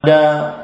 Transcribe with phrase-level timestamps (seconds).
[0.00, 0.56] Pada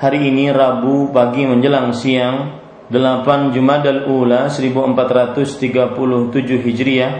[0.00, 2.56] hari ini Rabu pagi menjelang siang
[2.88, 5.92] 8 Jumadal Ula 1437
[6.64, 7.12] Hijriah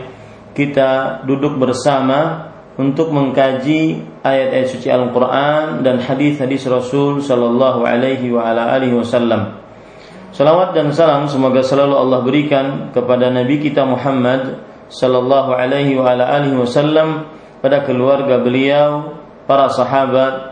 [0.57, 2.49] kita duduk bersama
[2.81, 9.61] untuk mengkaji ayat-ayat suci Al-Quran dan hadis-hadis Rasul Sallallahu Alaihi wa ala alihi Wasallam.
[10.33, 14.57] Salawat dan salam semoga selalu Allah berikan kepada Nabi kita Muhammad
[14.89, 17.29] Sallallahu Alaihi wa ala alihi Wasallam
[17.61, 20.52] pada keluarga beliau, para sahabat,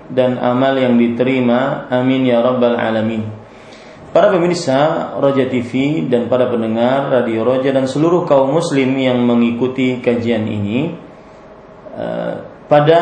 [0.11, 1.87] dan amal yang diterima.
[1.87, 3.41] Amin ya rabbal alamin.
[4.11, 10.03] Para pemirsa Roja TV dan para pendengar Radio Roja dan seluruh kaum muslim yang mengikuti
[10.03, 10.91] kajian ini
[11.95, 12.33] eh,
[12.67, 13.01] pada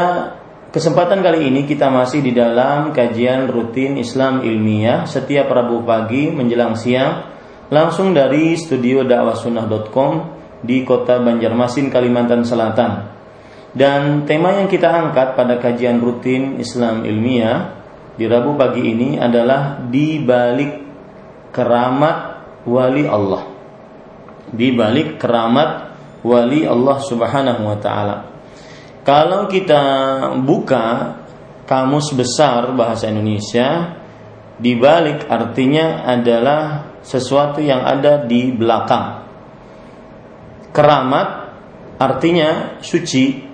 [0.69, 6.77] kesempatan kali ini kita masih di dalam kajian rutin Islam ilmiah setiap Rabu pagi menjelang
[6.77, 7.25] siang
[7.73, 13.18] langsung dari studio dakwahsunnah.com di kota Banjarmasin Kalimantan Selatan.
[13.69, 17.79] Dan tema yang kita angkat pada kajian rutin Islam ilmiah
[18.17, 20.71] di Rabu pagi ini adalah di balik
[21.53, 22.17] keramat
[22.65, 23.43] wali Allah.
[24.49, 25.69] Di balik keramat
[26.25, 28.17] wali Allah Subhanahu wa taala.
[29.05, 29.81] Kalau kita
[30.41, 31.15] buka
[31.69, 33.95] kamus besar bahasa Indonesia,
[34.59, 39.23] di balik artinya adalah sesuatu yang ada di belakang.
[40.75, 41.27] Keramat
[41.95, 43.48] artinya suci,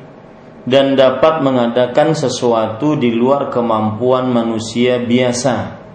[0.66, 5.86] dan dapat mengadakan sesuatu di luar kemampuan manusia biasa.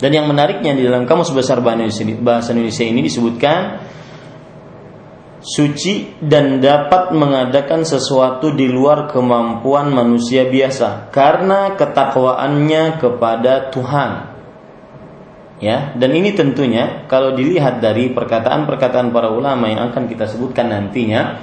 [0.00, 3.84] Dan yang menariknya di dalam kamus besar bahasa Indonesia ini disebutkan
[5.40, 14.10] suci dan dapat mengadakan sesuatu di luar kemampuan manusia biasa karena ketakwaannya kepada Tuhan.
[15.60, 21.36] Ya, dan ini tentunya kalau dilihat dari perkataan-perkataan para ulama yang akan kita sebutkan nantinya,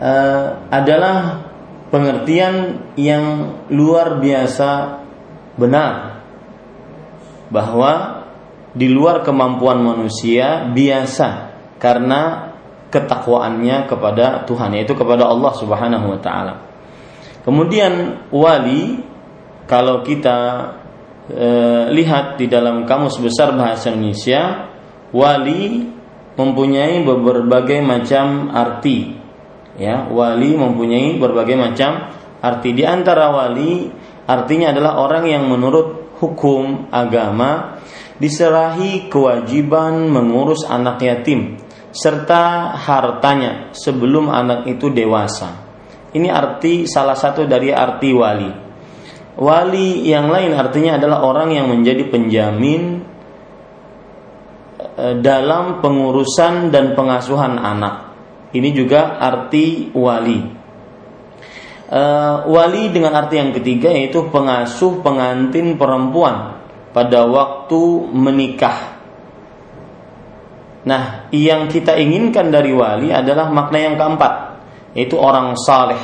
[0.00, 1.46] uh, adalah
[1.88, 5.00] pengertian yang luar biasa
[5.56, 6.22] benar
[7.48, 8.24] bahwa
[8.76, 12.52] di luar kemampuan manusia biasa karena
[12.92, 16.54] ketakwaannya kepada Tuhan yaitu kepada Allah Subhanahu wa taala.
[17.40, 19.00] Kemudian wali
[19.64, 20.38] kalau kita
[21.30, 21.48] e,
[21.94, 24.70] lihat di dalam kamus besar bahasa Indonesia,
[25.14, 25.88] wali
[26.36, 29.15] mempunyai berbagai macam arti
[29.76, 33.88] ya wali mempunyai berbagai macam arti di antara wali
[34.24, 37.80] artinya adalah orang yang menurut hukum agama
[38.16, 41.60] diserahi kewajiban mengurus anak yatim
[41.96, 45.64] serta hartanya sebelum anak itu dewasa.
[46.12, 48.52] Ini arti salah satu dari arti wali.
[49.36, 53.04] Wali yang lain artinya adalah orang yang menjadi penjamin
[54.96, 58.15] eh, dalam pengurusan dan pengasuhan anak
[58.56, 60.40] ini juga arti wali.
[61.86, 66.58] Uh, wali dengan arti yang ketiga yaitu pengasuh pengantin perempuan
[66.90, 68.96] pada waktu menikah.
[70.86, 74.32] Nah, yang kita inginkan dari wali adalah makna yang keempat,
[74.94, 75.98] yaitu orang saleh.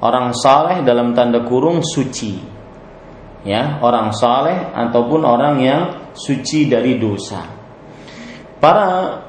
[0.00, 2.56] Orang saleh dalam tanda kurung suci.
[3.46, 5.82] Ya, orang saleh ataupun orang yang
[6.16, 7.46] suci dari dosa.
[8.58, 9.22] Para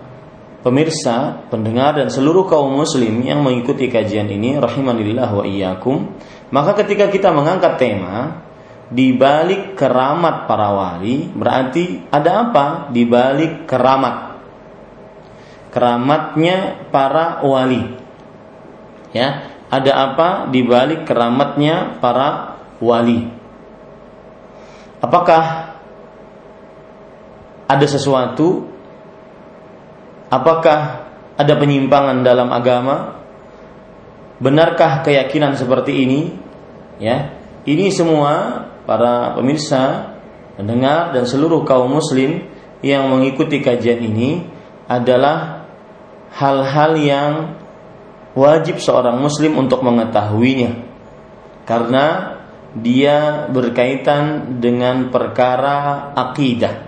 [0.66, 6.18] pemirsa, pendengar dan seluruh kaum muslim yang mengikuti kajian ini rahimanillah wa iyyakum,
[6.50, 8.46] maka ketika kita mengangkat tema
[8.88, 14.40] di balik keramat para wali, berarti ada apa di balik keramat?
[15.76, 17.84] Keramatnya para wali.
[19.12, 23.28] Ya, ada apa di balik keramatnya para wali?
[25.04, 25.76] Apakah
[27.68, 28.77] ada sesuatu
[30.28, 31.08] Apakah
[31.40, 33.24] ada penyimpangan dalam agama?
[34.38, 36.22] Benarkah keyakinan seperti ini?
[36.98, 37.34] Ya,
[37.64, 40.14] ini semua para pemirsa,
[40.60, 42.44] pendengar dan seluruh kaum muslim
[42.84, 44.46] yang mengikuti kajian ini
[44.86, 45.66] adalah
[46.36, 47.32] hal-hal yang
[48.38, 50.86] wajib seorang muslim untuk mengetahuinya.
[51.66, 52.38] Karena
[52.78, 56.88] dia berkaitan dengan perkara akidah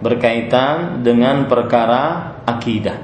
[0.00, 2.98] berkaitan dengan perkara akidah.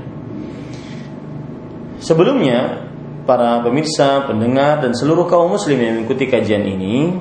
[1.99, 2.89] Sebelumnya,
[3.27, 7.15] para pemirsa, pendengar dan seluruh kaum muslim yang mengikuti kajian ini,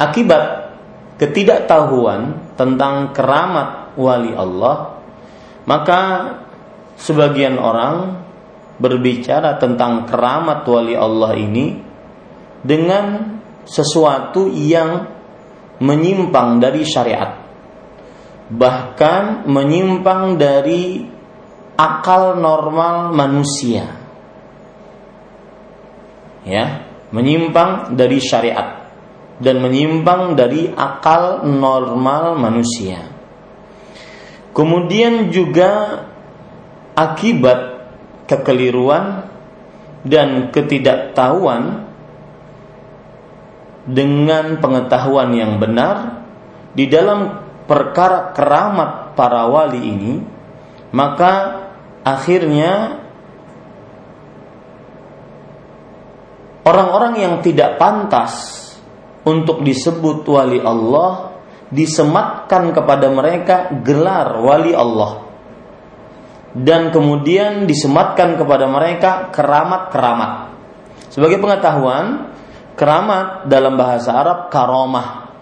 [0.00, 0.74] akibat
[1.20, 5.00] ketidaktahuan tentang keramat wali Allah,
[5.64, 6.00] maka
[6.98, 8.20] sebagian orang
[8.76, 11.78] berbicara tentang keramat wali Allah ini
[12.60, 15.06] dengan sesuatu yang
[15.78, 17.41] menyimpang dari syariat
[18.52, 21.08] bahkan menyimpang dari
[21.76, 23.88] akal normal manusia.
[26.44, 28.88] Ya menyimpang dari syariat
[29.38, 33.12] dan menyimpang dari akal normal manusia.
[34.52, 36.02] Kemudian juga
[36.92, 37.88] akibat
[38.28, 39.28] kekeliruan
[40.04, 41.88] dan ketidaktahuan
[43.88, 46.22] dengan pengetahuan yang benar
[46.76, 50.14] di dalam perkara keramat para wali ini,
[50.92, 51.32] maka
[52.02, 53.02] akhirnya
[56.66, 58.60] orang-orang yang tidak pantas
[59.22, 61.38] untuk disebut wali Allah
[61.72, 65.32] disematkan kepada mereka gelar wali Allah
[66.52, 70.52] dan kemudian disematkan kepada mereka keramat-keramat.
[71.08, 72.28] Sebagai pengetahuan,
[72.76, 75.32] keramat dalam bahasa Arab karomah.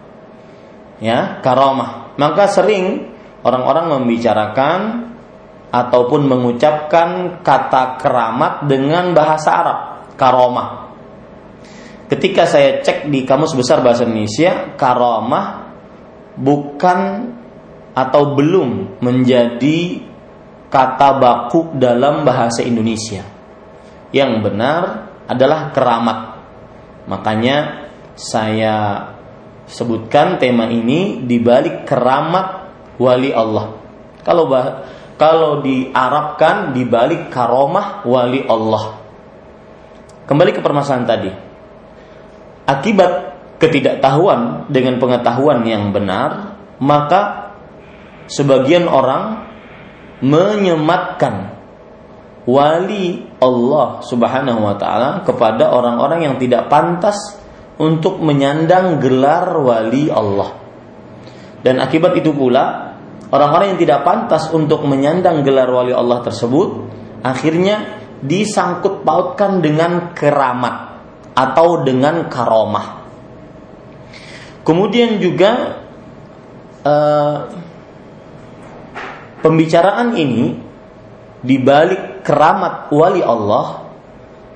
[1.02, 3.08] Ya, karomah maka sering
[3.40, 5.08] orang-orang membicarakan
[5.72, 9.78] ataupun mengucapkan kata keramat dengan bahasa Arab,
[10.20, 10.92] karomah.
[12.12, 15.72] Ketika saya cek di Kamus Besar Bahasa Indonesia, karomah
[16.36, 17.30] bukan
[17.96, 20.02] atau belum menjadi
[20.68, 23.24] kata baku dalam bahasa Indonesia.
[24.10, 24.82] Yang benar
[25.30, 26.18] adalah keramat.
[27.06, 27.86] Makanya
[28.18, 29.06] saya
[29.70, 32.46] sebutkan tema ini di balik keramat
[32.98, 33.78] wali Allah.
[34.26, 34.84] Kalau bah,
[35.14, 38.98] kalau diarabkan di balik karomah wali Allah.
[40.26, 41.30] Kembali ke permasalahan tadi.
[42.66, 43.12] Akibat
[43.58, 47.52] ketidaktahuan dengan pengetahuan yang benar, maka
[48.30, 49.50] sebagian orang
[50.22, 51.56] menyematkan
[52.46, 57.39] wali Allah Subhanahu wa taala kepada orang-orang yang tidak pantas
[57.80, 60.52] untuk menyandang gelar wali Allah.
[61.64, 62.96] Dan akibat itu pula,
[63.32, 66.68] orang-orang yang tidak pantas untuk menyandang gelar wali Allah tersebut,
[67.24, 70.76] akhirnya disangkut pautkan dengan keramat
[71.32, 73.00] atau dengan karomah.
[74.60, 75.80] Kemudian juga
[76.84, 77.36] uh,
[79.40, 80.52] pembicaraan ini
[81.40, 83.88] di balik keramat wali Allah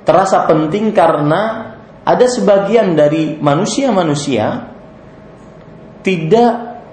[0.04, 1.73] terasa penting karena
[2.04, 4.68] ada sebagian dari manusia-manusia
[6.04, 6.84] tidak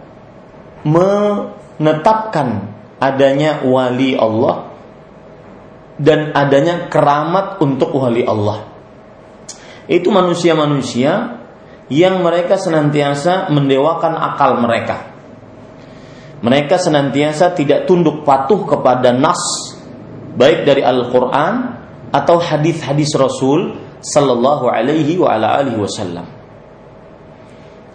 [0.87, 4.71] menetapkan adanya wali Allah
[5.99, 8.71] dan adanya keramat untuk wali Allah.
[9.91, 11.43] Itu manusia-manusia
[11.91, 15.11] yang mereka senantiasa mendewakan akal mereka.
[16.41, 19.37] Mereka senantiasa tidak tunduk patuh kepada nas
[20.33, 21.53] baik dari Al-Qur'an
[22.15, 26.25] atau hadis-hadis Rasul sallallahu alaihi wa ala alihi wasallam.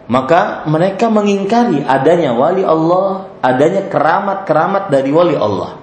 [0.07, 5.83] Maka mereka mengingkari adanya wali Allah, adanya keramat-keramat dari wali Allah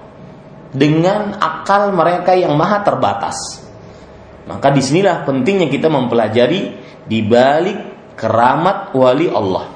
[0.72, 3.62] dengan akal mereka yang maha terbatas.
[4.48, 6.60] Maka di sinilah pentingnya kita mempelajari
[7.04, 7.78] di balik
[8.16, 9.70] keramat wali Allah.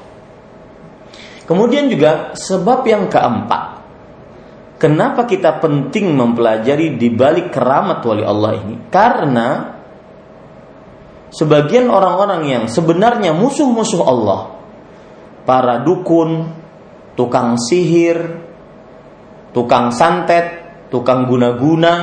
[1.44, 3.64] Kemudian juga sebab yang keempat,
[4.76, 8.74] kenapa kita penting mempelajari di balik keramat wali Allah ini?
[8.92, 9.77] Karena
[11.32, 14.40] sebagian orang-orang yang sebenarnya musuh-musuh Allah,
[15.44, 16.52] para dukun,
[17.16, 18.44] tukang sihir,
[19.52, 20.60] tukang santet,
[20.92, 21.94] tukang guna-guna,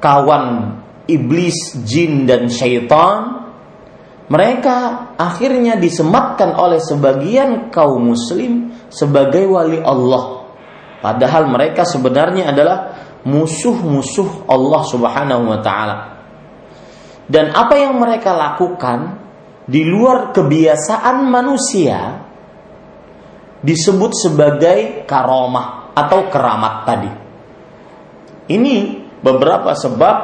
[0.00, 0.46] kawan
[1.08, 3.44] iblis, jin dan syaitan,
[4.24, 10.48] mereka akhirnya disematkan oleh sebagian kaum muslim sebagai wali Allah.
[11.04, 12.96] Padahal mereka sebenarnya adalah
[13.28, 16.13] musuh-musuh Allah Subhanahu wa taala.
[17.24, 19.24] Dan apa yang mereka lakukan
[19.64, 22.20] di luar kebiasaan manusia
[23.64, 27.12] disebut sebagai karomah atau keramat tadi.
[28.52, 28.76] Ini
[29.24, 30.16] beberapa sebab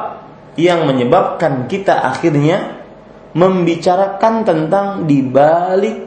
[0.61, 2.85] yang menyebabkan kita akhirnya
[3.33, 6.05] membicarakan tentang dibalik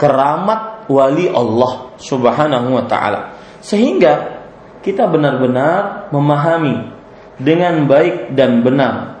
[0.00, 3.36] keramat wali Allah Subhanahu wa taala.
[3.60, 4.40] Sehingga
[4.80, 6.88] kita benar-benar memahami
[7.36, 9.17] dengan baik dan benar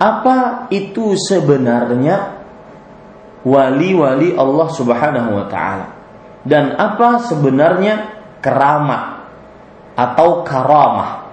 [0.00, 2.40] apa itu sebenarnya
[3.44, 5.88] wali-wali Allah Subhanahu wa taala
[6.48, 9.28] dan apa sebenarnya keramat
[9.94, 11.28] atau karamah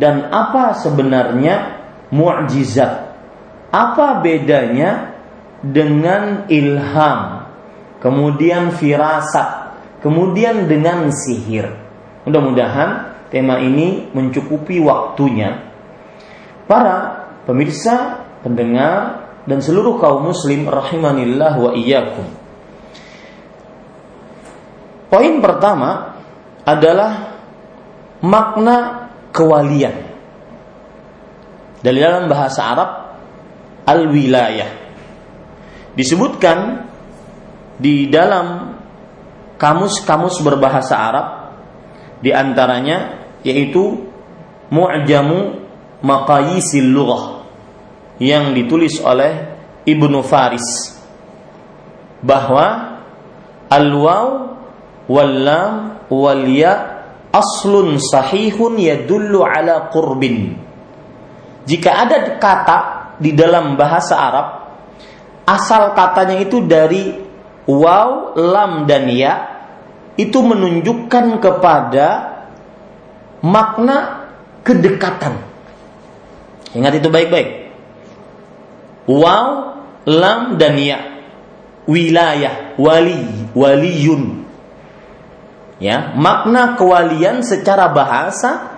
[0.00, 3.08] dan apa sebenarnya mukjizat
[3.68, 5.18] apa bedanya
[5.60, 7.50] dengan ilham,
[7.98, 11.74] kemudian firasat, kemudian dengan sihir.
[12.24, 15.66] Mudah-mudahan tema ini mencukupi waktunya.
[16.68, 17.17] Para
[17.48, 22.28] pemirsa, pendengar, dan seluruh kaum muslim rahimanillah wa iyyakum.
[25.08, 26.20] Poin pertama
[26.68, 27.40] adalah
[28.20, 29.96] makna kewalian.
[31.80, 32.90] Dari dalam bahasa Arab
[33.88, 34.68] al-wilayah
[35.96, 36.84] disebutkan
[37.80, 38.76] di dalam
[39.56, 41.26] kamus-kamus berbahasa Arab
[42.20, 44.10] di antaranya yaitu
[44.68, 45.64] Mu'jamu
[46.02, 47.37] Maqayisil Lughah
[48.18, 50.94] yang ditulis oleh Ibnu Faris
[52.22, 52.98] bahwa
[53.70, 54.26] al-waw
[55.06, 55.74] wal lam
[56.10, 56.74] wal ya
[57.30, 60.58] aslun sahihun yadullu ala qurbin
[61.64, 62.78] jika ada kata
[63.22, 64.46] di dalam bahasa Arab
[65.48, 67.16] asal katanya itu dari
[67.68, 69.34] waw, lam dan ya
[70.18, 72.08] itu menunjukkan kepada
[73.44, 74.28] makna
[74.66, 75.38] kedekatan.
[76.74, 77.48] Ingat itu baik-baik.
[79.08, 79.48] Waw,
[80.04, 81.00] lam dan ya.
[81.88, 84.44] Wilayah, wali, waliyun.
[85.80, 88.76] Ya, makna kewalian secara bahasa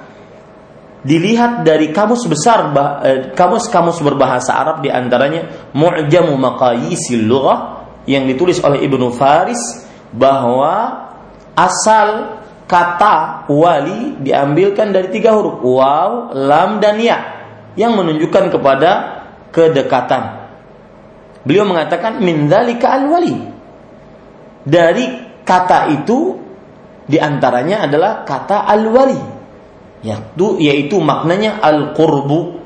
[1.00, 2.70] dilihat dari kamus besar
[3.02, 9.58] eh, kamus-kamus berbahasa Arab di antaranya Mu'jamu Maqayisil Lughah yang ditulis oleh Ibnu Faris
[10.12, 11.08] bahwa
[11.56, 17.18] asal kata wali diambilkan dari tiga huruf waw, lam dan ya
[17.74, 19.19] yang menunjukkan kepada
[19.50, 20.50] kedekatan.
[21.44, 23.36] Beliau mengatakan min dzalika al wali.
[24.60, 25.06] Dari
[25.44, 26.36] kata itu
[27.10, 29.40] di antaranya adalah kata al wali
[30.00, 32.60] yaitu yaitu maknanya al qurbu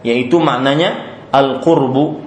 [0.00, 2.24] yaitu maknanya al qurbu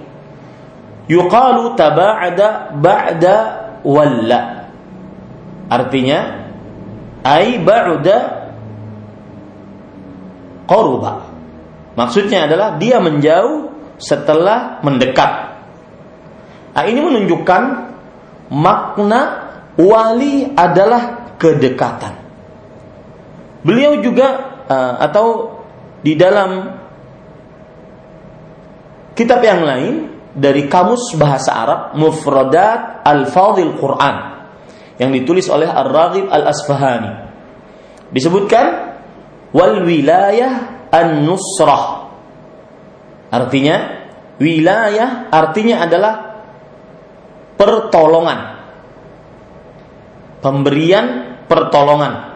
[1.10, 3.36] yuqalu taba'ada ba'da
[3.82, 4.70] walla
[5.66, 6.18] artinya
[7.26, 8.16] ai ba'da
[10.70, 11.33] qurba
[11.94, 15.30] maksudnya adalah dia menjauh setelah mendekat
[16.74, 17.62] nah, ini menunjukkan
[18.50, 19.20] makna
[19.78, 22.24] wali adalah kedekatan
[23.64, 25.56] Beliau juga uh, atau
[26.04, 26.68] di dalam
[29.16, 29.94] kitab yang lain
[30.36, 34.16] dari kamus bahasa Arab Mufradat Al-Fadhil Quran
[35.00, 37.12] yang ditulis oleh Ar-Raghib Al-Asfahani.
[38.12, 39.00] Disebutkan
[39.56, 42.06] wal wilayah an-nusrah.
[43.34, 43.76] Artinya
[44.38, 46.14] wilayah artinya adalah
[47.58, 48.40] pertolongan.
[50.38, 52.34] Pemberian pertolongan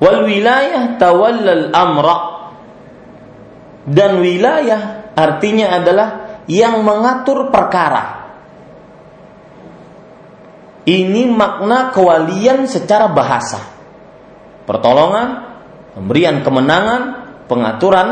[0.00, 2.16] wal wilayah tawallal amra
[3.84, 6.08] dan wilayah artinya adalah
[6.48, 8.32] yang mengatur perkara
[10.88, 13.60] ini makna kewalian secara bahasa
[14.64, 15.49] pertolongan
[15.96, 17.02] pemberian kemenangan
[17.46, 18.08] pengaturan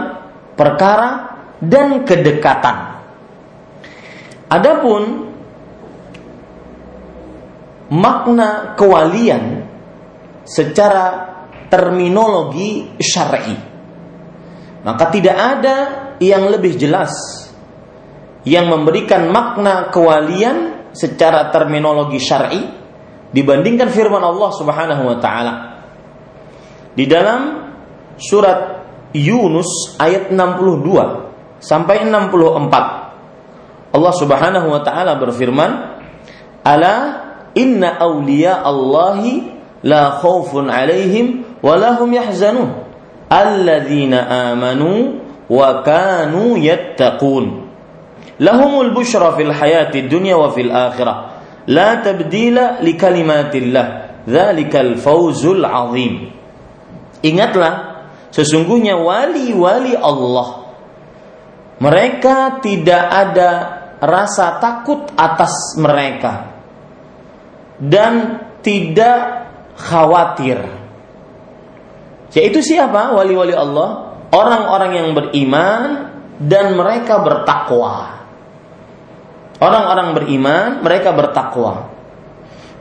[0.58, 2.76] perkara dan kedekatan
[4.48, 5.28] adapun
[7.88, 9.64] makna kewalian
[10.44, 11.36] secara
[11.68, 13.56] terminologi syar'i.
[14.84, 15.76] Maka tidak ada
[16.16, 17.12] yang lebih jelas
[18.48, 22.62] yang memberikan makna kewalian secara terminologi syar'i
[23.28, 25.54] dibandingkan firman Allah Subhanahu wa taala.
[26.96, 27.67] Di dalam
[28.20, 28.84] surat
[29.14, 33.08] Yunus ayat 62 sampai 64
[33.88, 35.70] Allah Subhanahu wa taala berfirman,
[36.60, 36.96] "Ala
[37.56, 39.48] inna awliya Allahi
[39.82, 42.84] la khaufun alaihim walahum yahzanun.
[43.28, 47.68] Alladzina amanu wa kanu yattaqun.
[48.40, 51.16] Lahumul bushra fil hayati dunya wa fil akhirah.
[51.68, 53.86] La tabdila li kalimatillah.
[54.28, 56.32] Dzalikal fawzul azim.
[57.24, 57.87] Ingatlah
[58.34, 60.68] sesungguhnya wali-wali Allah
[61.78, 63.50] mereka tidak ada
[63.98, 66.54] rasa takut atas mereka
[67.78, 70.78] dan tidak khawatir
[72.32, 74.12] yaitu siapa wali-wali Allah?
[74.28, 78.20] Orang-orang yang beriman dan mereka bertakwa.
[79.58, 81.88] Orang-orang beriman, mereka bertakwa.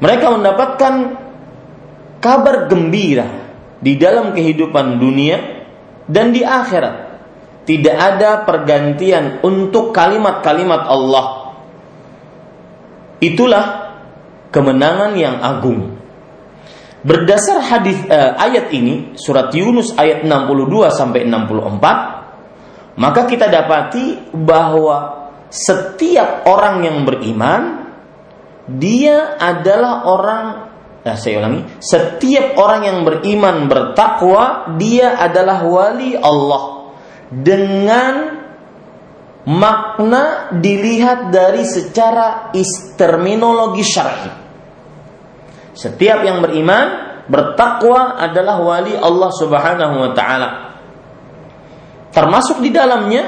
[0.03, 0.93] Mereka mendapatkan
[2.21, 3.46] kabar gembira
[3.77, 5.37] di dalam kehidupan dunia
[6.07, 7.05] dan di akhirat.
[7.67, 11.27] Tidak ada pergantian untuk kalimat-kalimat Allah.
[13.19, 13.65] Itulah
[14.55, 15.99] kemenangan yang agung.
[17.03, 22.17] Berdasar hadis uh, ayat ini surat Yunus ayat 62 sampai 64
[22.97, 27.93] maka kita dapati bahwa setiap orang yang beriman
[28.67, 30.45] dia adalah orang
[31.07, 36.91] Nah, saya ulangi, setiap orang yang beriman bertakwa dia adalah wali Allah
[37.31, 38.15] dengan
[39.47, 42.51] makna dilihat dari secara
[42.99, 44.31] terminologi syar'i.
[45.71, 50.49] Setiap yang beriman bertakwa adalah wali Allah Subhanahu wa taala.
[52.11, 53.23] Termasuk di dalamnya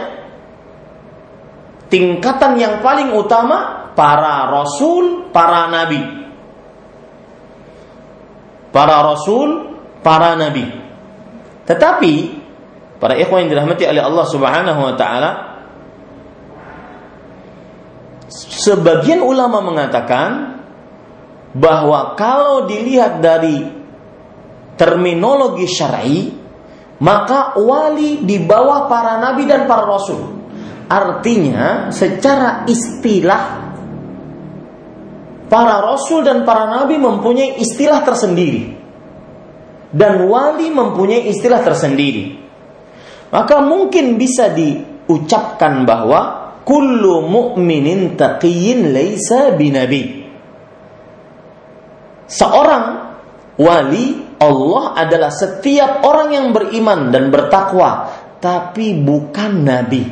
[1.87, 6.19] tingkatan yang paling utama para rasul, para nabi
[8.69, 10.65] para rasul, para nabi.
[11.65, 12.13] Tetapi
[12.97, 15.31] para ikhwan yang dirahmati oleh Allah Subhanahu wa taala
[18.29, 20.61] sebagian ulama mengatakan
[21.55, 23.65] bahwa kalau dilihat dari
[24.77, 26.39] terminologi syar'i
[26.99, 30.35] maka wali di bawah para nabi dan para rasul.
[30.89, 33.68] Artinya secara istilah
[35.49, 38.77] para rasul dan para nabi mempunyai istilah tersendiri.
[39.89, 42.37] Dan wali mempunyai istilah tersendiri.
[43.33, 50.29] Maka mungkin bisa diucapkan bahwa kullu mu'minin taqiyyin laisa binabi.
[52.29, 52.85] Seorang
[53.57, 60.05] wali Allah adalah setiap orang yang beriman dan bertakwa tapi bukan nabi.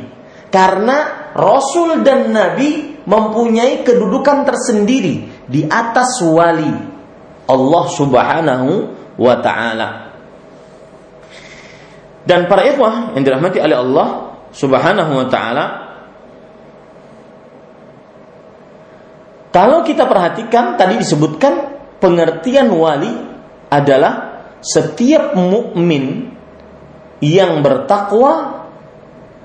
[0.50, 6.68] Karena rasul dan nabi mempunyai kedudukan tersendiri di atas wali
[7.48, 8.70] Allah Subhanahu
[9.16, 9.88] wa taala.
[12.28, 14.08] Dan para ikhwah yang dirahmati oleh Allah
[14.52, 15.64] Subhanahu wa taala
[19.48, 23.10] Kalau kita perhatikan tadi disebutkan pengertian wali
[23.72, 26.30] adalah setiap mukmin
[27.24, 28.68] yang bertakwa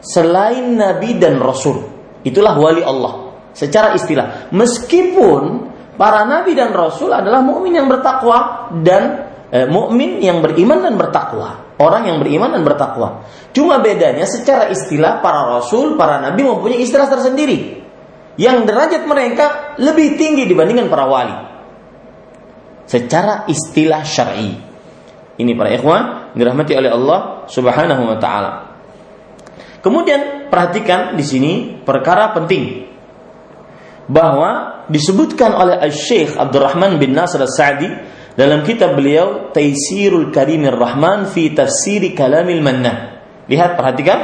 [0.04, 1.88] selain nabi dan rasul.
[2.28, 3.23] Itulah wali Allah
[3.54, 4.50] secara istilah.
[4.52, 10.98] Meskipun para nabi dan rasul adalah mukmin yang bertakwa dan e, mukmin yang beriman dan
[10.98, 11.78] bertakwa.
[11.78, 13.26] Orang yang beriman dan bertakwa.
[13.54, 17.82] Cuma bedanya secara istilah para rasul, para nabi mempunyai istilah tersendiri.
[18.34, 21.38] Yang derajat mereka lebih tinggi dibandingkan para wali.
[22.90, 24.52] Secara istilah syar'i.
[25.34, 28.52] Ini para ikhwan dirahmati oleh Allah Subhanahu wa taala.
[29.82, 32.93] Kemudian perhatikan di sini perkara penting
[34.08, 37.88] bahwa disebutkan oleh Syekh Abdurrahman bin Nasr As-Sa'di
[38.36, 43.22] dalam kitab beliau Taisirul Karimir Rahman fi Tafsiri Kalamil Mannan.
[43.48, 44.20] Lihat perhatikan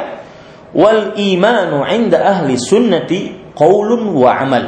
[0.73, 4.65] wal imanu 'inda ahli sunnati qaulun wa amal.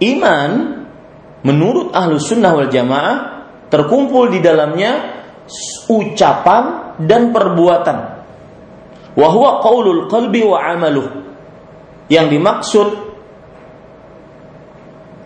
[0.00, 0.50] Iman
[1.44, 3.16] menurut ahlu sunnah wal jamaah
[3.68, 5.20] terkumpul di dalamnya
[5.90, 7.98] ucapan dan perbuatan.
[9.18, 11.08] Wahwa qaulul qalbi wa amaluh.
[12.10, 12.88] Yang dimaksud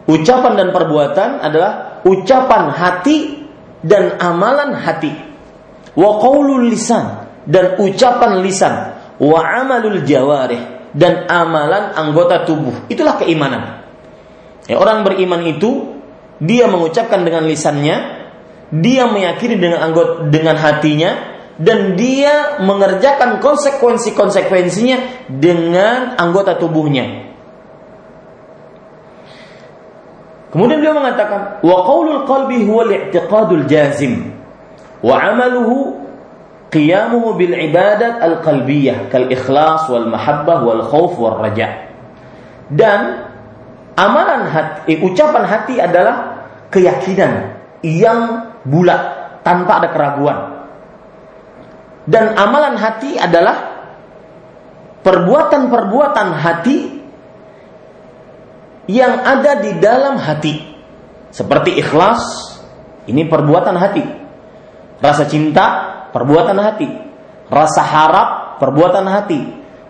[0.04, 3.48] Ucapan dan perbuatan adalah ucapan hati
[3.80, 5.12] dan amalan hati.
[5.96, 8.74] Wa qaulul lisan dan ucapan lisan,
[9.20, 12.88] wa amalul jawarih dan amalan anggota tubuh.
[12.92, 13.84] Itulah keimanan.
[14.68, 16.00] Ya, orang beriman itu
[16.40, 17.96] dia mengucapkan dengan lisannya,
[18.72, 21.10] dia meyakini dengan anggota dengan hatinya
[21.60, 27.33] dan dia mengerjakan konsekuensi-konsekuensinya dengan anggota tubuhnya.
[30.54, 34.30] Kemudian beliau mengatakan, wa qaulul qalbi huwa al-i'tiqadul jazim
[35.02, 35.98] wa amaluhu
[36.70, 41.90] qiyamuhu bil ibadat al-qalbiyah kal ikhlas wal mahabbah wal khauf wal raja.
[42.70, 43.26] Dan
[43.98, 49.02] amalan hati, eh, ucapan hati adalah keyakinan yang bulat
[49.42, 50.38] tanpa ada keraguan.
[52.06, 53.74] Dan amalan hati adalah
[55.02, 56.93] perbuatan-perbuatan hati
[58.88, 60.74] yang ada di dalam hati.
[61.34, 62.22] Seperti ikhlas,
[63.10, 64.04] ini perbuatan hati.
[65.02, 65.66] Rasa cinta,
[66.14, 66.88] perbuatan hati.
[67.50, 68.28] Rasa harap,
[68.62, 69.40] perbuatan hati.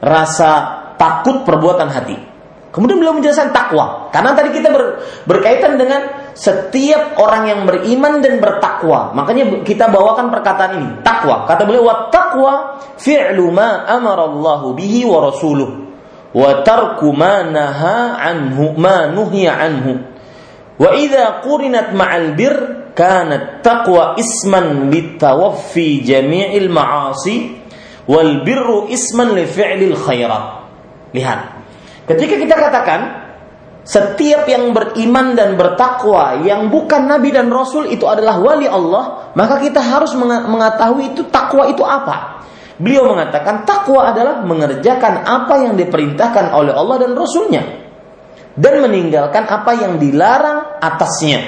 [0.01, 0.51] Rasa
[0.97, 2.17] takut, perbuatan hati.
[2.75, 4.11] Kemudian beliau menjelaskan takwa.
[4.11, 4.99] Karena tadi kita ber,
[5.31, 9.15] berkaitan dengan setiap orang yang beriman dan bertakwa.
[9.15, 11.47] Makanya kita bawakan perkataan ini, takwa.
[11.47, 15.84] Kata beliau, "Wa taqwa fi'lu ma amara Allahu bihi wa rasuluh."
[16.35, 19.93] Wa tarku ma naha anhu ma anhu.
[20.75, 22.55] Wa idza qurinat ma'al bir
[22.99, 27.63] kanat taqwa isman litawaffi jami'il ma'asi
[28.11, 29.39] wal birru isman
[31.15, 31.41] lihat.
[32.05, 33.01] Ketika kita katakan
[33.85, 39.61] setiap yang beriman dan bertakwa yang bukan nabi dan rasul itu adalah wali Allah, maka
[39.61, 42.34] kita harus mengetahui itu takwa itu apa.
[42.75, 47.63] Beliau mengatakan takwa adalah mengerjakan apa yang diperintahkan oleh Allah dan Rasulnya
[48.59, 51.43] dan meninggalkan apa yang dilarang atasnya.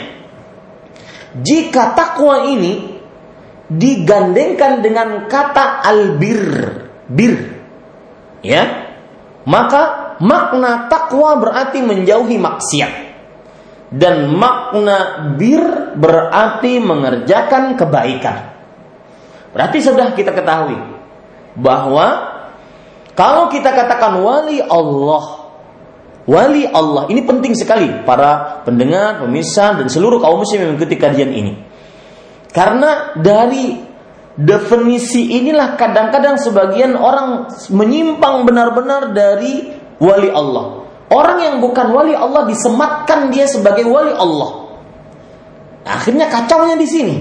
[1.37, 2.99] Jika takwa ini
[3.67, 6.43] digandengkan dengan kata albir,
[7.11, 7.35] bir,
[8.47, 8.95] ya,
[9.51, 12.93] maka makna takwa berarti menjauhi maksiat
[13.91, 18.55] dan makna bir berarti mengerjakan kebaikan.
[19.51, 20.96] Berarti sudah kita ketahui
[21.57, 22.37] bahwa
[23.17, 25.49] kalau kita katakan wali Allah,
[26.29, 31.33] wali Allah ini penting sekali para pendengar, pemirsa dan seluruh kaum muslim yang mengikuti kajian
[31.33, 31.53] ini.
[32.53, 33.77] Karena dari
[34.37, 40.85] definisi inilah kadang-kadang sebagian orang menyimpang benar-benar dari wali Allah.
[41.09, 44.69] Orang yang bukan wali Allah disematkan dia sebagai wali Allah.
[45.87, 47.17] Akhirnya kacaunya di sini.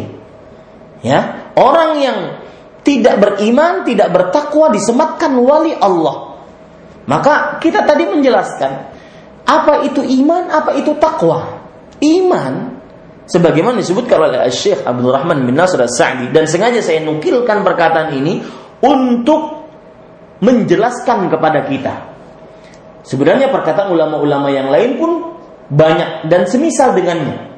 [1.05, 2.17] Ya, orang yang
[2.85, 6.37] tidak beriman, tidak bertakwa disematkan wali Allah.
[7.09, 8.71] Maka kita tadi menjelaskan
[9.45, 11.65] apa itu iman, apa itu takwa.
[11.97, 12.77] Iman
[13.25, 18.45] sebagaimana disebutkan oleh Syekh Abdul Rahman bin Nasr As-Sa'di dan sengaja saya nukilkan perkataan ini
[18.85, 19.65] untuk
[20.45, 21.93] menjelaskan kepada kita.
[23.01, 25.11] Sebenarnya perkataan ulama-ulama yang lain pun
[25.73, 27.53] banyak dan semisal dengannya.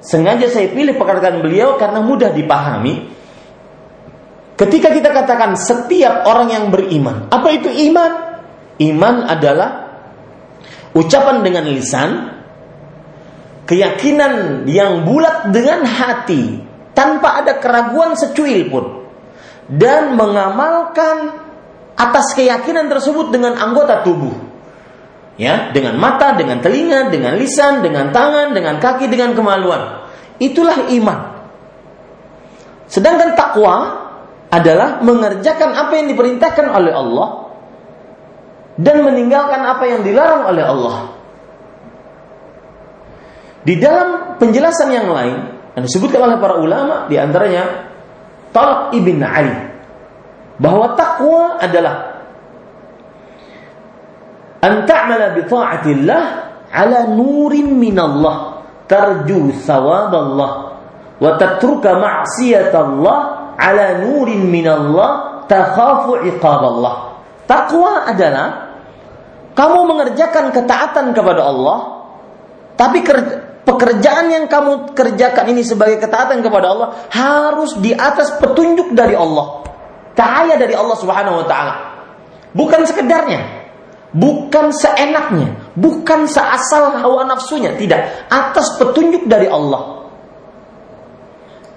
[0.00, 3.19] Sengaja saya pilih perkataan beliau karena mudah dipahami
[4.60, 8.12] Ketika kita katakan setiap orang yang beriman, apa itu iman?
[8.76, 9.88] Iman adalah
[10.92, 12.28] ucapan dengan lisan,
[13.64, 16.60] keyakinan yang bulat dengan hati,
[16.92, 19.08] tanpa ada keraguan secuil pun,
[19.72, 21.40] dan mengamalkan
[21.96, 24.36] atas keyakinan tersebut dengan anggota tubuh.
[25.40, 30.04] Ya, dengan mata, dengan telinga, dengan lisan, dengan tangan, dengan kaki, dengan kemaluan.
[30.36, 31.48] Itulah iman.
[32.92, 34.09] Sedangkan takwa
[34.50, 37.28] adalah mengerjakan apa yang diperintahkan oleh Allah
[38.74, 40.96] dan meninggalkan apa yang dilarang oleh Allah.
[43.62, 45.38] Di dalam penjelasan yang lain
[45.78, 47.92] yang disebutkan oleh para ulama di antaranya
[48.50, 49.54] Talq ibn Ali
[50.58, 52.18] bahwa takwa adalah
[54.60, 56.22] an ta'mala bi ta'atillah
[56.74, 60.52] ala nurin min Allah tarju thawab Allah
[61.20, 67.20] wa tatruka ma'siyat Allah ala nurin minallah takhafu iqaballah.
[67.44, 68.72] Takwa adalah
[69.52, 71.78] kamu mengerjakan ketaatan kepada Allah,
[72.80, 73.04] tapi
[73.68, 79.60] pekerjaan yang kamu kerjakan ini sebagai ketaatan kepada Allah harus di atas petunjuk dari Allah.
[80.16, 81.74] Cahaya dari Allah Subhanahu wa taala.
[82.50, 83.40] Bukan sekedarnya,
[84.16, 89.99] bukan seenaknya, bukan seasal hawa nafsunya, tidak, atas petunjuk dari Allah.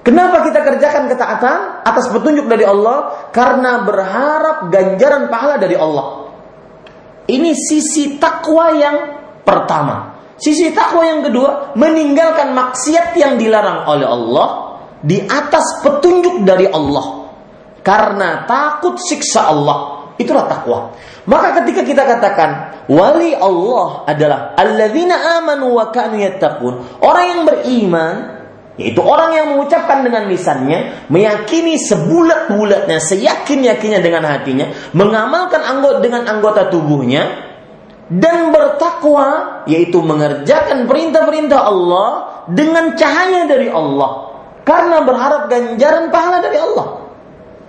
[0.03, 3.31] Kenapa kita kerjakan ketaatan atas petunjuk dari Allah?
[3.31, 6.27] Karena berharap ganjaran pahala dari Allah.
[7.23, 8.97] Ini sisi takwa yang
[9.47, 10.11] pertama.
[10.35, 14.47] Sisi takwa yang kedua, meninggalkan maksiat yang dilarang oleh Allah
[14.99, 17.31] di atas petunjuk dari Allah.
[17.79, 20.11] Karena takut siksa Allah.
[20.19, 20.91] Itulah takwa.
[21.23, 22.49] Maka ketika kita katakan
[22.91, 28.15] wali Allah adalah alladzina amanu wa kanu yattaqun, orang yang beriman
[28.73, 36.73] yaitu orang yang mengucapkan dengan lisannya, meyakini sebulat-bulatnya, seyakin-yakinnya dengan hatinya, mengamalkan anggota dengan anggota
[36.73, 37.53] tubuhnya,
[38.09, 42.09] dan bertakwa, yaitu mengerjakan perintah-perintah Allah
[42.49, 46.87] dengan cahaya dari Allah, karena berharap ganjaran pahala dari Allah,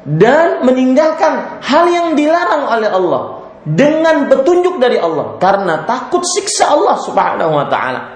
[0.09, 3.23] dan meninggalkan hal yang dilarang oleh Allah
[3.69, 8.14] dengan petunjuk dari Allah, karena takut siksa Allah Subhanahu wa Ta'ala.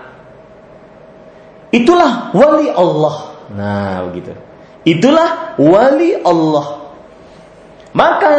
[1.69, 3.17] Itulah wali Allah.
[3.53, 4.33] Nah, begitu.
[4.89, 6.67] Itulah wali Allah.
[7.93, 8.35] Maka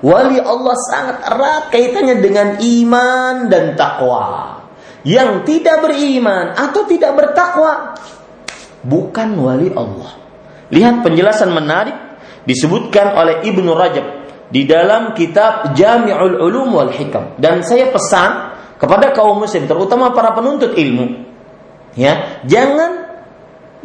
[0.00, 4.60] wali Allah sangat erat kaitannya dengan iman dan takwa.
[5.04, 7.92] Yang tidak beriman atau tidak bertakwa
[8.84, 10.16] bukan wali Allah.
[10.72, 11.96] Lihat penjelasan menarik
[12.48, 14.06] disebutkan oleh Ibnu Rajab
[14.48, 20.36] di dalam kitab Jami'ul Ulum wal Hikam dan saya pesan kepada kaum muslim terutama para
[20.36, 21.33] penuntut ilmu
[21.94, 23.06] Ya, jangan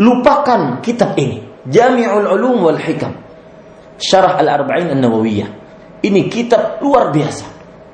[0.01, 1.45] lupakan kitab ini.
[1.69, 3.13] Jami'ul Ulum wal Hikam.
[3.99, 5.49] Syarah Al-Arba'in An-Nawawiyah.
[6.01, 7.45] Ini kitab luar biasa.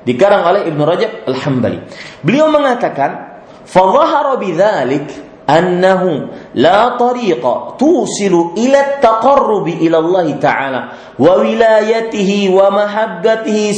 [0.06, 1.82] Dikarang oleh Ibnu Rajab Al-Hambali.
[2.22, 5.10] Beliau mengatakan, "Fadhahara bidzalik
[5.46, 8.98] annahu la tariqa tusilu ila
[9.98, 10.80] Allah Ta'ala
[11.18, 13.74] wa wilayatihi wa mahabbatihi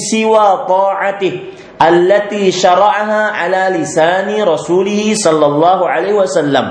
[1.78, 6.66] siwa ta'atihi التي شرعها على لسان رسوله صلى الله عليه وسلم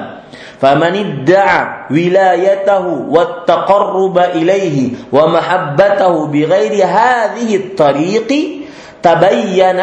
[0.60, 8.30] فمن ادعى ولايته والتقرب إليه ومحبته بغير هذه الطريق
[9.02, 9.80] تبين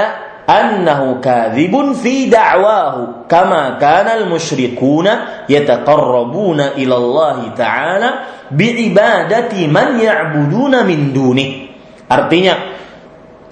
[0.49, 5.07] أنه كاذب في دعواه كما كان المشركون
[5.49, 8.09] يتقربون إلى الله تعالى
[8.51, 11.69] بعبادة من يعبدون من دونه
[12.09, 12.72] artinya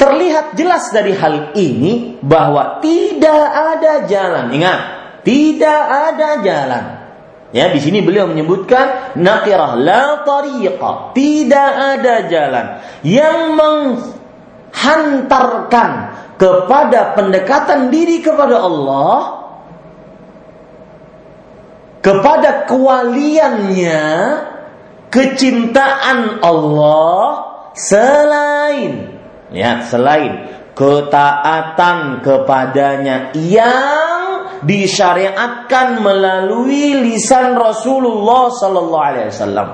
[0.02, 4.50] terlihat jelas dari hal ini bahwa tidak ada jalan.
[4.50, 4.80] Ingat
[5.22, 6.98] tidak ada jalan.
[7.52, 15.90] Ya, di sini beliau menyebutkan nakirah la tariqa, tidak ada jalan yang menghantarkan
[16.40, 19.44] kepada pendekatan diri kepada Allah
[22.02, 24.02] kepada kewaliannya
[25.12, 27.46] kecintaan Allah
[27.78, 29.11] selain
[29.52, 39.68] ya selain ketaatan kepadanya yang disyariatkan melalui lisan Rasulullah sallallahu alaihi wasallam.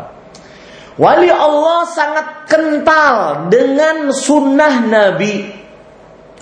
[0.98, 5.46] Wali Allah sangat kental dengan sunnah Nabi,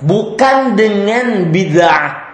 [0.00, 2.25] bukan dengan bid'ah.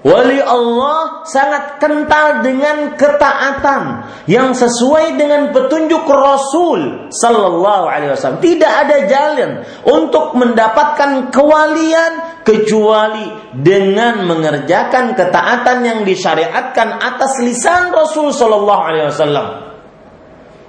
[0.00, 8.40] Wali Allah sangat kental dengan ketaatan yang sesuai dengan petunjuk Rasul sallallahu alaihi wasallam.
[8.40, 18.32] Tidak ada jalan untuk mendapatkan kewalian kecuali dengan mengerjakan ketaatan yang disyariatkan atas lisan Rasul
[18.32, 19.46] sallallahu alaihi wasallam.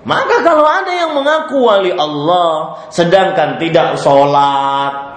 [0.04, 5.11] Maka kalau ada yang mengaku wali Allah sedangkan tidak sholat,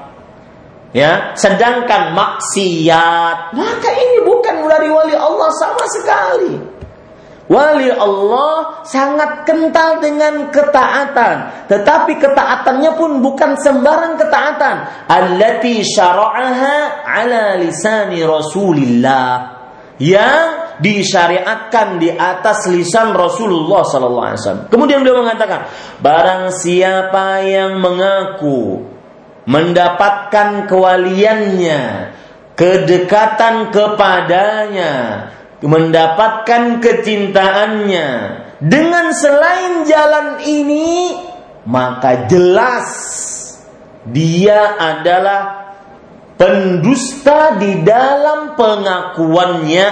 [0.95, 3.53] ya sedangkan maksiat.
[3.53, 6.53] Maka ini bukan dari wali Allah sama sekali.
[7.45, 11.69] Wali Allah sangat kental dengan ketaatan.
[11.69, 14.77] Tetapi ketaatannya pun bukan sembarang ketaatan.
[15.13, 19.53] Allati syara'aha ala lisani rasulillah.
[20.01, 24.67] Yang disyariatkan di atas lisan Rasulullah sallallahu alaihi wasallam.
[24.67, 25.71] Kemudian beliau mengatakan,
[26.03, 28.94] barang siapa yang mengaku
[29.45, 32.13] mendapatkan kewaliannya,
[32.57, 34.93] kedekatan kepadanya,
[35.61, 38.09] mendapatkan kecintaannya.
[38.65, 41.21] Dengan selain jalan ini,
[41.69, 42.89] maka jelas
[44.09, 45.75] dia adalah
[46.41, 49.87] pendusta di dalam pengakuannya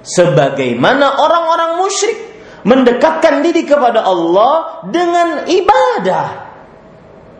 [0.00, 2.18] sebagaimana orang-orang musyrik
[2.66, 6.45] mendekatkan diri kepada Allah dengan ibadah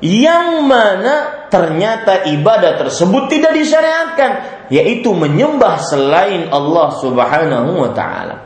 [0.04, 4.30] yang mana ternyata ibadah tersebut tidak disyariatkan
[4.68, 8.36] yaitu menyembah selain Allah Subhanahu wa taala.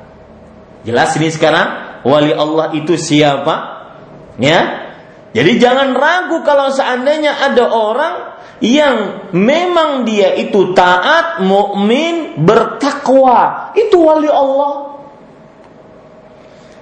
[0.87, 3.55] Jelas ini sekarang wali Allah itu siapa?
[4.39, 4.89] Ya.
[5.31, 8.15] Jadi jangan ragu kalau seandainya ada orang
[8.61, 15.01] yang memang dia itu taat, mukmin, bertakwa, itu wali Allah.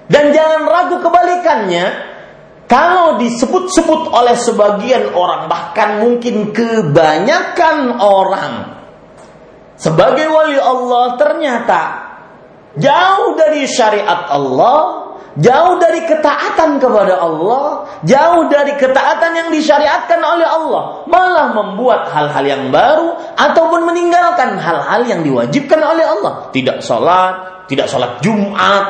[0.09, 1.87] Dan jangan ragu kebalikannya,
[2.69, 8.77] kalau disebut-sebut oleh sebagian orang, bahkan mungkin kebanyakan orang,
[9.81, 11.83] sebagai wali Allah ternyata
[12.77, 15.09] jauh dari syariat Allah,
[15.41, 22.45] jauh dari ketaatan kepada Allah, jauh dari ketaatan yang disyariatkan oleh Allah, malah membuat hal-hal
[22.45, 26.53] yang baru ataupun meninggalkan hal-hal yang diwajibkan oleh Allah.
[26.53, 28.85] Tidak sholat, tidak sholat Jumat,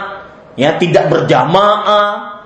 [0.58, 2.37] ya tidak berjamaah,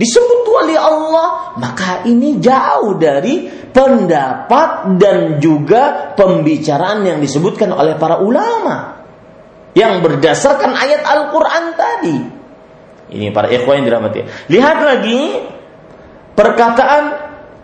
[0.00, 8.18] disebut wali Allah, maka ini jauh dari pendapat dan juga pembicaraan yang disebutkan oleh para
[8.24, 9.04] ulama
[9.76, 12.16] yang berdasarkan ayat Al-Qur'an tadi.
[13.10, 14.20] Ini para ikhwan yang dirahmati.
[14.48, 15.20] Lihat lagi
[16.34, 17.04] perkataan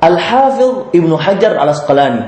[0.03, 2.23] Al-Hafidh Ibnu Hajar Al-Asqalani.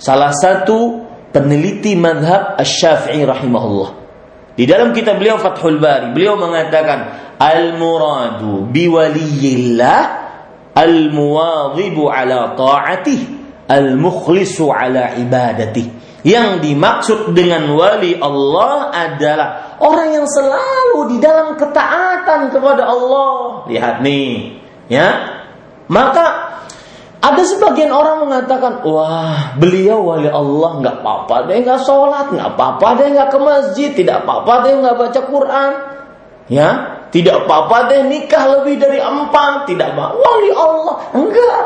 [0.00, 4.07] Salah satu peneliti madhab Asy-Syafi'i rahimahullah.
[4.58, 10.00] Di dalam kitab beliau Fathul Bari, beliau mengatakan al-muradu biwaliyillah
[10.74, 13.20] al-muwadhibu ala ta'atih
[13.70, 15.86] al-mukhlisu ala ibadatih
[16.26, 23.62] yang dimaksud dengan wali Allah adalah orang yang selalu di dalam ketaatan kepada Allah.
[23.70, 24.58] Lihat nih,
[24.90, 25.38] ya.
[25.86, 26.47] Maka
[27.18, 32.88] ada sebagian orang mengatakan, wah beliau wali Allah nggak apa-apa dia nggak sholat, nggak apa-apa
[32.94, 35.72] dia nggak ke masjid, tidak apa-apa dia nggak baca Quran,
[36.46, 39.64] ya tidak apa-apa deh nikah lebih dari empat.
[39.68, 40.12] Tidak apa.
[40.16, 40.96] Wali Allah.
[41.16, 41.64] Enggak.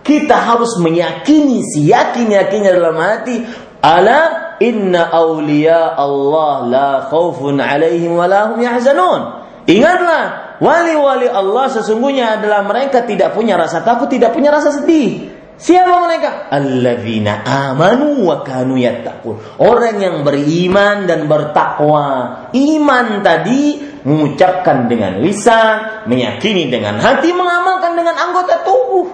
[0.00, 3.44] Kita harus meyakini, si yakin-yakinnya dalam hati.
[3.84, 9.44] Ala inna awliya Allah la khawfun alaihim wa lahum yahzanun.
[9.68, 15.38] Ingatlah, wali-wali Allah sesungguhnya adalah mereka tidak punya rasa takut, tidak punya rasa sedih.
[15.58, 16.54] Siapa mereka?
[16.54, 19.58] Alladzina amanu wa kanu yattaqun.
[19.58, 22.06] Orang yang beriman dan bertakwa.
[22.54, 29.06] Iman tadi mengucapkan dengan lisan, meyakini dengan hati, mengamalkan dengan anggota tubuh.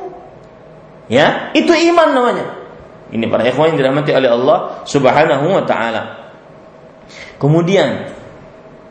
[1.08, 2.46] Ya, itu iman namanya.
[3.08, 6.02] Ini para ikhwan yang dirahmati oleh Allah Subhanahu wa taala.
[7.40, 8.13] Kemudian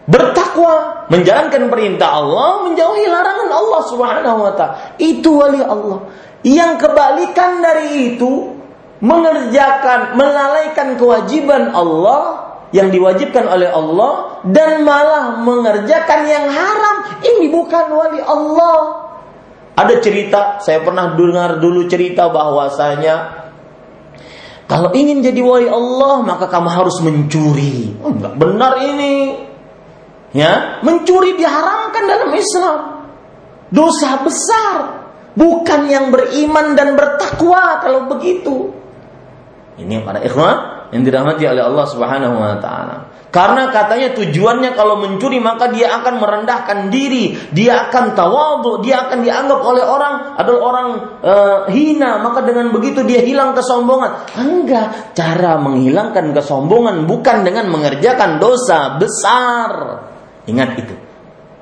[0.03, 4.75] bertakwa, menjalankan perintah Allah, menjauhi larangan Allah Subhanahu wa taala.
[4.99, 6.11] Itu wali Allah.
[6.43, 8.51] Yang kebalikan dari itu
[8.99, 16.97] mengerjakan, melalaikan kewajiban Allah yang diwajibkan oleh Allah dan malah mengerjakan yang haram.
[17.23, 18.79] Ini bukan wali Allah.
[19.73, 23.43] Ada cerita, saya pernah dengar dulu cerita bahwasanya
[24.67, 27.93] kalau ingin jadi wali Allah maka kamu harus mencuri.
[28.03, 29.13] Oh, enggak benar ini.
[30.33, 32.79] Ya, mencuri diharamkan dalam Islam.
[33.69, 35.05] Dosa besar.
[35.33, 38.69] Bukan yang beriman dan bertakwa kalau begitu.
[39.77, 42.97] Ini para ikhwan yang dirahmati oleh Allah Subhanahu wa taala.
[43.33, 49.25] Karena katanya tujuannya kalau mencuri maka dia akan merendahkan diri, dia akan tawadhu, dia akan
[49.25, 50.87] dianggap oleh orang adalah orang
[51.25, 54.37] uh, hina, maka dengan begitu dia hilang kesombongan.
[54.37, 60.12] Enggak, cara menghilangkan kesombongan bukan dengan mengerjakan dosa besar.
[60.49, 60.95] Ingat itu.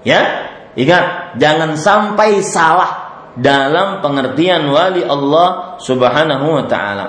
[0.08, 0.50] Ya?
[0.74, 7.08] Ingat, jangan sampai salah dalam pengertian wali Allah Subhanahu wa taala.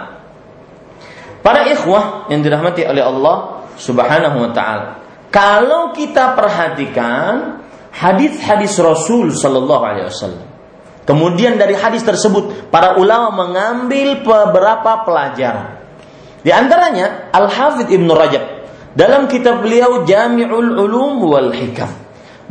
[1.42, 4.87] Para ikhwah yang dirahmati oleh Allah Subhanahu wa taala.
[5.32, 10.46] Kalau kita perhatikan hadis-hadis Rasul sallallahu alaihi wasallam.
[11.02, 15.82] Kemudian dari hadis tersebut para ulama mengambil beberapa pelajaran.
[16.42, 18.44] Di antaranya Al-Hafidh Ibn Rajab
[18.92, 21.90] dalam kitab beliau Jami'ul Ulum wal Hikam.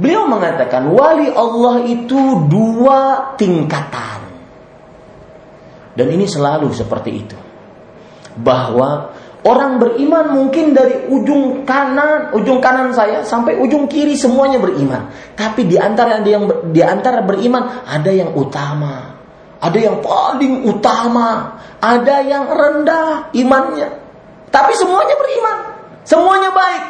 [0.01, 4.19] Beliau mengatakan wali Allah itu dua tingkatan.
[5.91, 7.37] Dan ini selalu seperti itu
[8.39, 9.11] bahwa
[9.43, 15.11] orang beriman mungkin dari ujung kanan, ujung kanan saya sampai ujung kiri semuanya beriman.
[15.35, 19.19] Tapi di antara yang di antara beriman ada yang utama,
[19.59, 23.89] ada yang paling utama, ada yang rendah imannya.
[24.47, 25.57] Tapi semuanya beriman,
[26.03, 26.83] semuanya baik.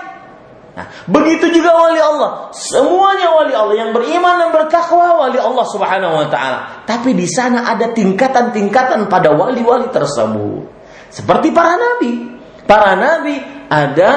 [0.71, 2.47] Nah, begitu juga wali Allah.
[2.55, 6.87] Semuanya wali Allah yang beriman dan bertakwa wali Allah Subhanahu wa taala.
[6.87, 10.63] Tapi di sana ada tingkatan-tingkatan pada wali-wali tersebut.
[11.11, 12.39] Seperti para nabi.
[12.63, 13.35] Para nabi
[13.67, 14.09] ada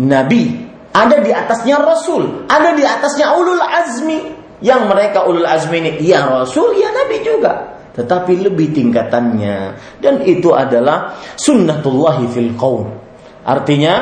[0.00, 4.40] nabi, ada di atasnya rasul, ada di atasnya ulul azmi.
[4.64, 7.76] Yang mereka ulul azmi ini ya rasul, ya nabi juga.
[7.92, 9.58] Tetapi lebih tingkatannya
[10.00, 13.03] dan itu adalah sunnatullahi fil qaum.
[13.44, 13.94] Artinya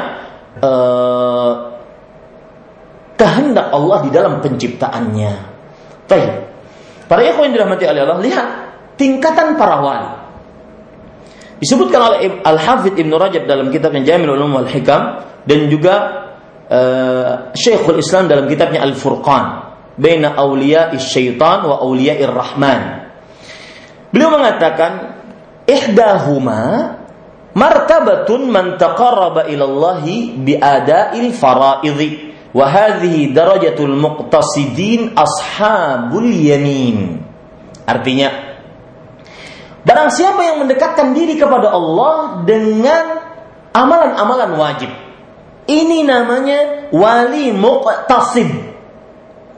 [0.62, 1.52] uh,
[3.18, 5.32] kehendak Allah di dalam penciptaannya.
[6.06, 6.32] Baik.
[7.10, 8.46] Para ikhwan yang dirahmati oleh Allah, lihat
[8.96, 10.10] tingkatan para wali.
[11.62, 15.94] Disebutkan oleh Al-Hafidh Ibn Rajab dalam kitabnya Jamil Ulum wal Hikam dan juga
[16.66, 23.12] uh, Syekhul Islam dalam kitabnya Al-Furqan baina awliya syaitan wa awliya rahman
[24.12, 25.22] Beliau mengatakan
[25.64, 26.60] ihdahuma
[27.52, 29.48] martabatun man taqarraba
[32.52, 37.24] wa hadhihi darajatul muqtasidin ashabul yamin
[37.88, 38.52] artinya
[39.82, 43.18] Barang siapa yang mendekatkan diri kepada Allah dengan
[43.74, 44.90] amalan-amalan wajib.
[45.66, 48.50] Ini namanya wali muqtasid.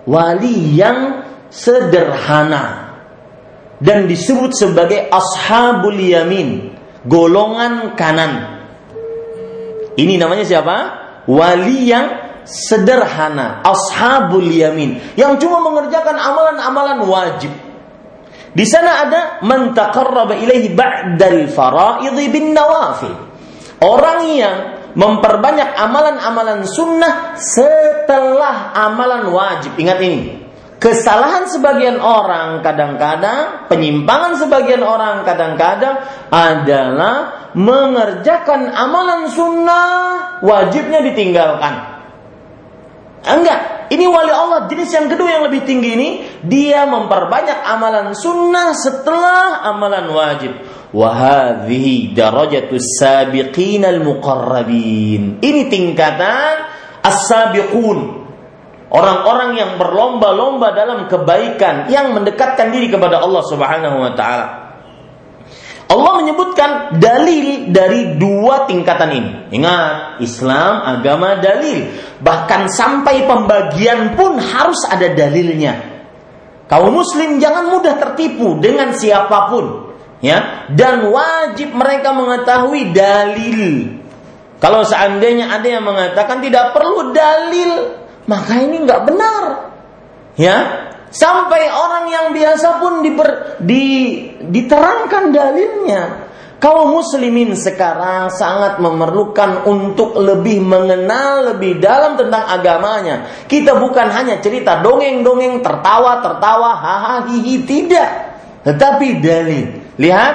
[0.08, 2.96] Wali yang sederhana.
[3.84, 6.72] Dan disebut sebagai ashabul yamin.
[7.04, 8.32] Golongan kanan.
[9.94, 10.76] Ini namanya siapa?
[11.28, 12.06] Wali yang
[12.48, 13.60] sederhana.
[13.64, 14.98] Ashabul yamin.
[15.14, 17.52] Yang cuma mengerjakan amalan-amalan wajib
[18.54, 23.10] di sana ada man taqarraba ilaihi ba'dal fara'idhi bin nawafil.
[23.82, 24.56] Orang yang
[24.94, 29.74] memperbanyak amalan-amalan sunnah setelah amalan wajib.
[29.74, 30.43] Ingat ini.
[30.82, 35.96] Kesalahan sebagian orang kadang-kadang, penyimpangan sebagian orang kadang-kadang
[36.28, 39.88] adalah mengerjakan amalan sunnah
[40.44, 41.94] wajibnya ditinggalkan.
[43.24, 46.08] Enggak, ini wali Allah jenis yang kedua yang lebih tinggi ini
[46.44, 50.52] dia memperbanyak amalan sunnah setelah amalan wajib.
[50.92, 55.40] Wahadhi darajatus sabiqin al muqarrabin.
[55.40, 56.54] Ini tingkatan
[57.00, 58.23] as-sabiqun.
[58.94, 64.46] Orang-orang yang berlomba-lomba dalam kebaikan yang mendekatkan diri kepada Allah Subhanahu wa taala.
[65.84, 69.32] Allah menyebutkan dalil dari dua tingkatan ini.
[69.50, 71.90] Ingat, Islam agama dalil.
[72.22, 75.92] Bahkan sampai pembagian pun harus ada dalilnya.
[76.70, 79.92] Kaum muslim jangan mudah tertipu dengan siapa pun,
[80.24, 80.70] ya.
[80.72, 83.62] Dan wajib mereka mengetahui dalil.
[84.62, 89.44] Kalau seandainya ada yang mengatakan tidak perlu dalil, maka ini nggak benar.
[90.34, 93.86] Ya, sampai orang yang biasa pun diber, di,
[94.42, 96.02] diterangkan dalilnya.
[96.58, 103.44] Kaum muslimin sekarang sangat memerlukan untuk lebih mengenal lebih dalam tentang agamanya.
[103.44, 108.10] Kita bukan hanya cerita dongeng-dongeng, tertawa-tertawa, hahaha, hihi, tidak.
[108.64, 109.66] Tetapi dalil.
[110.00, 110.34] Lihat,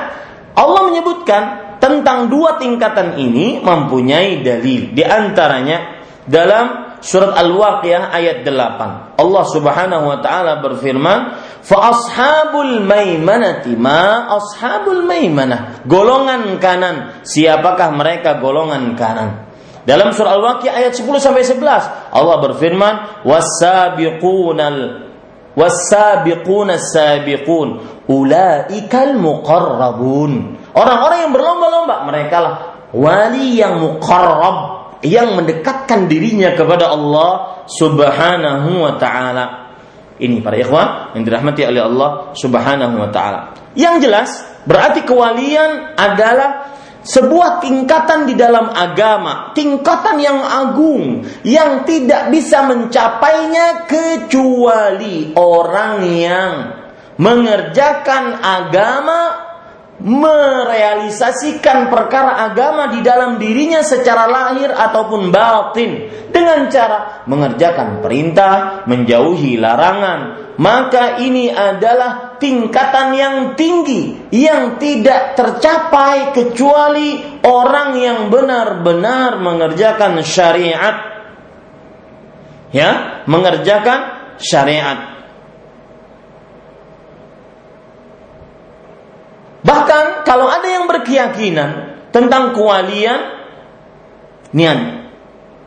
[0.53, 1.43] Allah menyebutkan
[1.81, 4.93] tentang dua tingkatan ini mempunyai dalil.
[4.93, 9.19] Di antaranya dalam surat Al-Waqiah ayat 8.
[9.19, 11.19] Allah Subhanahu wa taala berfirman,
[11.63, 19.49] "Fa ashabul maimanati ma ashabul maimanah." Golongan kanan, siapakah mereka golongan kanan?
[19.83, 25.09] Dalam surah Al-Waqiah ayat 10 sampai 11, Allah berfirman, "Was-sabiqunal
[25.57, 27.67] was-sabiquna sabiqun
[28.07, 30.31] ulaikal muqarrabun."
[30.71, 32.53] Orang-orang yang berlomba-lomba, mereka lah
[32.93, 39.45] wali yang muqarrab yang mendekatkan dirinya kepada Allah Subhanahu wa taala.
[40.19, 43.39] Ini para ikhwan yang dirahmati oleh Allah Subhanahu wa taala.
[43.75, 44.29] Yang jelas
[44.67, 53.87] berarti kewalian adalah sebuah tingkatan di dalam agama, tingkatan yang agung yang tidak bisa mencapainya
[53.87, 56.53] kecuali orang yang
[57.15, 59.48] mengerjakan agama
[59.99, 69.59] merealisasikan perkara agama di dalam dirinya secara lahir ataupun batin dengan cara mengerjakan perintah, menjauhi
[69.59, 80.23] larangan, maka ini adalah tingkatan yang tinggi yang tidak tercapai kecuali orang yang benar-benar mengerjakan
[80.23, 80.95] syariat.
[82.71, 83.99] Ya, mengerjakan
[84.39, 85.18] syariat.
[89.59, 93.19] Bahkan kalau ada yang berkeyakinan tentang kewalian,
[94.55, 94.79] nian.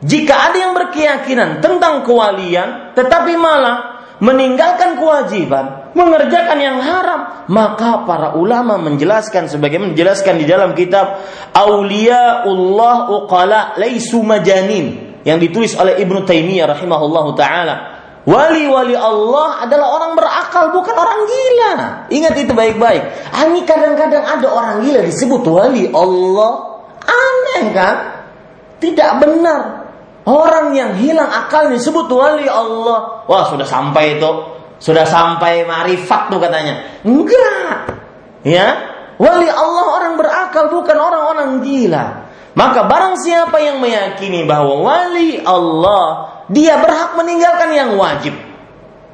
[0.02, 8.34] Jika ada yang berkeyakinan tentang kewalian, tetapi malah meninggalkan kewajiban, mengerjakan yang haram, maka para
[8.34, 11.22] ulama menjelaskan sebagaimana menjelaskan di dalam kitab
[11.54, 17.91] Auliyaullah Uqala Laisu Majanin yang ditulis oleh Ibnu Taimiyah rahimahullahu taala
[18.22, 21.72] Wali-wali Allah adalah orang berakal, bukan orang gila.
[22.06, 23.02] Ingat itu baik-baik.
[23.34, 26.52] Ini kadang-kadang ada orang gila disebut wali Allah.
[27.02, 27.96] Aneh kan?
[28.78, 29.60] Tidak benar.
[30.22, 33.26] Orang yang hilang akal disebut wali Allah.
[33.26, 34.30] Wah, sudah sampai itu.
[34.78, 37.02] Sudah sampai marifat tuh katanya.
[37.02, 37.90] Enggak.
[38.46, 38.66] Ya.
[39.18, 42.30] Wali Allah orang berakal, bukan orang-orang gila.
[42.52, 48.34] Maka barang siapa yang meyakini bahwa wali Allah dia berhak meninggalkan yang wajib.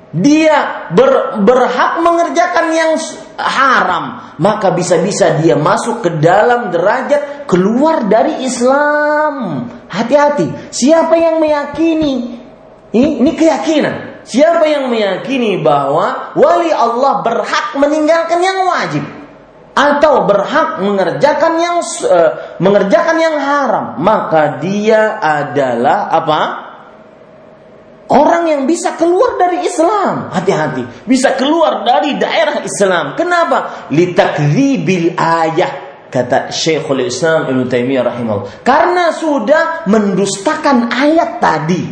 [0.09, 2.97] Dia ber, berhak mengerjakan yang
[3.37, 9.69] haram, maka bisa-bisa dia masuk ke dalam derajat keluar dari Islam.
[9.87, 12.41] Hati-hati, siapa yang meyakini
[12.89, 14.25] ini, ini keyakinan.
[14.25, 19.05] Siapa yang meyakini bahwa wali Allah berhak meninggalkan yang wajib
[19.79, 26.43] atau berhak mengerjakan yang uh, mengerjakan yang haram, maka dia adalah apa?
[28.09, 33.15] Orang yang bisa keluar dari Islam, hati-hati, bisa keluar dari daerah Islam.
[33.15, 33.87] Kenapa?
[33.93, 35.73] Litakdzibil ayah
[36.09, 38.65] kata Syekhul Islam Ibnu Taimiyah rahimahullah.
[38.65, 41.85] Karena sudah mendustakan ayat tadi.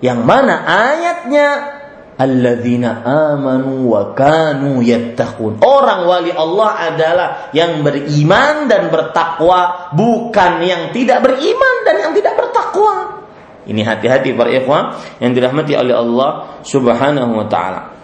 [0.00, 1.79] Yang mana ayatnya
[2.20, 3.00] alladzina
[3.32, 5.64] amanu wa kanu yattaqun.
[5.64, 12.36] Orang wali Allah adalah yang beriman dan bertakwa, bukan yang tidak beriman dan yang tidak
[12.36, 13.24] bertakwa.
[13.64, 17.96] Ini hati-hati para ikhwan yang dirahmati oleh Allah Subhanahu wa taala.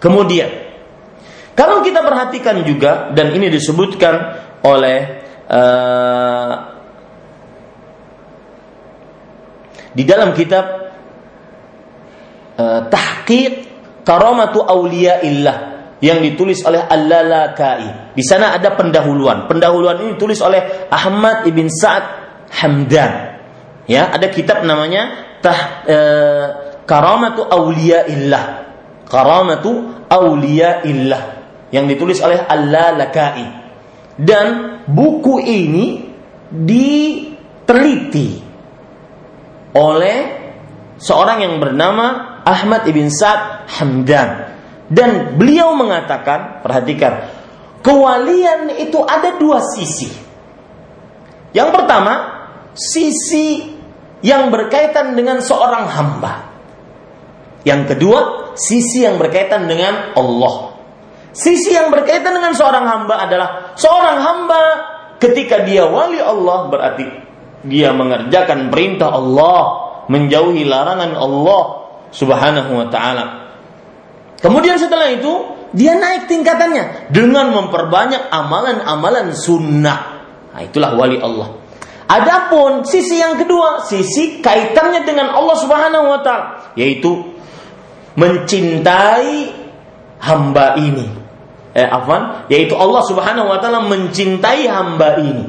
[0.00, 0.48] Kemudian
[1.56, 4.98] kalau kita perhatikan juga dan ini disebutkan oleh
[5.48, 6.52] uh,
[9.96, 10.85] di dalam kitab
[12.58, 13.52] uh, Tahqiq
[14.06, 18.14] Karamatu Auliyaillah yang ditulis oleh Al-Lalakai.
[18.14, 19.48] Di sana ada pendahuluan.
[19.48, 22.04] Pendahuluan ini ditulis oleh Ahmad ibn Sa'ad
[22.62, 23.12] Hamdan.
[23.88, 25.98] Ya, ada kitab namanya Tah e,
[26.84, 28.44] Karamatu Auliyaillah.
[29.08, 31.22] Karamatu Auliyaillah
[31.72, 33.64] yang ditulis oleh Al-Lalakai.
[34.16, 35.86] Dan buku ini
[36.46, 38.28] diteliti
[39.76, 40.16] oleh
[40.96, 44.54] seorang yang bernama Ahmad ibn Sa'ad Hamdan.
[44.86, 47.26] Dan beliau mengatakan, perhatikan,
[47.82, 50.06] kewalian itu ada dua sisi.
[51.50, 52.14] Yang pertama,
[52.78, 53.74] sisi
[54.22, 56.54] yang berkaitan dengan seorang hamba.
[57.66, 58.20] Yang kedua,
[58.54, 60.78] sisi yang berkaitan dengan Allah.
[61.34, 64.62] Sisi yang berkaitan dengan seorang hamba adalah seorang hamba
[65.20, 67.04] ketika dia wali Allah berarti
[67.66, 69.60] dia mengerjakan perintah Allah
[70.08, 71.62] menjauhi larangan Allah
[72.16, 73.24] Subhanahu wa taala.
[74.40, 75.32] Kemudian setelah itu
[75.76, 80.00] dia naik tingkatannya dengan memperbanyak amalan-amalan sunnah.
[80.56, 81.60] Nah, itulah wali Allah.
[82.06, 87.36] Adapun sisi yang kedua, sisi kaitannya dengan Allah Subhanahu wa taala, yaitu
[88.16, 89.52] mencintai
[90.22, 91.12] hamba ini.
[91.76, 95.44] Eh, afwan, yaitu Allah Subhanahu wa taala mencintai hamba ini.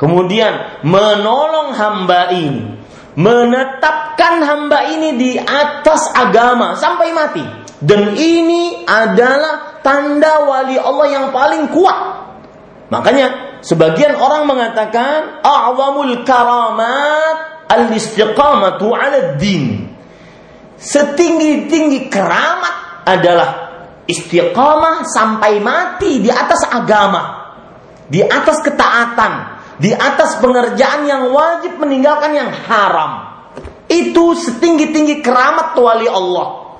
[0.00, 2.79] Kemudian menolong hamba ini,
[3.18, 7.44] menetapkan hamba ini di atas agama sampai mati.
[7.80, 11.98] Dan ini adalah tanda wali Allah yang paling kuat.
[12.92, 19.84] Makanya Sebagian orang mengatakan a'zamul karamat al-istiqamatu 'ala din.
[20.80, 23.48] Setinggi-tinggi keramat adalah
[24.08, 27.52] istiqamah sampai mati di atas agama,
[28.08, 33.32] di atas ketaatan, di atas pengerjaan yang wajib meninggalkan yang haram.
[33.90, 36.78] Itu setinggi-tinggi keramat wali Allah.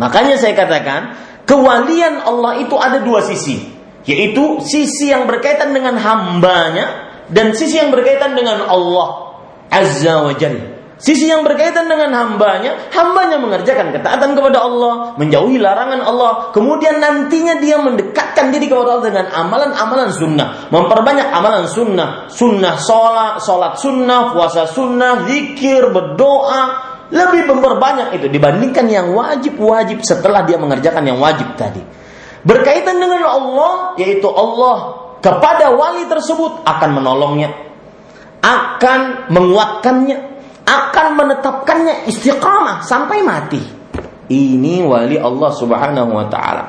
[0.00, 1.12] Makanya saya katakan,
[1.44, 7.92] kewalian Allah itu ada dua sisi yaitu sisi yang berkaitan dengan hambanya dan sisi yang
[7.92, 9.36] berkaitan dengan Allah
[9.68, 10.69] Azza wa Jalla.
[11.00, 17.56] Sisi yang berkaitan dengan hambanya, hambanya mengerjakan ketaatan kepada Allah, menjauhi larangan Allah, kemudian nantinya
[17.56, 24.36] dia mendekatkan diri kepada Allah dengan amalan-amalan sunnah, memperbanyak amalan sunnah, sunnah sholat, sholat sunnah,
[24.36, 26.60] puasa sunnah, zikir, berdoa,
[27.08, 31.80] lebih memperbanyak itu dibandingkan yang wajib-wajib setelah dia mengerjakan yang wajib tadi.
[32.44, 37.52] Berkaitan dengan Allah yaitu Allah kepada wali tersebut akan menolongnya
[38.40, 40.29] akan menguatkannya
[40.70, 43.62] akan menetapkannya istiqamah sampai mati.
[44.30, 46.64] Ini wali Allah Subhanahu wa taala.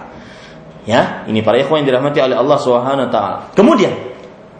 [0.89, 3.37] Ya ini para ikhwan yang dirahmati oleh Allah Subhanahu wa taala.
[3.53, 3.93] Kemudian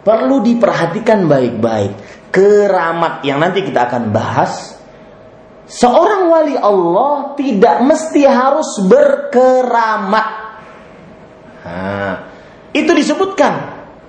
[0.06, 1.92] perlu diperhatikan baik-baik.
[2.30, 4.78] Keramat yang nanti kita akan bahas.
[5.66, 10.28] Seorang wali Allah tidak mesti harus berkeramat.
[11.62, 12.14] Nah,
[12.74, 13.52] itu disebutkan,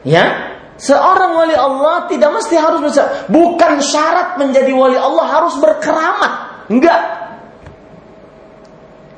[0.03, 0.52] ya.
[0.73, 6.65] Seorang wali Allah tidak mesti harus bisa, bukan syarat menjadi wali Allah harus berkeramat.
[6.73, 7.01] Enggak.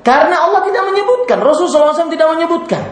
[0.06, 2.84] Karena Allah tidak menyebutkan, Rasulullah SAW tidak menyebutkan.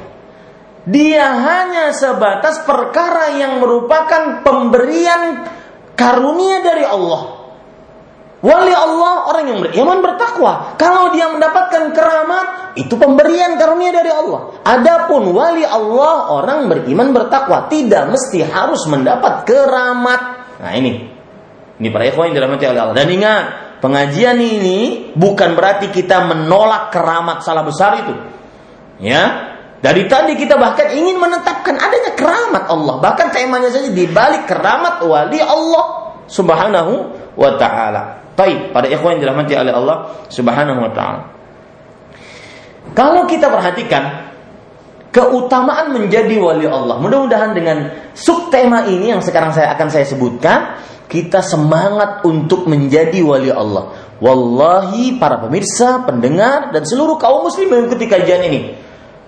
[0.89, 5.45] Dia hanya sebatas perkara yang merupakan pemberian
[5.93, 7.42] karunia dari Allah.
[8.43, 10.75] Wali Allah orang yang beriman bertakwa.
[10.75, 14.59] Kalau dia mendapatkan keramat, itu pemberian karunia dari Allah.
[14.67, 20.21] Adapun wali Allah orang beriman bertakwa tidak mesti harus mendapat keramat.
[20.59, 21.07] Nah ini,
[21.79, 22.95] ini para ikhwan yang dirahmati oleh Allah.
[22.99, 23.43] Dan ingat,
[23.79, 28.13] pengajian ini bukan berarti kita menolak keramat salah besar itu.
[28.99, 32.95] Ya, dari tadi kita bahkan ingin menetapkan adanya keramat Allah.
[32.99, 36.93] Bahkan temanya saja di balik keramat wali Allah Subhanahu
[37.39, 38.22] wa taala.
[38.33, 39.97] Baik, pada ikhwan yang dirahmati oleh Allah
[40.33, 41.21] Subhanahu wa taala.
[42.97, 44.33] Kalau kita perhatikan
[45.13, 46.97] keutamaan menjadi wali Allah.
[46.97, 53.53] Mudah-mudahan dengan subtema ini yang sekarang saya akan saya sebutkan, kita semangat untuk menjadi wali
[53.53, 53.93] Allah.
[54.17, 58.73] Wallahi para pemirsa, pendengar dan seluruh kaum muslim mengikuti kajian ini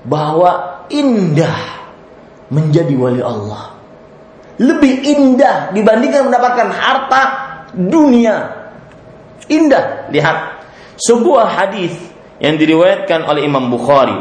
[0.02, 1.86] bahwa indah
[2.50, 3.78] menjadi wali Allah.
[4.58, 7.24] Lebih indah dibandingkan mendapatkan harta
[7.76, 8.65] dunia
[9.52, 10.66] Indah, lihat.
[10.96, 11.92] Sebuah hadis
[12.40, 14.16] yang diriwayatkan oleh Imam Bukhari.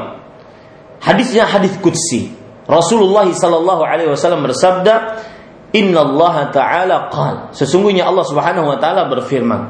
[0.98, 2.34] Hadisnya hadis qudsi.
[2.64, 5.20] Rasulullah sallallahu alaihi wasallam bersabda,
[5.76, 9.60] "Inna Allah taala qal." Sesungguhnya Allah Subhanahu wa taala berfirman,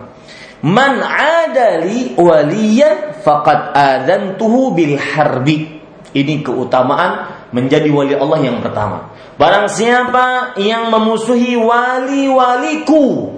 [0.63, 5.83] "Man adali waliyan faqad adantuhu bil harbi."
[6.15, 9.11] Ini keutamaan menjadi wali Allah yang pertama.
[9.35, 13.35] Barang siapa yang memusuhi wali-waliku,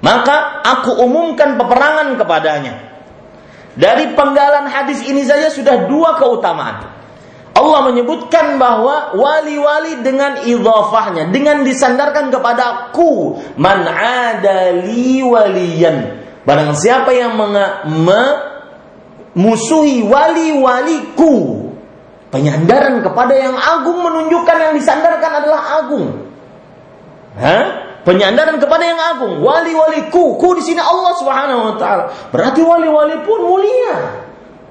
[0.00, 2.74] maka aku umumkan peperangan kepadanya.
[3.76, 7.00] Dari penggalan hadis ini saja sudah dua keutamaan.
[7.50, 16.24] Allah menyebutkan bahwa wali-wali dengan idhafahnya, dengan disandarkan kepada aku, man adali waliyan.
[16.48, 17.36] Barang siapa yang
[19.36, 21.68] memusuhi wali-waliku,
[22.32, 26.06] penyandaran kepada yang agung menunjukkan yang disandarkan adalah agung.
[27.36, 27.89] Hah?
[28.04, 29.44] Penyandaran kepada yang agung.
[29.44, 32.04] Wali-wali ku, ku di sini Allah Subhanahu wa taala.
[32.32, 33.96] Berarti wali-wali pun mulia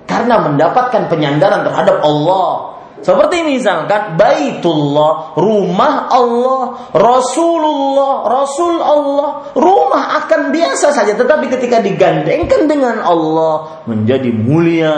[0.10, 2.80] karena mendapatkan penyandaran terhadap Allah.
[3.00, 12.68] Seperti misalkan Baitullah, rumah Allah, Rasulullah, Rasul Allah, rumah akan biasa saja tetapi ketika digandengkan
[12.68, 14.96] dengan Allah menjadi mulia,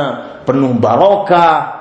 [0.50, 1.78] penuh barokah.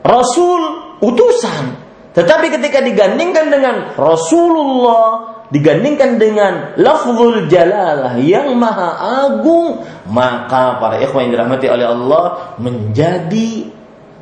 [0.00, 1.92] Rasul utusan.
[2.16, 8.90] Tetapi ketika digandingkan dengan Rasulullah, digandingkan dengan lafzul jalalah yang maha
[9.26, 12.24] agung, maka para ikhwan yang dirahmati oleh Allah
[12.62, 13.66] menjadi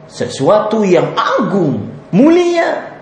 [0.08, 2.96] sesuatu yang agung, mulia,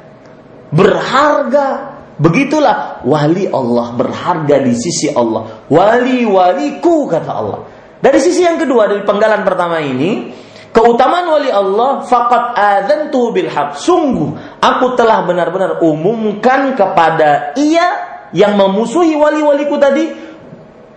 [0.75, 1.95] berharga.
[2.17, 5.69] Begitulah wali Allah berharga di sisi Allah.
[5.69, 7.61] Wali-waliku kata Allah.
[8.01, 10.33] Dari sisi yang kedua dari penggalan pertama ini,
[10.73, 13.77] keutamaan wali Allah faqat adzantu bil haq.
[13.77, 20.11] Sungguh aku telah benar-benar umumkan kepada ia yang memusuhi wali-waliku tadi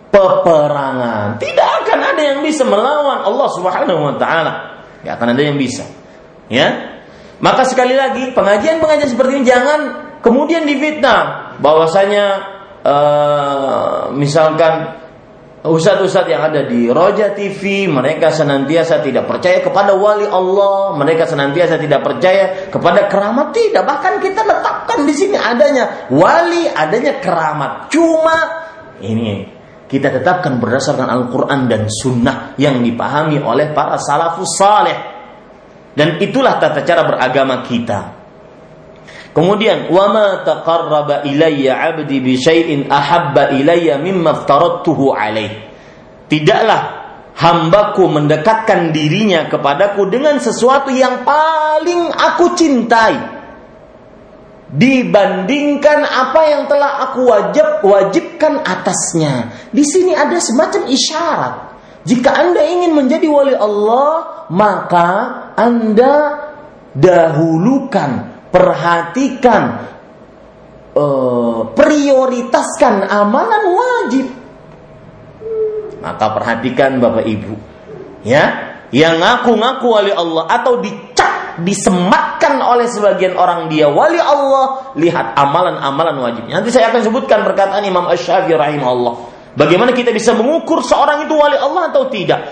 [0.09, 1.37] peperangan.
[1.37, 4.53] Tidak akan ada yang bisa melawan Allah Subhanahu wa taala.
[5.01, 5.85] Tidak akan ada yang bisa.
[6.49, 6.97] Ya.
[7.39, 9.79] Maka sekali lagi pengajian-pengajian seperti ini jangan
[10.19, 12.25] kemudian difitnah bahwasanya
[12.83, 14.98] uh, misalkan
[15.69, 21.77] Ustadz-ustadz yang ada di Roja TV, mereka senantiasa tidak percaya kepada wali Allah, mereka senantiasa
[21.77, 23.85] tidak percaya kepada keramat tidak.
[23.85, 27.93] Bahkan kita letakkan di sini adanya wali, adanya keramat.
[27.93, 28.37] Cuma
[28.99, 29.45] ini
[29.85, 34.97] kita tetapkan berdasarkan Al-Quran dan Sunnah yang dipahami oleh para salafus saleh.
[35.93, 38.18] Dan itulah tata cara beragama kita.
[39.39, 45.63] Kemudian wama taqarraba ilayya 'abdi bi syai'in ahabba ilayya mimma aftaradtuhu alaih.
[46.27, 46.81] Tidaklah
[47.39, 53.15] hambaku mendekatkan dirinya kepadaku dengan sesuatu yang paling aku cintai
[54.75, 59.55] dibandingkan apa yang telah aku wajib wajibkan atasnya.
[59.71, 61.53] Di sini ada semacam isyarat.
[62.03, 65.07] Jika Anda ingin menjadi wali Allah, maka
[65.55, 66.43] Anda
[66.91, 69.89] dahulukan perhatikan,
[70.93, 74.25] uh, prioritaskan amalan wajib.
[75.99, 77.53] Maka perhatikan Bapak Ibu,
[78.23, 78.43] ya,
[78.89, 86.15] yang ngaku-ngaku wali Allah atau dicap, disematkan oleh sebagian orang dia wali Allah, lihat amalan-amalan
[86.23, 86.63] wajibnya.
[86.63, 89.15] Nanti saya akan sebutkan perkataan Imam Ash-Syafi'i rahimahullah.
[89.59, 92.47] Bagaimana kita bisa mengukur seorang itu wali Allah atau tidak?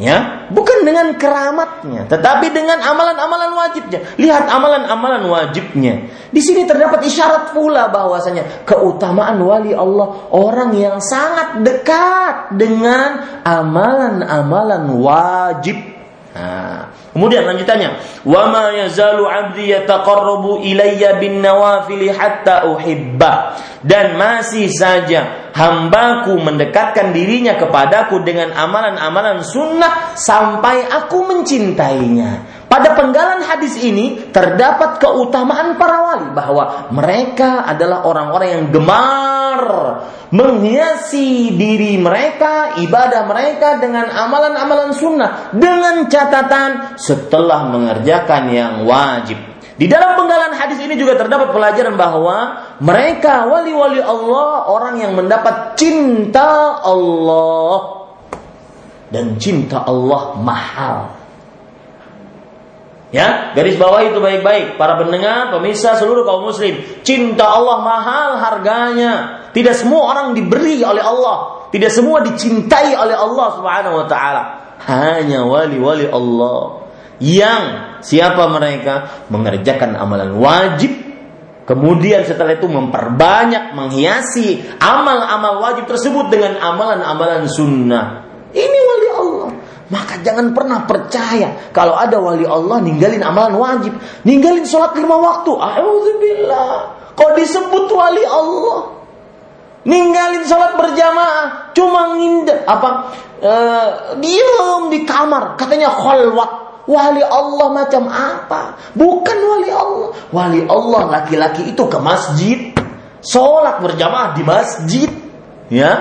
[0.00, 4.00] Ya bukan dengan keramatnya tetapi dengan amalan-amalan wajibnya.
[4.16, 6.08] Lihat amalan-amalan wajibnya.
[6.32, 14.88] Di sini terdapat isyarat pula bahwasanya keutamaan wali Allah orang yang sangat dekat dengan amalan-amalan
[14.96, 15.76] wajib.
[16.30, 18.22] Nah, kemudian lanjutannya.
[18.22, 23.58] Wa ma yazalu 'abdi yataqarrabu ilayya bin nawafil hatta uhibba.
[23.82, 32.62] Dan masih saja hambaku mendekatkan dirinya kepadaku dengan amalan-amalan sunnah sampai aku mencintainya.
[32.70, 39.62] Pada penggalan hadis ini terdapat keutamaan para wali bahwa mereka adalah orang-orang yang gemar
[40.30, 49.49] menghiasi diri mereka, ibadah mereka dengan amalan-amalan sunnah dengan catatan setelah mengerjakan yang wajib.
[49.80, 55.72] Di dalam penggalan hadis ini juga terdapat pelajaran bahwa mereka wali-wali Allah orang yang mendapat
[55.80, 58.04] cinta Allah
[59.08, 61.16] dan cinta Allah mahal.
[63.08, 66.76] Ya, garis bawah itu baik-baik para pendengar, pemirsa seluruh kaum muslim.
[67.00, 69.48] Cinta Allah mahal harganya.
[69.56, 74.42] Tidak semua orang diberi oleh Allah, tidak semua dicintai oleh Allah Subhanahu wa taala.
[74.84, 76.79] Hanya wali-wali Allah
[77.20, 77.62] yang
[78.00, 79.28] siapa mereka?
[79.28, 80.90] Mengerjakan amalan wajib.
[81.68, 88.26] Kemudian setelah itu memperbanyak menghiasi amal-amal wajib tersebut dengan amalan-amalan sunnah.
[88.50, 89.50] Ini wali Allah.
[89.90, 93.94] Maka jangan pernah percaya kalau ada wali Allah ninggalin amalan wajib.
[94.26, 95.52] Ninggalin sholat lima waktu.
[95.54, 96.70] Alhamdulillah
[97.14, 98.96] kok disebut wali Allah?
[99.86, 101.70] Ninggalin sholat berjamaah.
[101.76, 102.90] Cuma ngindah apa?
[103.38, 105.54] Uh, diem di kamar.
[105.54, 108.78] Katanya kholwat Wali Allah macam apa?
[108.96, 110.10] Bukan wali Allah.
[110.32, 112.72] Wali Allah laki-laki itu ke masjid,
[113.20, 115.10] sholat berjamaah di masjid.
[115.70, 115.92] Ya,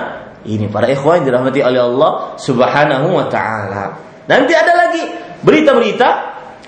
[0.47, 3.99] ini para ikhwan dirahmati oleh Allah Subhanahu wa taala.
[4.25, 5.03] Nanti ada lagi
[5.43, 6.09] berita-berita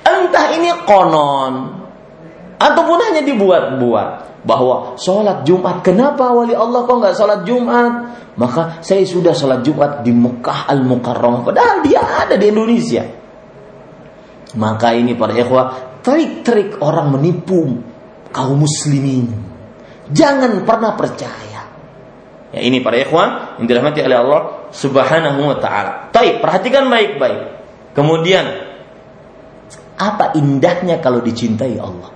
[0.02, 1.54] entah ini konon
[2.58, 4.08] ataupun hanya dibuat-buat
[4.42, 7.94] bahwa sholat Jumat kenapa wali Allah kok nggak sholat Jumat
[8.42, 13.06] maka saya sudah sholat Jumat di Mekah Al Mukarramah padahal dia ada di Indonesia
[14.56, 17.80] maka ini para ikhwah, trik-trik orang menipu
[18.36, 19.32] kaum muslimin.
[20.12, 21.62] Jangan pernah percaya.
[22.52, 24.42] Ya ini para ikhwah yang dirahmati oleh Allah
[24.76, 26.12] Subhanahu wa taala.
[26.12, 27.42] Baik, perhatikan baik-baik.
[27.96, 28.44] Kemudian
[29.96, 32.12] apa indahnya kalau dicintai Allah?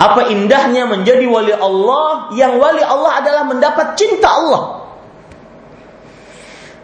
[0.00, 4.80] Apa indahnya menjadi wali Allah yang wali Allah adalah mendapat cinta Allah?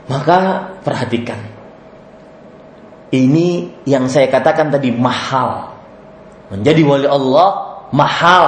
[0.06, 0.38] Maka
[0.84, 1.55] perhatikan
[3.14, 5.74] ini yang saya katakan tadi mahal.
[6.50, 7.48] Menjadi wali Allah
[7.94, 8.44] mahal.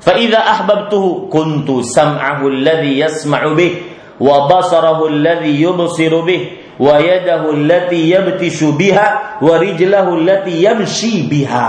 [0.00, 3.84] Fa idza ahbabtuhu kuntu sam'ahu alladhi yasma'u bih
[4.16, 11.68] wa basarahu alladhi yubsiru bih wa yadahu allati yabtishu biha wa rijlahu allati yamshi biha.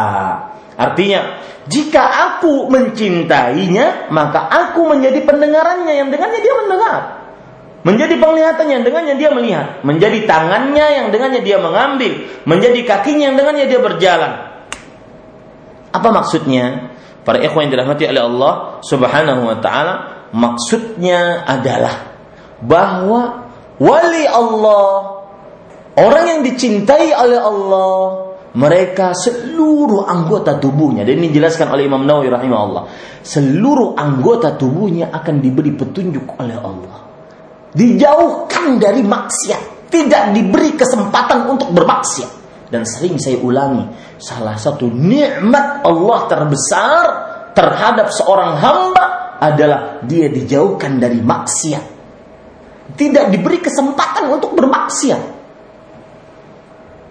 [0.80, 1.36] Artinya,
[1.68, 7.21] jika aku mencintainya, maka aku menjadi pendengarannya yang dengannya dia mendengar.
[7.82, 9.68] Menjadi penglihatannya yang dengannya dia melihat.
[9.82, 12.30] Menjadi tangannya yang dengannya dia mengambil.
[12.46, 14.32] Menjadi kakinya yang dengannya dia berjalan.
[15.90, 16.94] Apa maksudnya?
[17.26, 19.94] Para ikhwan yang dirahmati oleh Allah Subhanahu wa taala,
[20.34, 22.18] maksudnya adalah
[22.62, 25.22] bahwa wali Allah
[25.98, 27.98] orang yang dicintai oleh Allah
[28.54, 32.84] mereka seluruh anggota tubuhnya dan ini dijelaskan oleh Imam Nawawi rahimahullah
[33.26, 37.11] seluruh anggota tubuhnya akan diberi petunjuk oleh Allah
[37.72, 42.32] dijauhkan dari maksiat tidak diberi kesempatan untuk bermaksiat
[42.72, 43.84] dan sering saya ulangi
[44.22, 47.04] salah satu nikmat Allah terbesar
[47.52, 49.06] terhadap seorang hamba
[49.42, 51.86] adalah dia dijauhkan dari maksiat.
[52.94, 55.22] Tidak diberi kesempatan untuk bermaksiat.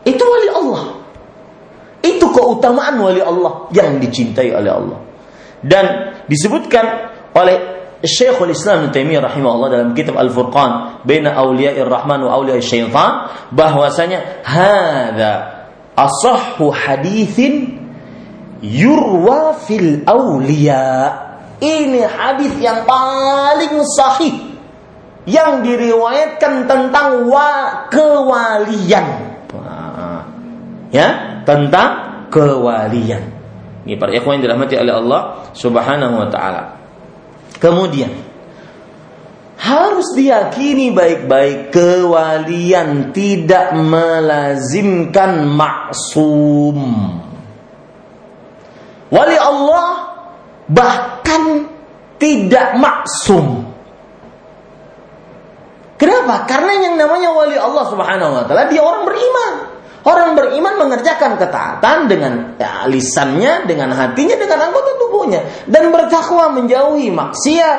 [0.06, 0.84] Itu wali Allah.
[2.00, 4.98] Itu keutamaan wali Allah yang dicintai oleh Allah.
[5.61, 5.84] Dan
[6.30, 6.84] disebutkan
[7.34, 14.40] oleh Syekhul Islam Taimiyah rahimahullah dalam kitab Al-Furqan baina auliya'ir rahman wa auliya'is syaitan bahwasanya
[14.40, 15.32] hadza
[15.92, 17.76] asahhu haditsin
[18.64, 21.28] yurwa fil auliya.
[21.61, 24.57] Ini hadis yang paling sahih
[25.28, 29.28] yang diriwayatkan tentang wa kewalian.
[30.88, 31.09] Ya,
[31.44, 33.28] tentang kewalian.
[33.84, 35.20] Ini para ikhwan yang dirahmati oleh Allah
[35.53, 36.79] Subhanahu wa taala.
[37.61, 38.11] Kemudian
[39.61, 46.80] harus diyakini baik-baik kewalian tidak melazimkan maksum.
[49.12, 50.16] Wali Allah
[50.64, 51.68] bahkan
[52.16, 53.68] tidak maksum.
[56.00, 56.48] Kenapa?
[56.48, 59.69] Karena yang namanya wali Allah Subhanahu wa taala dia orang beriman.
[60.01, 67.12] Orang beriman mengerjakan ketaatan dengan ya, lisannya, dengan hatinya, dengan anggota tubuhnya dan bertakwa menjauhi
[67.12, 67.78] maksiat,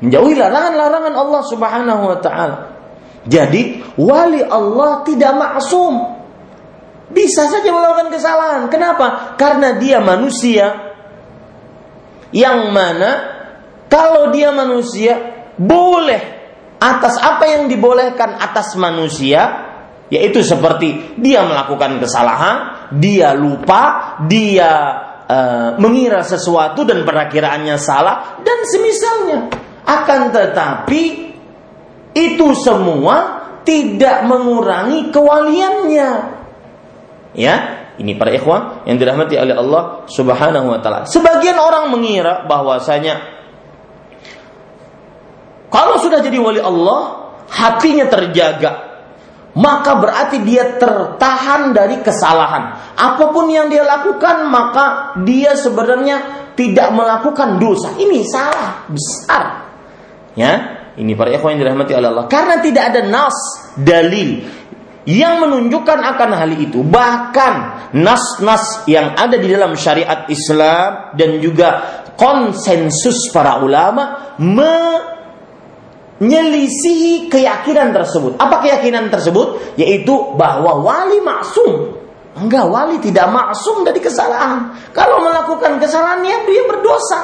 [0.00, 2.56] menjauhi larangan-larangan Allah Subhanahu wa taala.
[3.28, 6.16] Jadi, wali Allah tidak maksum.
[7.12, 8.64] Bisa saja melakukan kesalahan.
[8.72, 9.36] Kenapa?
[9.36, 10.96] Karena dia manusia
[12.32, 13.10] yang mana
[13.90, 15.18] kalau dia manusia
[15.58, 16.40] boleh
[16.80, 19.59] atas apa yang dibolehkan atas manusia
[20.10, 24.70] yaitu seperti dia melakukan kesalahan, dia lupa, dia
[25.24, 29.38] uh, mengira sesuatu dan perakiraannya salah dan semisalnya.
[29.86, 31.02] Akan tetapi
[32.12, 36.10] itu semua tidak mengurangi kewaliannya.
[37.38, 37.54] Ya,
[38.02, 41.06] ini para ikhwan yang dirahmati oleh Allah Subhanahu wa taala.
[41.06, 43.38] Sebagian orang mengira bahwasanya
[45.70, 48.89] kalau sudah jadi wali Allah, hatinya terjaga,
[49.56, 52.94] maka berarti dia tertahan dari kesalahan.
[52.94, 57.98] Apa pun yang dia lakukan, maka dia sebenarnya tidak melakukan dosa.
[57.98, 59.44] Ini salah besar.
[60.38, 60.52] Ya,
[60.94, 62.26] ini para ikhwan yang dirahmati oleh Allah.
[62.30, 63.36] Karena tidak ada nas
[63.74, 64.46] dalil
[65.08, 66.86] yang menunjukkan akan hal itu.
[66.86, 67.54] Bahkan
[67.96, 71.68] nas-nas yang ada di dalam syariat Islam dan juga
[72.14, 74.76] konsensus para ulama me
[76.20, 78.36] menyelisihi keyakinan tersebut.
[78.36, 79.76] Apa keyakinan tersebut?
[79.80, 81.96] Yaitu bahwa wali maksum.
[82.36, 84.76] Enggak, wali tidak maksum dari kesalahan.
[84.94, 87.20] Kalau melakukan kesalahan, ya dia berdosa.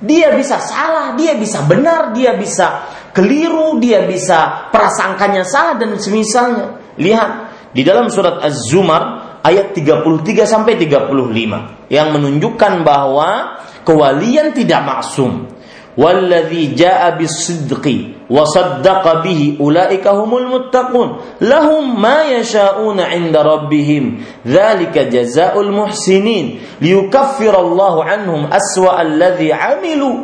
[0.00, 6.96] Dia bisa salah, dia bisa benar, dia bisa keliru, dia bisa prasangkanya salah dan semisalnya.
[6.96, 7.30] Lihat
[7.72, 15.55] di dalam surat Az-Zumar ayat 33 sampai 35 yang menunjukkan bahwa kewalian tidak maksum.
[15.97, 17.85] والذي جاء بالصدق
[18.29, 21.09] وصدق به أولئك هم المتقون
[21.41, 24.03] لهم ما يشاءون عند ربهم
[24.47, 30.17] ذلك جزاء المحسنين ليكفر الله عنهم أسوأ الذي عملوا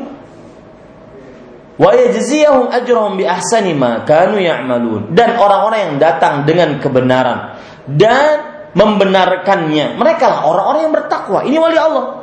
[1.80, 10.26] ويجزيهم أجرهم بأحسن ما كانوا يعملون dan orang-orang yang datang dengan kebenaran dan membenarkannya mereka
[10.32, 12.21] lah orang-orang yang bertakwa ini wali Allah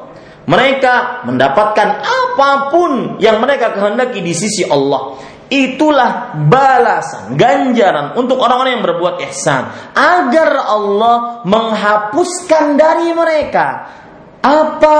[0.49, 5.21] mereka mendapatkan apa pun yang mereka kehendaki di sisi Allah.
[5.49, 9.93] Itulah balasan, ganjaran untuk orang-orang yang berbuat ihsan.
[9.93, 13.93] Agar Allah menghapuskan dari mereka
[14.41, 14.99] apa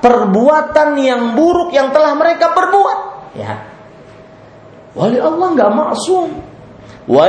[0.00, 2.98] perbuatan yang buruk yang telah mereka perbuat.
[3.36, 3.68] Ya.
[4.96, 6.28] Wali Allah nggak maksum.
[7.04, 7.28] Wa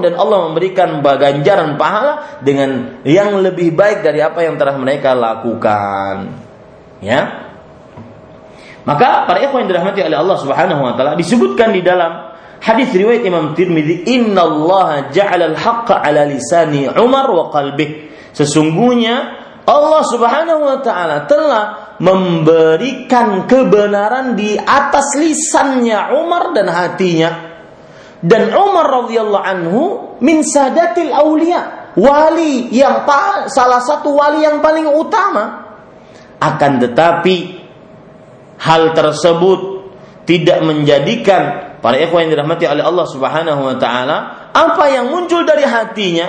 [0.00, 6.45] dan Allah memberikan ganjaran pahala dengan yang lebih baik dari apa yang telah mereka lakukan.
[7.06, 7.46] Ya.
[8.82, 13.22] Maka para ikhwan yang dirahmati oleh Allah Subhanahu wa taala disebutkan di dalam hadis riwayat
[13.22, 20.78] Imam Tirmidzi, "Inna Allah ja'ala al-haqqa 'ala lisani Umar wa qalbih." Sesungguhnya Allah Subhanahu wa
[20.86, 21.64] taala telah
[21.98, 27.30] memberikan kebenaran di atas lisannya Umar dan hatinya.
[28.22, 29.82] Dan Umar radhiyallahu anhu
[30.22, 33.02] min sadatil aulia, wali yang
[33.50, 35.65] salah satu wali yang paling utama.
[36.36, 37.36] Akan tetapi
[38.60, 39.60] hal tersebut
[40.28, 44.16] tidak menjadikan para ikhwan yang dirahmati oleh Allah Subhanahu wa taala
[44.50, 46.26] apa yang muncul dari hatinya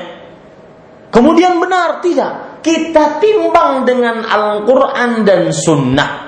[1.10, 6.28] kemudian benar tidak kita timbang dengan Al-Quran dan Sunnah.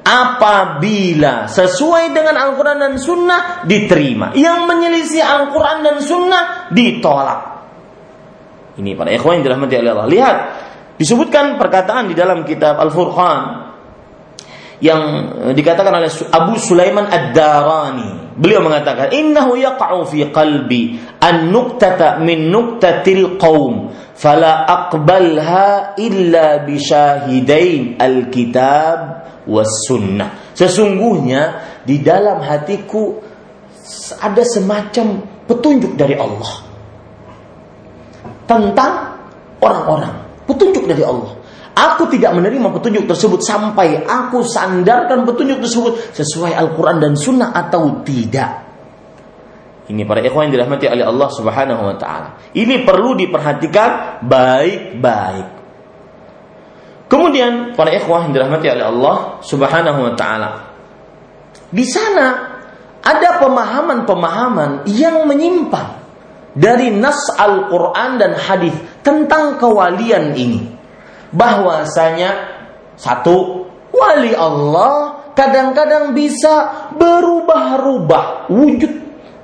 [0.00, 7.40] Apabila sesuai dengan Al-Quran dan Sunnah diterima, yang menyelisih Al-Quran dan Sunnah ditolak.
[8.80, 10.08] Ini para ikhwan yang dirahmati oleh Allah.
[10.08, 10.36] Lihat,
[11.00, 13.72] disebutkan perkataan di dalam kitab Al-Furqan
[14.84, 15.02] yang
[15.56, 18.36] dikatakan oleh Abu Sulaiman Ad-Darani.
[18.36, 28.00] Beliau mengatakan, "Innahu yaqa'u fi qalbi an-nuqtata min nuqtatil qaum, fala aqbalha illa bi syahidain
[28.00, 28.98] al-kitab
[29.44, 33.20] was sunnah." Sesungguhnya di dalam hatiku
[34.20, 36.52] ada semacam petunjuk dari Allah
[38.48, 38.92] tentang
[39.60, 41.40] orang-orang, petunjuk dari Allah
[41.80, 48.02] Aku tidak menerima petunjuk tersebut sampai aku sandarkan petunjuk tersebut sesuai Al-Quran dan Sunnah atau
[48.02, 48.68] tidak.
[49.88, 52.28] Ini para ikhwan yang dirahmati oleh Allah Subhanahu wa taala.
[52.54, 55.48] Ini perlu diperhatikan baik-baik.
[57.10, 60.50] Kemudian para ikhwah yang dirahmati oleh Allah Subhanahu wa taala.
[61.70, 62.26] Di sana
[63.00, 65.99] ada pemahaman-pemahaman yang menyimpang
[66.54, 70.66] dari nas Al-Qur'an dan hadis tentang kewalian ini
[71.30, 72.30] bahwasanya
[72.98, 78.92] satu wali Allah kadang-kadang bisa berubah-ubah wujud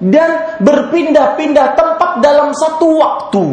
[0.03, 3.45] dan berpindah-pindah tempat dalam satu waktu.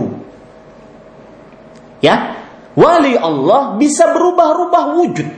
[2.03, 2.35] Ya,
[2.75, 5.29] wali Allah bisa berubah-ubah wujud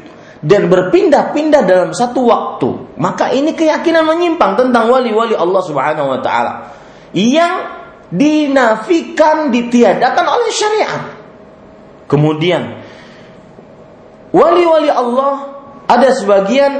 [0.41, 2.97] dan berpindah-pindah dalam satu waktu.
[2.97, 6.73] Maka ini keyakinan menyimpang tentang wali-wali Allah Subhanahu wa taala
[7.13, 7.84] yang
[8.15, 11.03] dinafikan ditiadakan oleh syariat.
[12.07, 12.81] Kemudian
[14.31, 15.55] wali-wali Allah
[15.85, 16.73] ada sebagian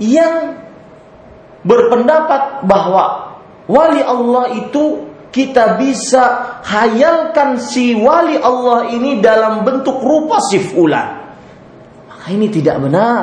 [0.00, 0.60] yang
[1.66, 10.40] berpendapat bahwa wali Allah itu kita bisa hayalkan si wali Allah ini dalam bentuk rupa
[10.40, 11.26] si fulan.
[12.08, 13.22] Maka ini tidak benar.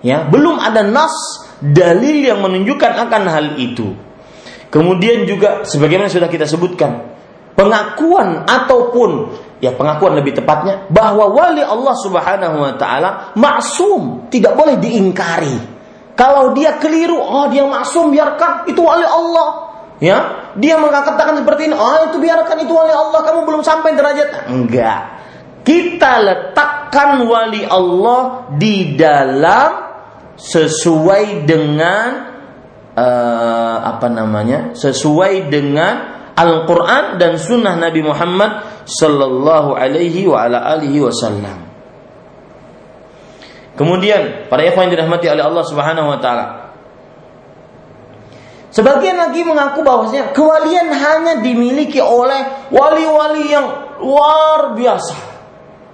[0.00, 1.12] Ya, belum ada nas
[1.60, 3.92] dalil yang menunjukkan akan hal itu.
[4.70, 7.10] Kemudian juga sebagaimana sudah kita sebutkan,
[7.58, 14.78] pengakuan ataupun ya pengakuan lebih tepatnya bahwa wali Allah Subhanahu wa taala maksum, tidak boleh
[14.78, 15.82] diingkari.
[16.14, 19.72] Kalau dia keliru, oh dia maksum biarkan itu wali Allah.
[20.00, 24.48] Ya, dia mengatakan seperti ini, oh itu biarkan itu wali Allah, kamu belum sampai derajat.
[24.48, 25.00] Enggak.
[25.60, 29.90] Kita letakkan wali Allah di dalam
[30.40, 32.29] sesuai dengan
[33.00, 34.76] uh, apa namanya?
[34.76, 41.68] Sesuai dengan Al-Quran dan Sunnah Nabi Muhammad Sallallahu Alaihi wa ala alihi Wasallam.
[43.76, 46.46] Kemudian para ikhwan yang dirahmati oleh Allah Subhanahu Wa Taala.
[48.70, 53.66] Sebagian lagi mengaku bahwasanya kewalian hanya dimiliki oleh wali-wali yang
[53.98, 55.29] luar biasa.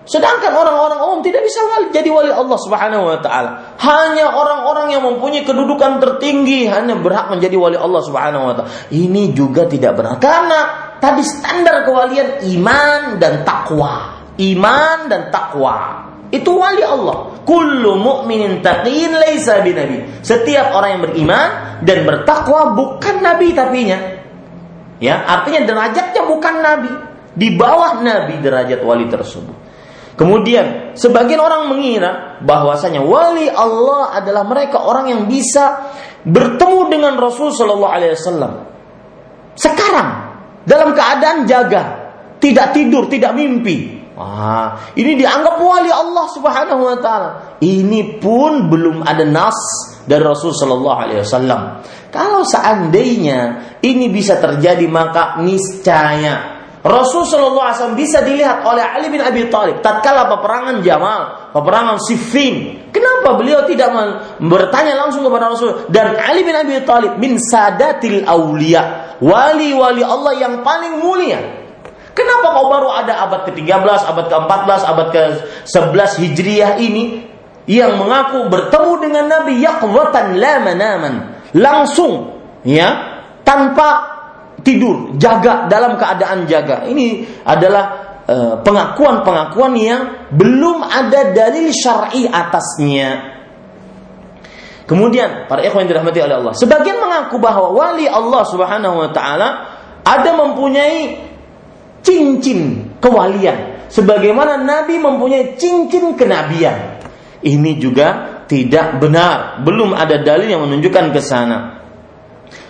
[0.07, 3.74] Sedangkan orang-orang umum tidak bisa jadi wali Allah Subhanahu wa taala.
[3.74, 8.70] Hanya orang-orang yang mempunyai kedudukan tertinggi hanya berhak menjadi wali Allah Subhanahu wa taala.
[8.94, 10.61] Ini juga tidak benar karena
[11.02, 14.22] tadi standar kewalian iman dan takwa.
[14.38, 16.07] Iman dan takwa.
[16.30, 17.42] Itu wali Allah.
[17.42, 20.22] Kullu mu'minin taqin laisa binabi.
[20.22, 21.48] Setiap orang yang beriman
[21.82, 23.98] dan bertakwa bukan nabi tapinya.
[25.02, 26.92] Ya, artinya derajatnya bukan nabi.
[27.36, 29.66] Di bawah nabi derajat wali tersebut.
[30.17, 35.93] Kemudian sebagian orang mengira bahwasanya wali Allah adalah mereka orang yang bisa
[36.25, 38.53] bertemu dengan Rasul Shallallahu Alaihi Wasallam.
[39.57, 40.09] Sekarang
[40.64, 41.83] dalam keadaan jaga,
[42.41, 43.97] tidak tidur, tidak mimpi.
[44.17, 47.31] Wah, ini dianggap wali Allah Subhanahu wa taala.
[47.61, 49.57] Ini pun belum ada nas
[50.09, 51.85] dari Rasul Shallallahu alaihi wasallam.
[52.09, 53.41] Kalau seandainya
[53.85, 56.55] ini bisa terjadi maka niscaya
[56.87, 61.99] Rasul Shallallahu Alaihi Wasallam bisa dilihat oleh Ali bin Abi Thalib tatkala peperangan Jamal, peperangan
[61.99, 62.87] Siffin.
[62.95, 63.91] Kenapa beliau tidak
[64.39, 65.91] bertanya langsung kepada Rasul?
[65.91, 71.43] Dan Ali bin Abi Thalib min sadatil aulia, wali-wali Allah yang paling mulia.
[72.14, 77.37] Kenapa kau baru ada abad ke-13, abad ke-14, abad ke-11 Hijriah ini?
[77.66, 81.14] yang mengaku bertemu dengan Nabi yaqwatan la manaman,
[81.51, 84.16] langsung ya, tanpa
[84.67, 86.83] tidur, jaga dalam keadaan jaga.
[86.91, 87.85] Ini adalah
[88.27, 90.03] eh, pengakuan-pengakuan yang
[90.35, 93.39] belum ada dalil syar'i atasnya.
[94.91, 99.49] Kemudian para ikhwan yang dirahmati oleh Allah, sebagian mengaku bahwa wali Allah Subhanahu wa taala
[100.03, 101.27] ada mempunyai
[102.07, 107.03] cincin kewalian sebagaimana nabi mempunyai cincin kenabian.
[107.43, 111.76] Ini juga tidak benar, belum ada dalil yang menunjukkan ke sana.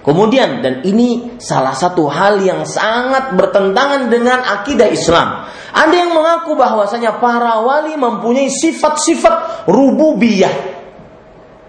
[0.06, 5.50] Kemudian dan ini salah satu hal yang sangat bertentangan dengan akidah Islam.
[5.74, 10.54] Ada yang mengaku bahwasanya para wali mempunyai sifat-sifat rububiyah,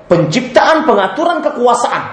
[0.06, 2.04] penciptaan, pengaturan kekuasaan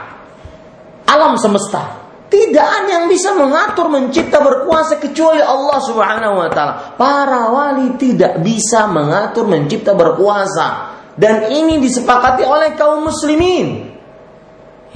[1.04, 2.08] alam semesta.
[2.32, 6.96] Tidak ada yang bisa mengatur, mencipta, berkuasa kecuali Allah Subhanahu wa taala.
[6.96, 10.96] Para wali tidak bisa mengatur, mencipta, berkuasa.
[11.14, 13.92] Dan ini disepakati oleh kaum muslimin.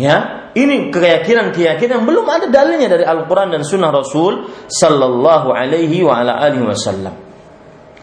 [0.01, 6.43] Ya, ini keyakinan-keyakinan belum ada dalilnya dari Al-Qur'an dan Sunnah Rasul sallallahu alaihi wa ala
[6.43, 7.15] alihi wasallam.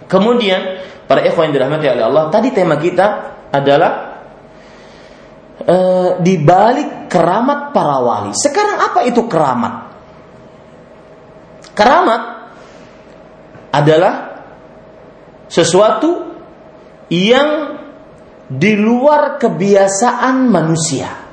[0.06, 0.62] Kemudian
[1.10, 3.08] para ikhwan yang dirahmati oleh Allah, tadi tema kita
[3.52, 3.92] adalah
[5.60, 5.78] e,
[6.22, 8.32] di balik keramat para wali.
[8.38, 9.74] Sekarang apa itu keramat?
[11.76, 12.22] Keramat
[13.74, 14.14] adalah
[15.52, 16.32] sesuatu
[17.12, 17.50] yang
[18.46, 21.25] di luar kebiasaan manusia.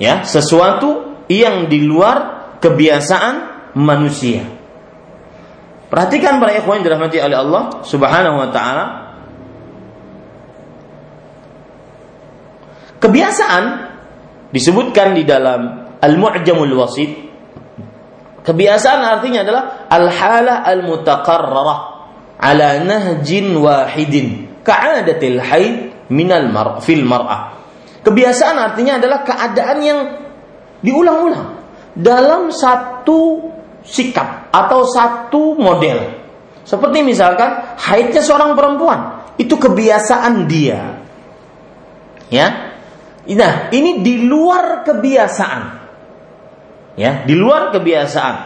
[0.00, 3.34] Ya, sesuatu yang di luar kebiasaan
[3.76, 4.44] manusia.
[5.92, 9.02] Perhatikan para ikhwan yang dirahmati oleh Allah Subhanahu wa taala
[13.02, 13.64] Kebiasaan
[14.54, 17.10] disebutkan di dalam Al-Mu'jamul Wasit.
[18.46, 21.78] Kebiasaan artinya adalah al-halah al-mutaqarrarah
[22.38, 25.74] ala nahjin wahidin ka'adatil haid
[26.14, 27.61] minal mar fil mar'ah.
[28.02, 30.00] Kebiasaan artinya adalah keadaan yang
[30.82, 31.62] diulang-ulang
[31.94, 33.50] dalam satu
[33.86, 36.22] sikap atau satu model.
[36.62, 41.02] Seperti misalkan haidnya seorang perempuan, itu kebiasaan dia.
[42.32, 42.72] Ya,
[43.22, 45.62] Nah, ini di luar kebiasaan.
[46.98, 48.36] Ya, di luar kebiasaan.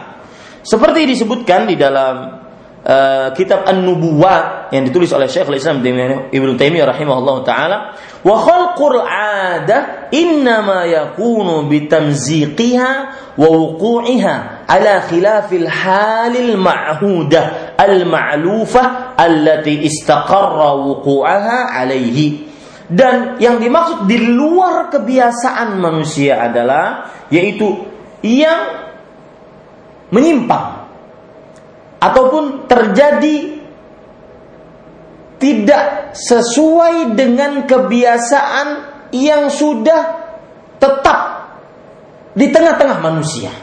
[0.61, 2.37] Seperti disebutkan di dalam
[2.85, 5.83] uh, kitab An-Nubuwat yang ditulis oleh Syekh Islam
[6.31, 7.77] Ibnu Taimiyah rahimahullah taala,
[8.23, 12.91] wa khalqul 'adah innama yakunu bitamziqiha
[13.37, 22.47] wa wuqu'iha ala khilafil halil ma'hudah al-ma'lufah allati istaqarra wuqu'aha alaihi
[22.87, 27.83] dan yang dimaksud di luar kebiasaan manusia adalah yaitu
[28.23, 28.87] yang
[30.07, 30.87] menyimpang
[31.99, 33.56] ataupun terjadi
[35.37, 38.67] tidak sesuai dengan kebiasaan
[39.13, 40.01] yang sudah
[40.81, 41.19] tetap
[42.33, 43.53] di tengah-tengah manusia.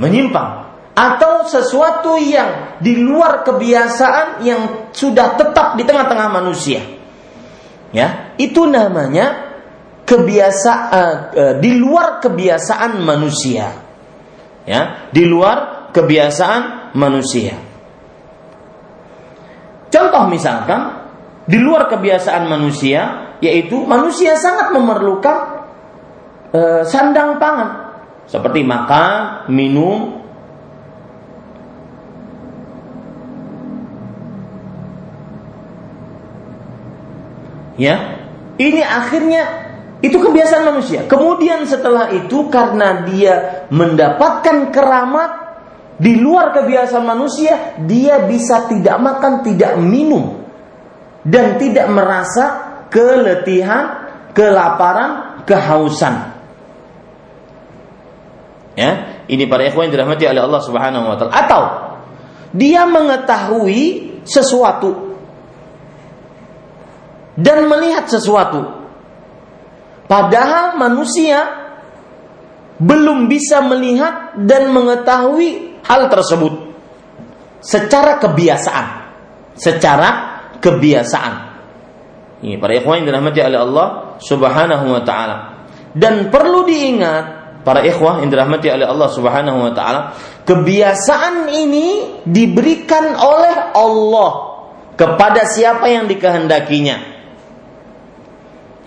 [0.00, 0.68] Menyimpang.
[0.98, 6.82] Atau sesuatu yang di luar kebiasaan yang sudah tetap di tengah-tengah manusia.
[7.94, 9.56] Ya itu namanya
[10.02, 13.70] kebiasaan uh, di luar kebiasaan manusia.
[14.66, 17.67] Ya di luar kebiasaan manusia
[19.88, 21.08] contoh misalkan
[21.48, 25.64] di luar kebiasaan manusia yaitu manusia sangat memerlukan
[26.52, 27.88] uh, sandang pangan.
[28.28, 30.20] Seperti makan minum.
[37.80, 38.20] Ya.
[38.58, 39.42] Ini akhirnya
[40.04, 41.06] itu kebiasaan manusia.
[41.08, 45.47] Kemudian setelah itu karena dia mendapatkan keramat
[45.98, 50.46] di luar kebiasaan manusia, dia bisa tidak makan, tidak minum
[51.26, 52.44] dan tidak merasa
[52.86, 56.38] keletihan, kelaparan, kehausan.
[58.78, 61.34] Ya, ini para ikhwan yang dirahmati oleh Allah Subhanahu wa taala.
[61.34, 61.62] Atau
[62.54, 65.18] dia mengetahui sesuatu
[67.34, 68.86] dan melihat sesuatu.
[70.06, 71.42] Padahal manusia
[72.78, 76.52] belum bisa melihat dan mengetahui hal tersebut
[77.62, 78.86] secara kebiasaan.
[79.58, 80.08] Secara
[80.62, 81.34] kebiasaan.
[82.38, 83.86] Ini para ikhwan yang dirahmati oleh Allah
[84.22, 85.36] Subhanahu wa taala.
[85.90, 87.24] Dan perlu diingat
[87.66, 90.00] para ikhwah yang dirahmati oleh Allah Subhanahu wa taala,
[90.46, 94.30] kebiasaan ini diberikan oleh Allah
[94.94, 97.18] kepada siapa yang dikehendakinya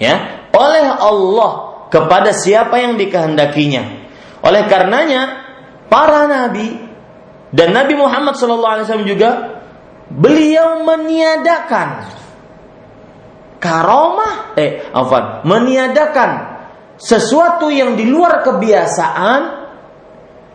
[0.01, 0.15] ya
[0.49, 1.51] oleh Allah
[1.93, 4.01] kepada siapa yang dikehendakinya.
[4.41, 5.50] Oleh karenanya
[5.91, 6.87] para nabi.
[7.51, 9.59] Dan Nabi Muhammad SAW juga
[10.07, 12.07] beliau meniadakan
[13.59, 16.31] karomah eh apa meniadakan
[16.95, 19.41] sesuatu yang di luar kebiasaan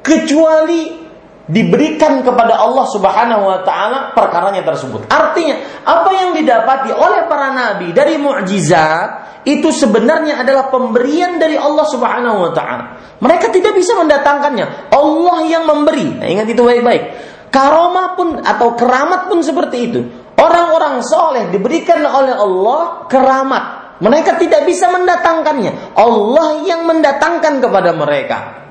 [0.00, 1.05] kecuali
[1.46, 5.06] diberikan kepada Allah Subhanahu wa taala perkaranya tersebut.
[5.06, 11.86] Artinya, apa yang didapati oleh para nabi dari mukjizat itu sebenarnya adalah pemberian dari Allah
[11.86, 12.84] Subhanahu wa taala.
[13.22, 14.90] Mereka tidak bisa mendatangkannya.
[14.90, 16.18] Allah yang memberi.
[16.18, 17.02] Nah, ingat itu baik-baik.
[17.54, 20.00] Karomah pun atau keramat pun seperti itu.
[20.36, 23.64] Orang-orang soleh diberikan oleh Allah keramat.
[24.02, 25.96] Mereka tidak bisa mendatangkannya.
[25.96, 28.65] Allah yang mendatangkan kepada mereka.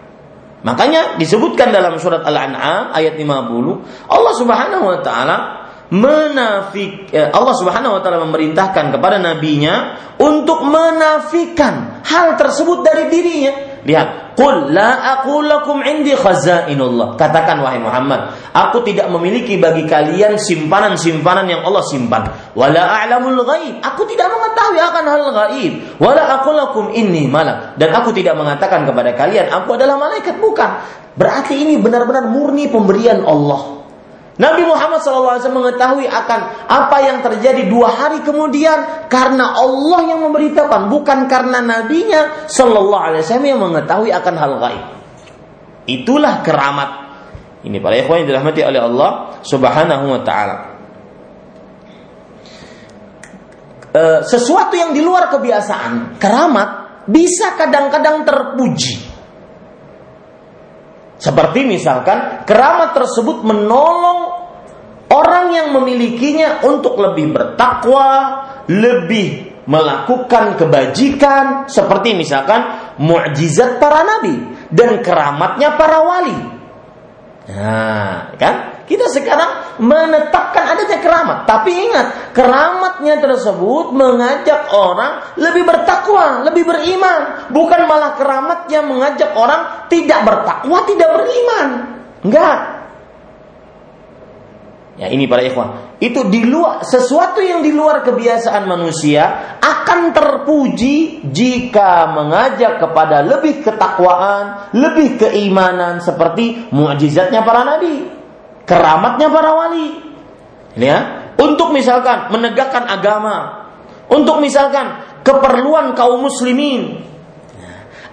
[0.66, 5.38] Makanya disebutkan dalam surat Al-An'am ayat 50, Allah Subhanahu wa taala
[5.94, 13.75] menafik eh, Allah Subhanahu wa taala memerintahkan kepada nabinya untuk menafikan hal tersebut dari dirinya
[13.86, 17.14] Lihat, qul la aqul lakum indi khazainullah.
[17.22, 22.26] Katakan wahai Muhammad, aku tidak memiliki bagi kalian simpanan-simpanan yang Allah simpan.
[22.58, 23.86] Wala a'lamul ghaib.
[23.86, 25.74] Aku tidak mengetahui akan hal gaib.
[26.02, 27.78] Wala aqul lakum inni malak.
[27.78, 30.82] Dan aku tidak mengatakan kepada kalian aku adalah malaikat, bukan.
[31.14, 33.85] Berarti ini benar-benar murni pemberian Allah.
[34.36, 40.92] Nabi Muhammad SAW mengetahui akan apa yang terjadi dua hari kemudian karena Allah yang memberitakan,
[40.92, 44.86] bukan karena nabinya Sallallahu Alaihi Wasallam yang mengetahui akan hal gaib.
[45.88, 46.90] Itulah keramat.
[47.64, 50.58] Ini para ikhwan yang dirahmati oleh Allah Subhanahu Wa Taala.
[53.96, 56.70] E, sesuatu yang di luar kebiasaan, keramat
[57.08, 59.15] bisa kadang-kadang terpuji
[61.16, 64.36] seperti misalkan keramat tersebut menolong
[65.08, 68.10] orang yang memilikinya untuk lebih bertakwa,
[68.68, 74.36] lebih melakukan kebajikan seperti misalkan mukjizat para nabi
[74.70, 76.40] dan keramatnya para wali.
[77.46, 78.75] Nah, kan?
[78.86, 87.50] Kita sekarang menetapkan adanya keramat, tapi ingat, keramatnya tersebut mengajak orang lebih bertakwa, lebih beriman,
[87.50, 91.68] bukan malah keramatnya mengajak orang tidak bertakwa, tidak beriman.
[92.30, 92.58] Enggak.
[95.02, 101.26] Ya ini para ikhwan, itu di luar sesuatu yang di luar kebiasaan manusia akan terpuji
[101.26, 108.15] jika mengajak kepada lebih ketakwaan, lebih keimanan seperti mukjizatnya para nabi
[108.66, 110.14] keramatnya para wali.
[110.76, 113.66] Ya, untuk misalkan menegakkan agama,
[114.12, 117.00] untuk misalkan keperluan kaum muslimin.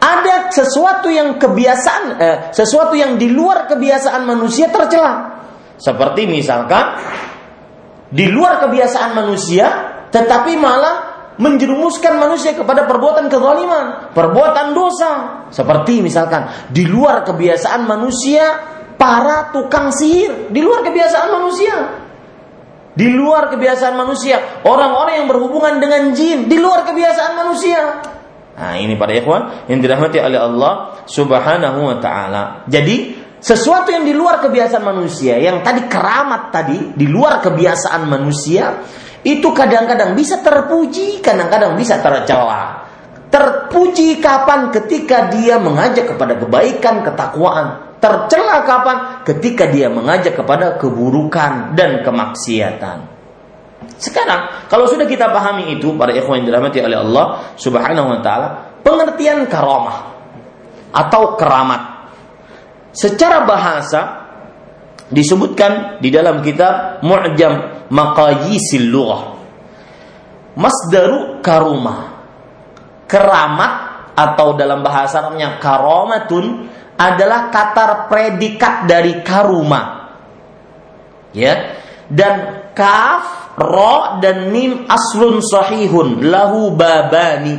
[0.03, 5.43] Ada sesuatu yang kebiasaan, eh, sesuatu yang di luar kebiasaan manusia tercela.
[5.79, 6.99] Seperti misalkan
[8.11, 9.67] di luar kebiasaan manusia,
[10.11, 15.11] tetapi malah menjerumuskan manusia kepada perbuatan kezaliman, perbuatan dosa.
[15.49, 18.45] Seperti misalkan di luar kebiasaan manusia
[18.97, 21.77] para tukang sihir di luar kebiasaan manusia.
[22.93, 27.81] Di luar kebiasaan manusia, orang-orang yang berhubungan dengan jin di luar kebiasaan manusia.
[28.53, 32.69] Nah, ini para ikhwan yang dirahmati oleh Allah Subhanahu wa taala.
[32.69, 38.85] Jadi, sesuatu yang di luar kebiasaan manusia, yang tadi keramat tadi di luar kebiasaan manusia,
[39.25, 42.85] itu kadang-kadang bisa terpuji, kadang-kadang bisa tercela.
[43.33, 49.23] Terpuji kapan ketika dia mengajak kepada kebaikan, ketakwaan, tercela kapan?
[49.23, 53.07] Ketika dia mengajak kepada keburukan dan kemaksiatan.
[54.03, 58.49] Sekarang, kalau sudah kita pahami itu, para ikhwan yang dirahmati oleh Allah Subhanahu wa taala,
[58.83, 60.11] pengertian karamah
[60.91, 62.11] atau keramat
[62.91, 64.01] secara bahasa
[65.09, 69.23] disebutkan di dalam kitab Mu'jam Maqayisil Lughah.
[70.59, 72.25] Masdaru karumah.
[73.09, 73.73] Keramat
[74.13, 80.13] atau dalam bahasa Arabnya karomatun adalah kata predikat dari karuma.
[81.33, 81.81] Ya.
[82.13, 87.57] Dan kaf, ro dan mim aslun sahihun lahu babani.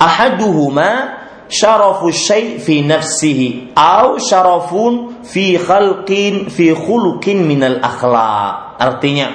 [0.00, 1.20] Ahaduhuma
[1.50, 8.78] syarafu syai' fi nafsihi au syarafun fi khalqin fi khuluqin minal akhlaq.
[8.80, 9.28] Artinya,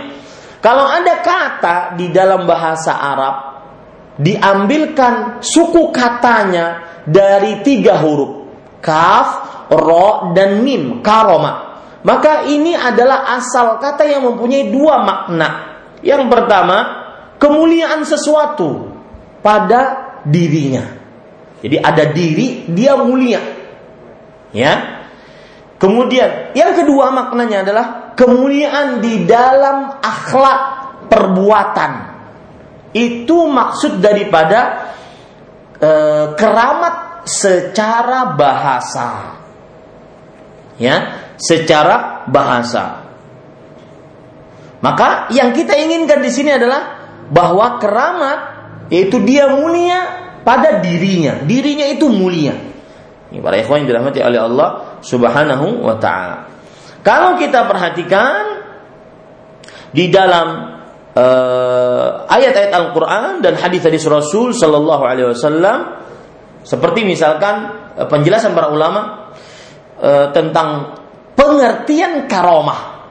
[0.64, 3.36] kalau ada kata di dalam bahasa Arab
[4.16, 8.45] diambilkan suku katanya dari tiga huruf
[8.86, 9.28] kaf,
[9.74, 11.82] ro, dan mim, karoma.
[12.06, 15.50] Maka ini adalah asal kata yang mempunyai dua makna.
[16.06, 16.78] Yang pertama,
[17.42, 18.94] kemuliaan sesuatu
[19.42, 20.86] pada dirinya.
[21.66, 23.42] Jadi ada diri, dia mulia.
[24.54, 25.02] Ya.
[25.82, 30.60] Kemudian yang kedua maknanya adalah kemuliaan di dalam akhlak
[31.10, 31.92] perbuatan.
[32.96, 34.94] Itu maksud daripada
[35.76, 35.92] e,
[36.40, 39.42] keramat secara bahasa.
[40.78, 40.96] Ya,
[41.40, 43.06] secara bahasa.
[44.84, 48.40] Maka yang kita inginkan di sini adalah bahwa keramat
[48.94, 50.00] yaitu dia mulia
[50.46, 51.42] pada dirinya.
[51.42, 52.54] Dirinya itu mulia.
[53.34, 54.70] Ini para ikhwan yang dirahmati oleh Allah
[55.02, 56.54] Subhanahu wa taala.
[57.02, 58.62] Kalau kita perhatikan
[59.90, 60.48] di dalam
[61.18, 66.05] uh, ayat-ayat Al-Qur'an dan hadis-hadis Rasul sallallahu alaihi wasallam
[66.66, 67.56] seperti misalkan
[67.96, 69.32] uh, penjelasan para ulama
[70.02, 70.98] uh, tentang
[71.38, 73.08] pengertian karomah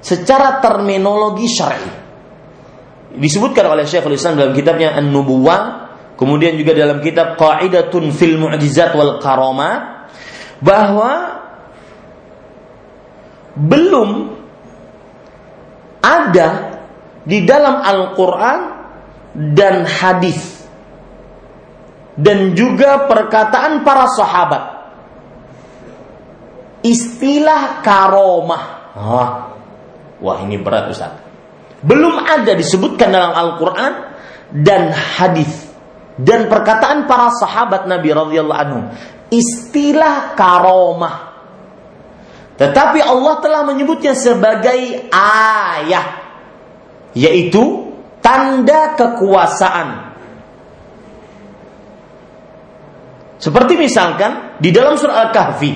[0.00, 1.92] secara terminologi syar'i.
[3.18, 5.88] Disebutkan oleh Syekhul Islam dalam kitabnya An-Nubuwah
[6.18, 10.10] Kemudian juga dalam kitab Qaidatun fil Mu'jizat wal Karamat
[10.58, 11.38] bahwa
[13.54, 14.34] belum
[16.02, 16.82] ada
[17.22, 18.60] di dalam Al-Qur'an
[19.54, 20.57] dan hadis
[22.18, 24.62] dan juga perkataan para sahabat.
[26.82, 28.64] Istilah karomah.
[30.18, 31.14] Wah, ini berat Ustaz.
[31.78, 33.92] Belum ada disebutkan dalam Al-Qur'an
[34.50, 35.70] dan hadis
[36.18, 38.80] dan perkataan para sahabat Nabi radhiyallahu anhu
[39.30, 41.38] istilah karomah.
[42.58, 46.06] Tetapi Allah telah menyebutnya sebagai ayah
[47.14, 50.07] yaitu tanda kekuasaan
[53.38, 55.72] seperti misalkan di dalam surah Al-Kahfi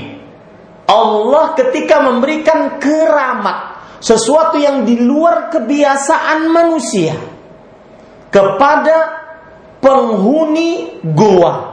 [0.90, 3.72] Allah ketika memberikan keramat
[4.02, 7.14] sesuatu yang di luar kebiasaan manusia
[8.28, 8.96] kepada
[9.78, 11.72] penghuni goa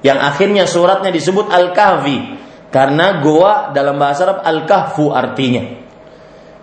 [0.00, 2.40] yang akhirnya suratnya disebut Al-Kahfi
[2.70, 5.62] karena goa dalam bahasa Arab Al-Kahfu artinya.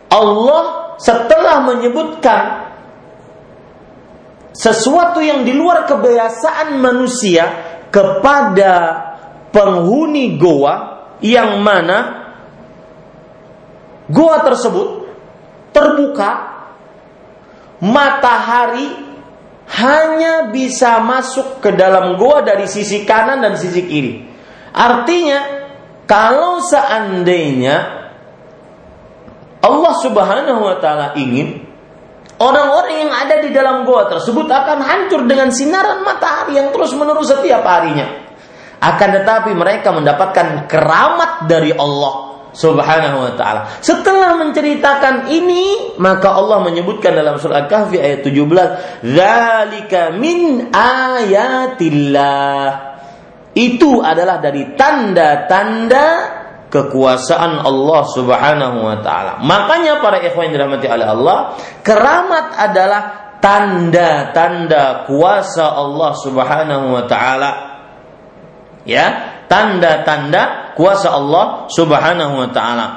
[0.07, 2.43] Allah setelah menyebutkan
[4.55, 8.73] sesuatu yang di luar kebiasaan manusia kepada
[9.51, 10.75] penghuni goa
[11.23, 12.29] yang mana
[14.07, 15.09] goa tersebut
[15.73, 16.57] terbuka
[17.83, 19.07] matahari
[19.67, 24.23] hanya bisa masuk ke dalam gua dari sisi kanan dan sisi kiri.
[24.71, 25.39] Artinya,
[26.07, 27.75] kalau seandainya
[29.59, 31.66] Allah Subhanahu wa taala ingin
[32.37, 37.61] orang-orang yang ada di dalam gua tersebut akan hancur dengan sinaran matahari yang terus-menerus setiap
[37.65, 38.25] harinya.
[38.77, 42.27] Akan tetapi mereka mendapatkan keramat dari Allah
[42.57, 43.69] Subhanahu wa taala.
[43.81, 52.65] Setelah menceritakan ini, maka Allah menyebutkan dalam surah Kahfi ayat 17, "Dzalika min ayatillah."
[53.57, 56.36] Itu adalah dari tanda-tanda
[56.67, 59.39] kekuasaan Allah Subhanahu wa taala.
[59.43, 61.37] Makanya para ikhwan dirahmati oleh Allah,
[61.83, 63.01] keramat adalah
[63.39, 67.51] tanda-tanda kuasa Allah Subhanahu wa taala.
[68.87, 69.07] Ya,
[69.51, 72.87] tanda-tanda kuasa Allah Subhanahu wa taala.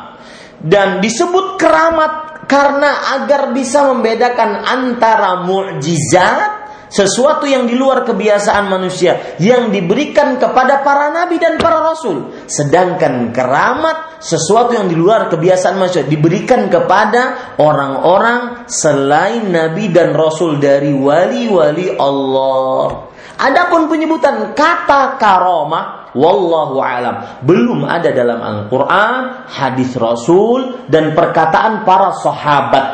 [0.61, 6.60] Dan disebut keramat karena agar bisa membedakan antara mukjizat
[6.91, 12.35] sesuatu yang di luar kebiasaan manusia yang diberikan kepada para nabi dan para rasul.
[12.51, 20.59] Sedangkan keramat sesuatu yang di luar kebiasaan manusia diberikan kepada orang-orang selain nabi dan rasul
[20.59, 23.09] dari wali-wali Allah.
[23.41, 32.13] Adapun penyebutan kata karomah, wallahu alam, belum ada dalam Al-Qur'an, hadis Rasul dan perkataan para
[32.21, 32.87] sahabat.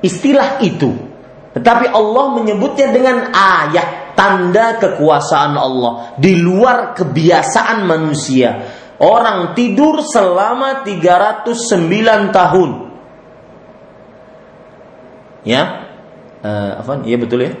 [0.00, 1.09] Istilah itu.
[1.50, 8.78] Tetapi Allah menyebutnya dengan ayat, tanda kekuasaan Allah di luar kebiasaan manusia.
[9.00, 12.70] Orang tidur selama 309 tahun.
[15.42, 15.88] Ya.
[16.40, 16.92] Uh, apa?
[17.08, 17.52] Iya betul ya?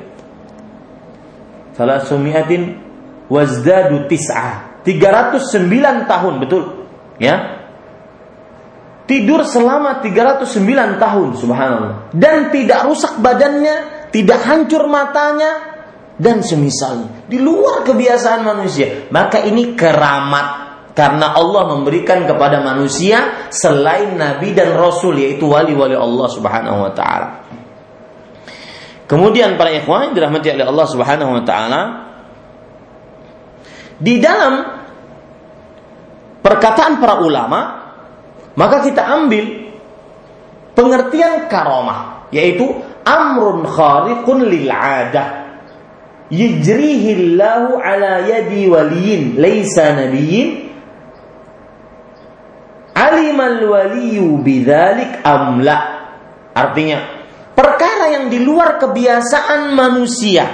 [1.74, 2.76] Salasumiatin
[3.32, 4.84] wazdadu tis'ah.
[4.84, 6.62] 309 tahun, betul.
[7.16, 7.59] Ya.
[9.10, 12.14] Tidur selama 309 tahun, subhanallah.
[12.14, 15.82] Dan tidak rusak badannya, tidak hancur matanya,
[16.14, 17.26] dan semisalnya.
[17.26, 19.10] Di luar kebiasaan manusia.
[19.10, 20.70] Maka ini keramat.
[20.94, 27.28] Karena Allah memberikan kepada manusia selain Nabi dan Rasul, yaitu wali-wali Allah subhanahu wa ta'ala.
[29.10, 31.82] Kemudian para ikhwan dirahmati oleh Allah Subhanahu wa taala
[33.98, 34.54] di dalam
[36.38, 37.79] perkataan para ulama
[38.60, 39.72] maka kita ambil
[40.76, 42.68] pengertian karomah yaitu
[43.08, 45.48] amrun khariqun lil adah
[46.28, 50.68] yajrihi Allahu ala yadi waliyin laisa nabiyyin
[52.92, 55.78] alimal waliyu bidzalik amla
[56.52, 57.20] artinya
[57.60, 60.48] perkara yang di luar kebiasaan manusia.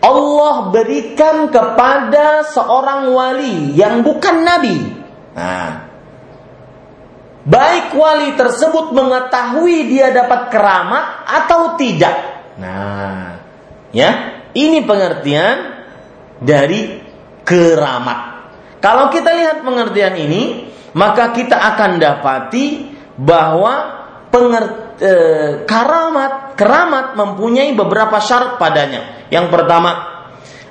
[0.00, 4.78] Allah berikan kepada seorang wali yang bukan nabi.
[5.36, 5.89] Nah,
[7.50, 12.16] baik wali tersebut mengetahui dia dapat keramat atau tidak.
[12.62, 13.40] Nah,
[13.90, 14.10] Ya,
[14.54, 15.82] ini pengertian
[16.38, 17.02] dari
[17.42, 18.18] keramat.
[18.78, 22.86] Kalau kita lihat pengertian ini, maka kita akan dapati
[23.18, 23.74] bahwa
[24.30, 24.64] penger,
[25.02, 25.14] e,
[25.66, 29.26] karamat keramat mempunyai beberapa syarat padanya.
[29.28, 29.90] Yang pertama,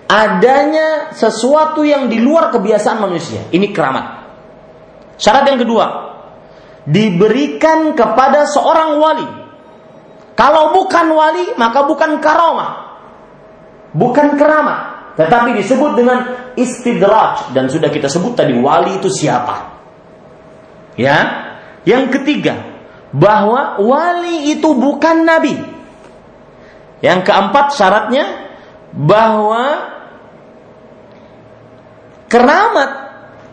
[0.07, 3.51] adanya sesuatu yang di luar kebiasaan manusia.
[3.51, 4.05] Ini keramat.
[5.19, 6.08] Syarat yang kedua,
[6.89, 9.29] diberikan kepada seorang wali.
[10.33, 12.89] Kalau bukan wali, maka bukan karomah
[13.93, 16.19] bukan keramat, tetapi disebut dengan
[16.53, 19.79] istidraj dan sudah kita sebut tadi wali itu siapa.
[20.99, 21.47] Ya.
[21.87, 22.59] Yang ketiga,
[23.15, 25.55] bahwa wali itu bukan nabi.
[26.99, 28.25] Yang keempat syaratnya
[28.91, 29.95] bahwa
[32.27, 32.91] keramat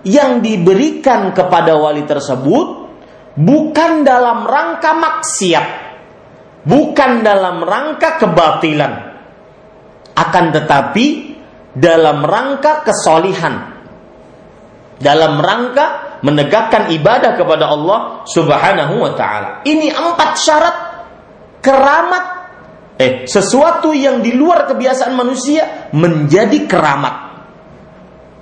[0.03, 2.86] yang diberikan kepada wali tersebut
[3.37, 5.67] bukan dalam rangka maksiat,
[6.65, 8.93] bukan dalam rangka kebatilan,
[10.17, 11.07] akan tetapi
[11.77, 13.77] dalam rangka kesolihan
[14.97, 19.61] dalam rangka menegakkan ibadah kepada Allah Subhanahu wa taala.
[19.69, 20.77] Ini empat syarat
[21.61, 22.25] keramat
[22.97, 27.17] eh sesuatu yang di luar kebiasaan manusia menjadi keramat.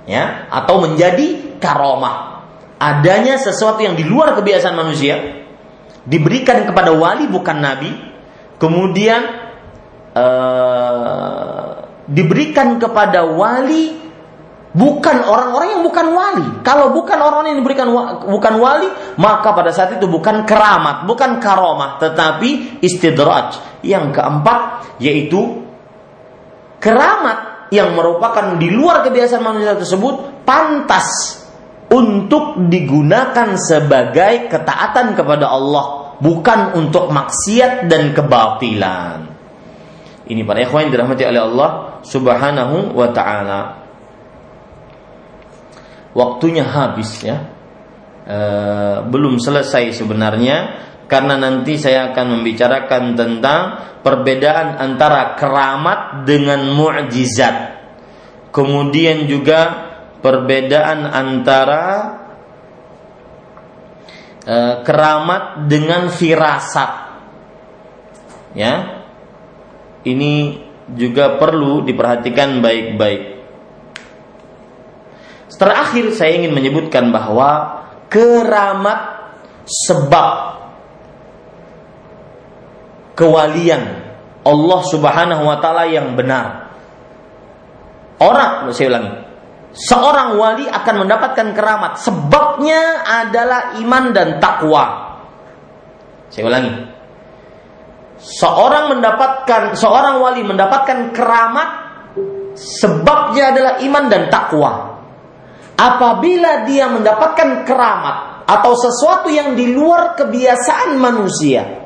[0.05, 2.34] Ya, atau menjadi karomah.
[2.85, 5.41] Adanya sesuatu yang di luar kebiasaan manusia
[6.05, 7.89] diberikan kepada wali bukan nabi,
[8.61, 9.25] kemudian
[10.13, 13.97] uh, diberikan kepada wali
[14.77, 16.47] bukan orang-orang yang bukan wali.
[16.61, 17.89] Kalau bukan orang yang diberikan
[18.29, 23.81] bukan wali, maka pada saat itu bukan keramat, bukan karomah, tetapi istidraj.
[23.81, 24.61] Yang keempat
[25.01, 25.65] yaitu
[26.77, 31.41] keramat yang merupakan di luar kebiasaan manusia tersebut pantas
[31.95, 39.31] untuk digunakan sebagai ketaatan kepada Allah, bukan untuk maksiat dan kebatilan.
[40.27, 41.69] Ini para ikhwan dirahmati oleh Allah
[42.03, 43.61] Subhanahu wa taala.
[46.11, 47.37] Waktunya habis ya.
[48.25, 48.37] E,
[49.05, 50.57] belum selesai sebenarnya
[51.05, 53.61] karena nanti saya akan membicarakan tentang
[54.01, 57.77] perbedaan antara keramat dengan mukjizat.
[58.49, 59.84] Kemudian juga
[60.25, 61.85] perbedaan antara
[64.41, 66.91] e, keramat dengan firasat.
[68.57, 69.05] Ya,
[70.01, 70.65] ini
[70.97, 73.37] juga perlu diperhatikan baik-baik.
[75.53, 79.29] Terakhir saya ingin menyebutkan bahwa keramat
[79.63, 80.33] sebab
[83.13, 84.03] kewalian
[84.41, 86.73] Allah Subhanahu wa taala yang benar.
[88.19, 89.24] Orang, saya ulangi.
[89.75, 91.99] Seorang wali akan mendapatkan keramat.
[91.99, 94.85] Sebabnya adalah iman dan takwa.
[96.31, 96.95] Saya ulangi
[98.25, 101.69] seorang mendapatkan seorang wali mendapatkan keramat
[102.55, 104.73] sebabnya adalah iman dan takwa.
[105.75, 111.83] Apabila dia mendapatkan keramat atau sesuatu yang di luar kebiasaan manusia,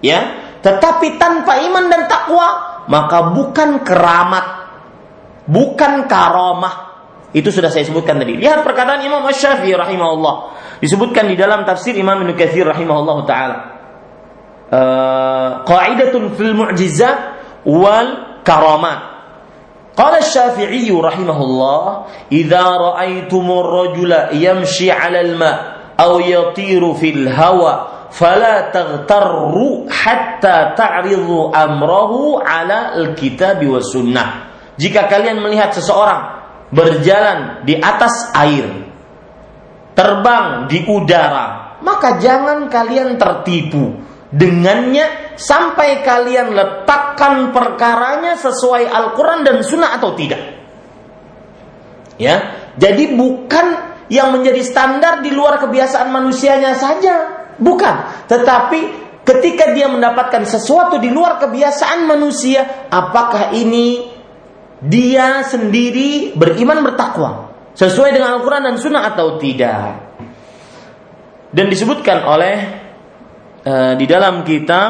[0.00, 0.20] ya,
[0.64, 2.48] tetapi tanpa iman dan takwa,
[2.88, 4.46] maka bukan keramat,
[5.44, 6.89] bukan karomah.
[7.30, 8.34] Itu sudah saya sebutkan tadi.
[8.38, 10.34] Lihat perkataan Imam Syafi'i rahimahullah.
[10.82, 13.56] Disebutkan di dalam tafsir Imam Ibnu Katsir rahimahullah taala
[15.66, 17.18] qaidatun fil mu'jizat
[17.66, 18.98] wal karamat.
[19.98, 21.82] Qala Syafi'i rahimahullah,
[22.30, 25.56] "Idza ra'aitumur rajula yamshi 'alal ma'
[25.98, 34.28] aw yatiru fil hawa, fala taghtarru hatta ta'ridu amrahu 'ala al-kitab wa sunnah."
[34.80, 36.29] Jika kalian melihat seseorang
[36.70, 38.66] berjalan di atas air,
[39.94, 49.58] terbang di udara, maka jangan kalian tertipu dengannya sampai kalian letakkan perkaranya sesuai Al-Quran dan
[49.66, 50.62] Sunnah atau tidak.
[52.20, 53.66] Ya, jadi bukan
[54.12, 57.14] yang menjadi standar di luar kebiasaan manusianya saja,
[57.56, 58.26] bukan.
[58.28, 58.80] Tetapi
[59.24, 64.19] ketika dia mendapatkan sesuatu di luar kebiasaan manusia, apakah ini
[64.80, 70.12] dia sendiri beriman bertakwa sesuai dengan Al-Quran dan Sunnah atau tidak?
[71.50, 72.80] Dan disebutkan oleh
[73.60, 74.88] Eh, di dalam kitab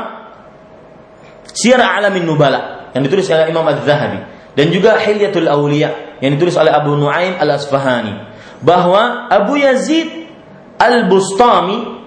[1.50, 4.22] Syiar Alamin Nubala yang ditulis oleh Imam Az-Zahabi
[4.54, 8.30] dan juga Hilyatul Auliya yang ditulis oleh Abu Nuaim Al-Asfahani
[8.62, 10.30] bahwa Abu Yazid
[10.78, 11.98] Al-Bustami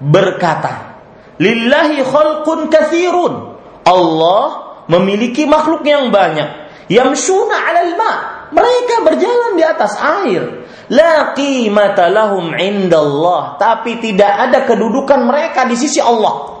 [0.00, 0.96] berkata,
[1.36, 4.46] "Lillahi khalqun kathirun." Allah
[4.88, 6.48] memiliki makhluk yang banyak.
[6.90, 8.12] Yamshuna 'alal ma.
[8.50, 9.94] Mereka berjalan di atas
[10.26, 10.42] air.
[10.90, 13.54] La qimata lahum indallah.
[13.62, 16.58] Tapi tidak ada kedudukan mereka di sisi Allah.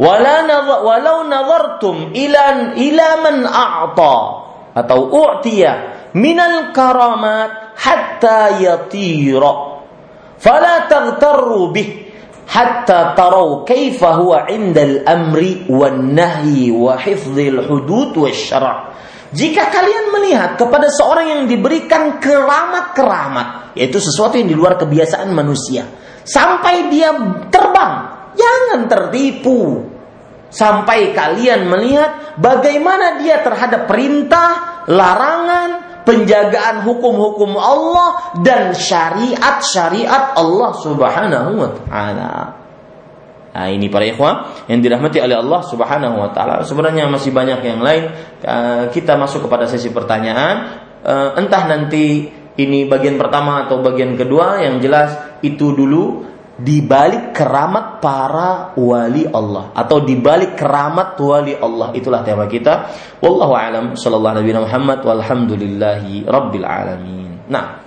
[0.00, 4.16] walau nazartum ila ila man a'ta
[4.74, 5.72] atau u'tiya
[6.18, 9.54] minal karamat hatta yatira
[10.42, 12.10] fala taghtarru bih
[12.50, 18.93] hatta tarau kaifa huwa indal amri wan nahyi wa hifdzil hudud wasyara'
[19.34, 25.90] Jika kalian melihat kepada seorang yang diberikan keramat-keramat, yaitu sesuatu yang di luar kebiasaan manusia,
[26.22, 27.10] sampai dia
[27.50, 27.94] terbang,
[28.38, 29.90] jangan tertipu.
[30.54, 41.50] Sampai kalian melihat bagaimana dia terhadap perintah, larangan, penjagaan hukum-hukum Allah dan syariat-syariat Allah Subhanahu
[41.58, 42.63] wa taala.
[43.54, 46.66] Nah, ini para ikhwah yang dirahmati oleh Allah Subhanahu wa taala.
[46.66, 48.10] Sebenarnya masih banyak yang lain.
[48.42, 50.82] Eh, kita masuk kepada sesi pertanyaan.
[51.06, 52.26] Eh, entah nanti
[52.58, 59.26] ini bagian pertama atau bagian kedua yang jelas itu dulu di balik keramat para wali
[59.26, 62.90] Allah atau di balik keramat wali Allah itulah tema kita.
[63.22, 67.46] Wallahu alam sallallahu nabi Muhammad walhamdulillahi rabbil alamin.
[67.46, 67.84] Nah,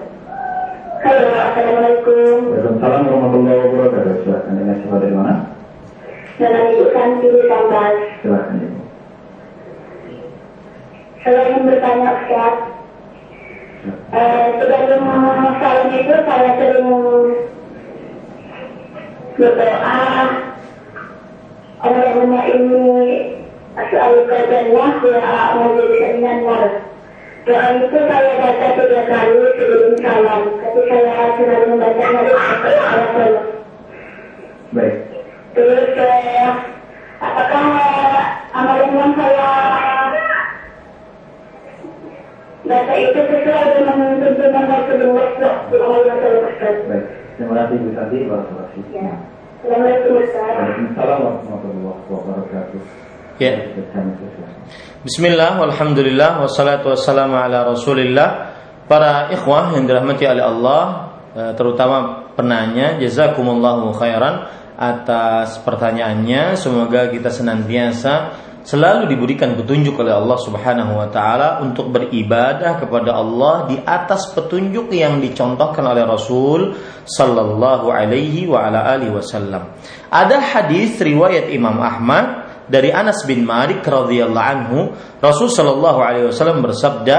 [1.05, 2.49] Assalamualaikum.
[2.49, 4.25] Waalaikumsalam warahmatullahi wabarakatuh.
[4.25, 5.33] Silakan dengan siapa dari mana?
[6.41, 7.95] Dengan Ibu Santi di Sambas.
[8.25, 8.79] Silakan Ibu.
[11.21, 12.55] Saya ingin bertanya Ustaz.
[13.85, 15.01] Eh, sebelum
[15.61, 16.89] salam itu saya sering
[19.37, 20.09] berdoa
[21.85, 22.81] Allahumma ini
[23.77, 25.85] as'aluka jannah wa a'udzu
[26.17, 26.84] minan nar.
[27.45, 33.33] Doa itu saya baca tiga kali sebelum salam, tapi saya selalu membacanya di akhir
[34.73, 34.95] Baik.
[35.53, 36.51] Terus eh,
[37.21, 37.65] apakah
[38.49, 39.49] amalan yang saya
[42.65, 46.89] baca itu sesuai dengan tuntunan Rasulullah Sallallahu Alaihi Wasallam?
[46.89, 47.05] Baik.
[47.37, 48.17] Terima kasih Bu Santi.
[48.25, 49.13] Barakallahu Ya.
[49.61, 50.11] Assalamualaikum
[50.97, 52.81] warahmatullahi wabarakatuh.
[53.37, 53.53] Ya.
[55.05, 58.57] Bismillah, walhamdulillah, wassalatu wassalamu ala rasulillah.
[58.89, 60.83] Para ikhwah yang dirahmati oleh Allah
[61.37, 66.57] eh, Terutama penanya Jazakumullahu khairan Atas pertanyaannya.
[66.57, 68.33] Semoga kita senantiasa
[68.65, 74.89] Selalu diberikan petunjuk oleh Allah subhanahu wa ta'ala Untuk beribadah kepada Allah Di atas petunjuk
[74.89, 76.73] yang dicontohkan oleh Rasul
[77.05, 79.69] Sallallahu alaihi wa ala alihi wasallam.
[80.09, 84.78] Ada hadis riwayat Imam Ahmad dari Anas bin Malik radhiyallahu anhu
[85.18, 87.16] Rasul sallallahu alaihi wasallam bersabda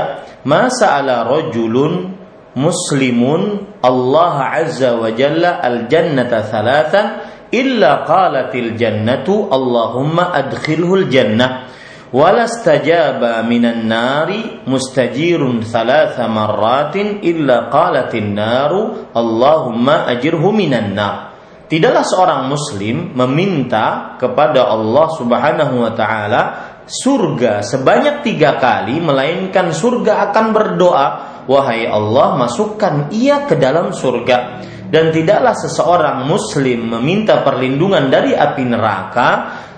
[0.48, 2.16] ma sa'ala rajulun
[2.56, 7.08] muslimun Allah azza wa jalla al jannata thalathan
[7.52, 11.72] illa qalatil jannatu Allahumma adkhilhul jannah
[12.12, 14.30] ولا استجاب من النار
[14.68, 18.72] مستجير ثلاث مرات إلا قالت النار
[19.16, 21.25] اللهم أجره من النار
[21.67, 26.43] Tidaklah seorang muslim meminta kepada Allah Subhanahu wa taala
[26.87, 31.07] surga sebanyak tiga kali melainkan surga akan berdoa.
[31.51, 34.63] Wahai Allah masukkan ia ke dalam surga.
[34.87, 39.31] Dan tidaklah seseorang muslim meminta perlindungan dari api neraka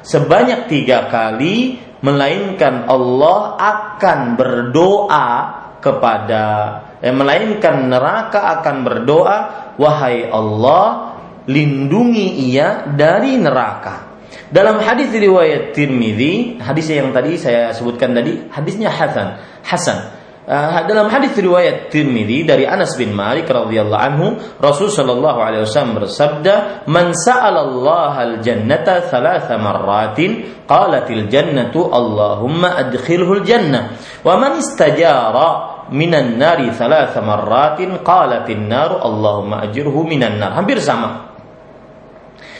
[0.05, 5.29] sebanyak tiga kali melainkan Allah akan berdoa
[5.81, 6.45] kepada
[7.01, 9.39] eh, melainkan neraka akan berdoa.
[9.81, 11.08] Wahai Allah
[11.49, 14.09] lindungi ia dari neraka.
[14.49, 19.41] Dalam hadis riwayat Tirmidzi, hadis yang tadi saya sebutkan tadi, hadisnya Hasan.
[19.61, 19.99] Hasan.
[20.49, 26.01] Uh, dalam hadis riwayat Tirmidzi dari Anas bin Malik radhiyallahu anhu, Rasul sallallahu alaihi wasallam
[26.01, 36.41] bersabda, "Man Allah al-jannata thalatha marratin, qalatil jannatu Allahumma adkhilhu al-jannah." Wa man istajara minan
[36.41, 40.57] nari thalatha marratin, qalatin naru Allahumma ajirhu minan nar.
[40.57, 41.38] Hampir sama.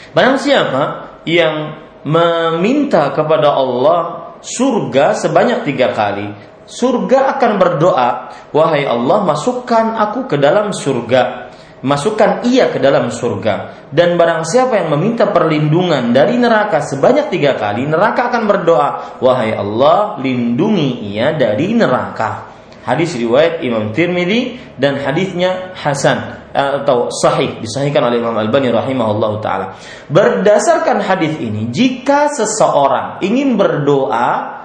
[0.09, 0.83] Barang siapa
[1.29, 6.33] yang meminta kepada Allah surga sebanyak tiga kali,
[6.65, 8.09] surga akan berdoa,
[8.49, 11.51] wahai Allah masukkan aku ke dalam surga,
[11.85, 13.85] masukkan ia ke dalam surga.
[13.93, 18.89] Dan barang siapa yang meminta perlindungan dari neraka sebanyak tiga kali, neraka akan berdoa,
[19.21, 22.49] wahai Allah lindungi ia dari neraka.
[22.87, 29.65] Hadis riwayat Imam Tirmidzi dan hadisnya Hasan atau sahih disahihkan oleh Imam Al-Bani rahimahullah taala.
[30.09, 34.59] Berdasarkan hadis ini, jika seseorang ingin berdoa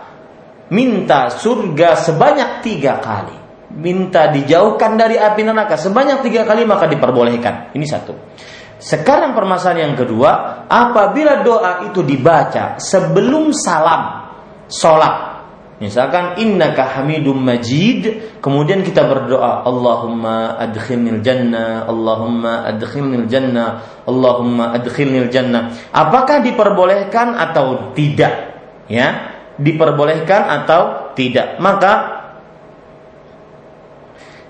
[0.72, 3.36] minta surga sebanyak tiga kali,
[3.74, 7.74] minta dijauhkan dari api neraka sebanyak tiga kali maka diperbolehkan.
[7.74, 8.12] Ini satu.
[8.84, 14.28] Sekarang permasalahan yang kedua, apabila doa itu dibaca sebelum salam
[14.68, 15.33] sholat,
[15.82, 25.30] misalkan innaka hamidum majid, kemudian kita berdoa Allahumma adkhilnil jannah, Allahumma adkhilnil jannah, Allahumma adkhilnil
[25.30, 25.74] jannah.
[25.90, 28.54] Apakah diperbolehkan atau tidak?
[28.86, 31.58] Ya, diperbolehkan atau tidak?
[31.58, 32.14] Maka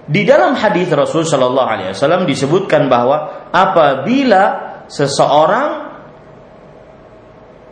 [0.05, 4.43] di dalam hadis Rasul Shallallahu Alaihi Wasallam disebutkan bahwa apabila
[4.85, 5.84] seseorang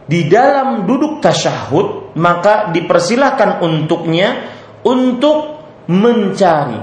[0.03, 4.51] di dalam duduk tasyahud maka dipersilahkan untuknya
[4.83, 6.83] untuk mencari.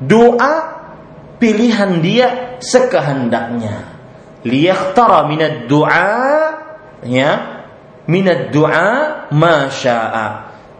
[0.00, 0.54] Doa
[1.36, 2.28] pilihan dia
[2.60, 4.00] sekehendaknya.
[4.44, 6.16] Liyakhtara minad du'a
[7.04, 7.30] ya.
[8.08, 10.28] Minad du'a masya'a.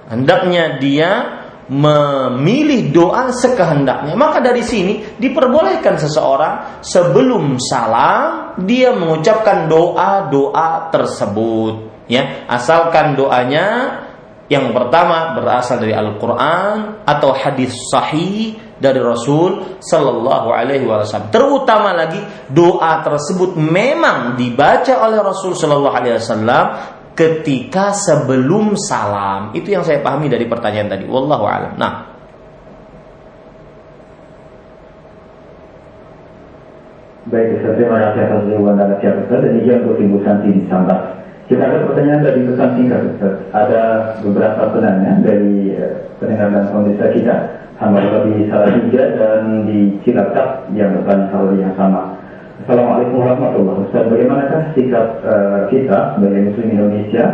[0.09, 1.11] Hendaknya dia
[1.71, 4.19] memilih doa sekehendaknya.
[4.19, 11.91] Maka dari sini diperbolehkan seseorang sebelum salam dia mengucapkan doa-doa tersebut.
[12.11, 13.99] Ya, asalkan doanya
[14.51, 21.31] yang pertama berasal dari Al-Quran atau hadis sahih dari Rasul Sallallahu Alaihi Wasallam.
[21.31, 22.19] Terutama lagi
[22.51, 26.67] doa tersebut memang dibaca oleh Rasul Sallallahu Alaihi Wasallam
[27.15, 29.55] ketika sebelum salam.
[29.55, 31.05] Itu yang saya pahami dari pertanyaan tadi.
[31.07, 31.73] Wallahu a'lam.
[31.79, 32.10] Nah,
[37.29, 40.65] Baik, Ustaz, terima kasih atas jawaban dan nasihat Ustaz dan izin untuk Ibu Santi di
[40.73, 41.21] Sambas.
[41.53, 43.35] Kita ada pertanyaan dari pesan singkat Ustaz.
[43.53, 43.83] Ada
[44.25, 47.37] beberapa penanya dari eh, pendengar dan pemirsa kita.
[47.77, 52.17] Hamba di Salatiga dan di Cilacap yang bertanya hal yang sama.
[52.65, 54.11] Assalamualaikum warahmatullahi wabarakatuh.
[54.17, 57.25] Bagaimanakah sikap uh, kita sebagai Muslim Indonesia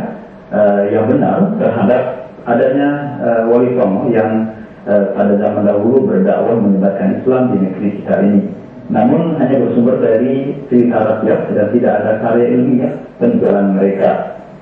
[0.54, 2.02] uh, yang benar terhadap
[2.46, 2.88] adanya
[3.22, 4.54] uh, wali songo yang
[4.86, 8.65] pada zaman dahulu berdakwah menyebarkan Islam di negeri kita ini.
[8.86, 14.10] Namun hanya bersumber dari cerita rakyat dan tidak ada karya ilmiah penjualan mereka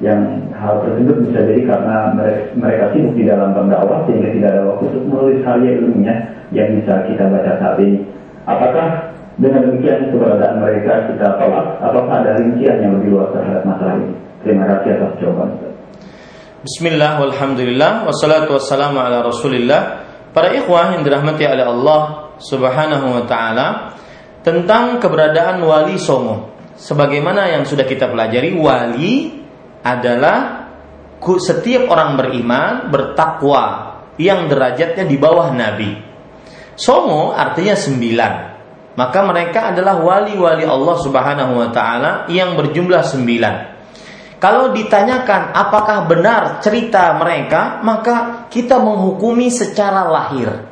[0.00, 0.20] yang
[0.56, 4.84] hal tersebut bisa jadi karena mereka, mereka sibuk di dalam pendakwah sehingga tidak ada waktu
[4.90, 6.18] untuk menulis karya ilmiah
[6.56, 8.00] yang bisa kita baca saat ini.
[8.48, 8.86] Apakah
[9.36, 14.16] dengan demikian keberadaan mereka kita tolak apakah ada rincian yang lebih luas terhadap masalah ini?
[14.44, 15.48] Terima kasih atas jawaban.
[16.64, 23.94] Bismillah, walhamdulillah, wassalatu wassalamu ala rasulillah Para ikhwah yang dirahmati oleh Allah subhanahu wa ta'ala
[24.44, 26.52] Tentang keberadaan wali songo.
[26.76, 29.40] Sebagaimana yang sudah kita pelajari Wali
[29.80, 30.68] adalah
[31.24, 35.90] setiap orang beriman, bertakwa Yang derajatnya di bawah Nabi.
[36.76, 38.32] Songo artinya sembilan.
[38.94, 43.54] Maka mereka adalah wali-wali Allah Subhanahu wa taala yang berjumlah sembilan.
[44.38, 50.62] Kalau ditanyakan apakah benar cerita mereka, maka kita menghukumi secara lahir,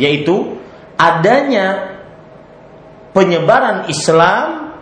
[0.00, 0.56] yaitu
[0.96, 1.91] adanya
[3.12, 4.74] penyebaran Islam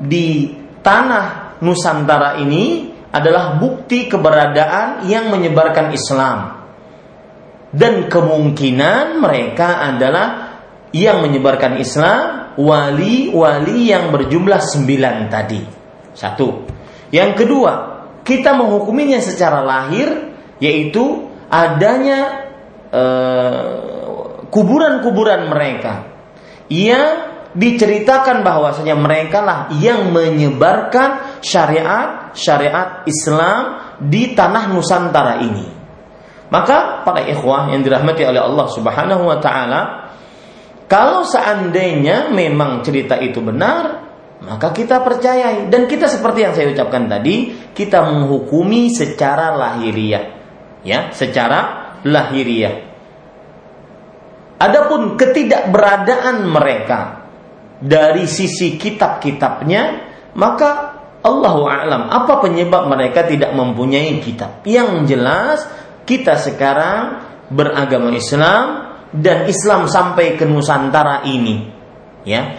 [0.00, 6.66] di tanah Nusantara ini adalah bukti keberadaan yang menyebarkan Islam.
[7.70, 10.58] Dan kemungkinan mereka adalah
[10.94, 15.62] yang menyebarkan Islam wali-wali yang berjumlah sembilan tadi.
[16.14, 16.48] Satu.
[17.10, 17.72] Yang kedua,
[18.22, 22.46] kita menghukuminya secara lahir yaitu adanya
[24.54, 26.06] kuburan kuburan-kuburan mereka
[26.70, 35.66] yang diceritakan bahwasanya mereka lah yang menyebarkan syariat syariat Islam di tanah Nusantara ini.
[36.50, 39.80] Maka para ikhwah yang dirahmati oleh Allah Subhanahu wa taala,
[40.90, 44.02] kalau seandainya memang cerita itu benar,
[44.44, 50.42] maka kita percayai dan kita seperti yang saya ucapkan tadi, kita menghukumi secara lahiriah.
[50.84, 52.92] Ya, secara lahiriah.
[54.60, 57.23] Adapun ketidakberadaan mereka
[57.84, 59.82] dari sisi kitab-kitabnya,
[60.40, 64.64] maka Allahu a'lam apa penyebab mereka tidak mempunyai kitab.
[64.64, 65.58] Yang jelas
[66.08, 67.20] kita sekarang
[67.52, 71.68] beragama Islam dan Islam sampai ke Nusantara ini.
[72.24, 72.56] Ya.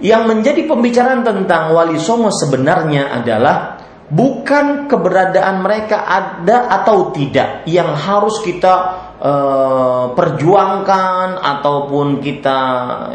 [0.00, 3.78] Yang menjadi pembicaraan tentang wali songo sebenarnya adalah
[4.10, 12.60] bukan keberadaan mereka ada atau tidak yang harus kita uh, perjuangkan ataupun kita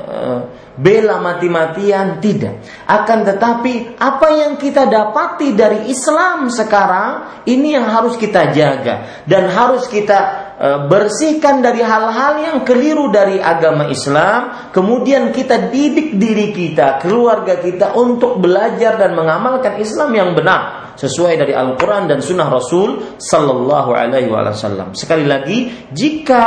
[0.05, 0.39] uh,
[0.75, 2.59] bela mati-matian tidak.
[2.85, 9.23] Akan tetapi apa yang kita dapati dari Islam sekarang ini yang harus kita jaga.
[9.23, 10.19] Dan harus kita
[10.59, 17.55] e, bersihkan dari hal-hal yang keliru dari agama Islam, kemudian kita didik diri kita, keluarga
[17.63, 23.91] kita untuk belajar dan mengamalkan Islam yang benar sesuai dari Al-Quran dan Sunnah Rasul Sallallahu
[23.91, 24.95] Alaihi Wasallam.
[24.95, 26.43] Sekali lagi, jika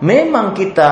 [0.00, 0.90] memang kita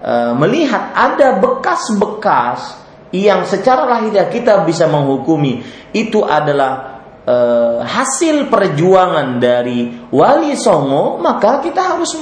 [0.00, 2.80] e, melihat ada bekas-bekas
[3.10, 7.36] yang secara lahiriah kita bisa menghukumi itu adalah e,
[7.82, 12.12] hasil perjuangan dari wali songo, maka kita harus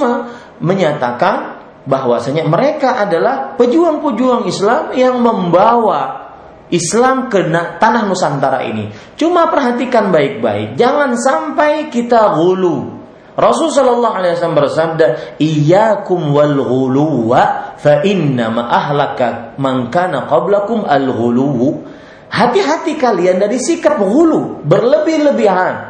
[0.63, 1.59] menyatakan
[1.89, 6.28] bahwasanya mereka adalah pejuang-pejuang Islam yang membawa
[6.69, 8.93] Islam ke tanah Nusantara ini.
[9.17, 12.99] Cuma perhatikan baik-baik, jangan sampai kita gulu.
[13.39, 15.05] Rasul Shallallahu Alaihi Wasallam bersabda,
[15.39, 21.87] "Iyyakum wal ghuluwa, fa inna ma ahlaka man kana qablakum al ghuluwu."
[22.29, 25.88] Hati-hati kalian dari sikap ghulu, berlebih-lebihan.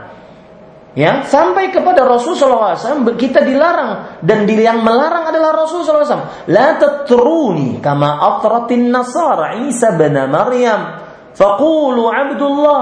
[0.97, 6.49] Ya, sampai kepada Rasulullah SAW kita dilarang dan yang melarang adalah Rasulullah SAW.
[6.49, 11.05] La tatruni kama atratin nasara Isa bin Maryam.
[11.37, 12.81] Faqulu Abdullah.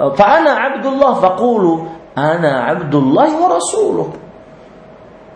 [0.00, 1.72] Fa'ana Abdullah faqulu
[2.16, 4.08] ana Abdullah wa Rasuluh.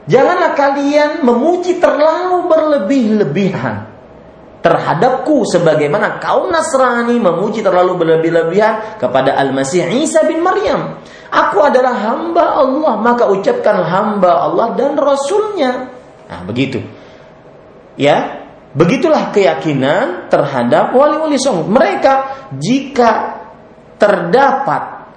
[0.09, 3.94] Janganlah kalian memuji terlalu berlebih-lebihan
[4.65, 11.05] terhadapku sebagaimana kaum Nasrani memuji terlalu berlebih-lebihan kepada Al-Masih Isa bin Maryam.
[11.29, 15.93] Aku adalah hamba Allah, maka ucapkan hamba Allah dan Rasulnya.
[16.33, 16.81] Nah, begitu.
[18.01, 21.69] Ya, begitulah keyakinan terhadap wali-wali song.
[21.69, 23.45] Mereka jika
[24.01, 25.13] terdapat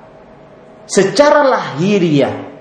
[0.92, 2.52] secara lahiriah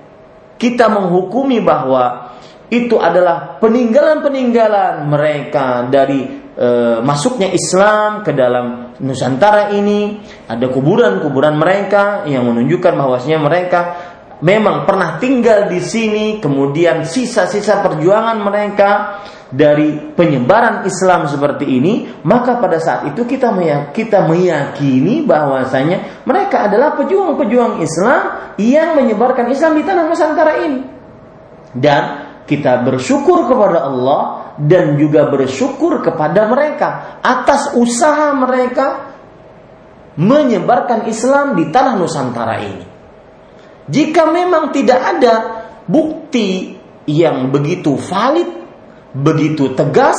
[0.55, 2.31] kita menghukumi bahwa
[2.71, 6.69] itu adalah peninggalan-peninggalan mereka dari e,
[7.05, 13.81] masuknya Islam ke dalam Nusantara ini ada kuburan-kuburan mereka yang menunjukkan bahwasanya mereka
[14.41, 18.91] memang pernah tinggal di sini kemudian sisa-sisa perjuangan mereka
[19.47, 23.55] dari penyebaran Islam seperti ini maka pada saat itu kita
[23.95, 28.23] kita meyakini bahwasanya mereka adalah pejuang-pejuang Islam
[28.59, 30.81] yang menyebarkan Islam di tanah Nusantara ini.
[31.77, 32.03] Dan
[32.49, 39.17] kita bersyukur kepada Allah dan juga bersyukur kepada mereka atas usaha mereka
[40.17, 42.87] menyebarkan Islam di tanah Nusantara ini.
[43.87, 45.35] Jika memang tidak ada
[45.87, 46.75] bukti
[47.07, 48.51] yang begitu valid,
[49.15, 50.17] begitu tegas,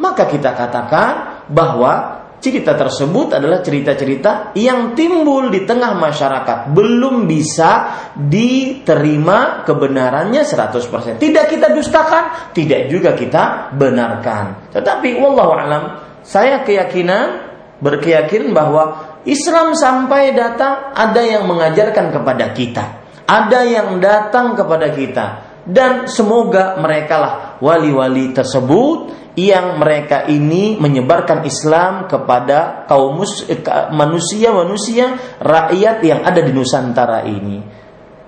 [0.00, 7.70] maka kita katakan bahwa cerita tersebut adalah cerita-cerita yang timbul di tengah masyarakat belum bisa
[8.16, 11.20] diterima kebenarannya 100%.
[11.20, 14.72] Tidak kita dustakan, tidak juga kita benarkan.
[14.72, 15.82] Tetapi wallahu alam,
[16.24, 17.52] saya keyakinan
[17.84, 18.82] berkeyakinan bahwa
[19.28, 22.84] Islam sampai datang ada yang mengajarkan kepada kita,
[23.28, 31.46] ada yang datang kepada kita dan semoga mereka lah wali-wali tersebut yang mereka ini menyebarkan
[31.46, 33.62] Islam kepada kaum eh,
[33.94, 37.62] manusia-manusia rakyat yang ada di Nusantara ini.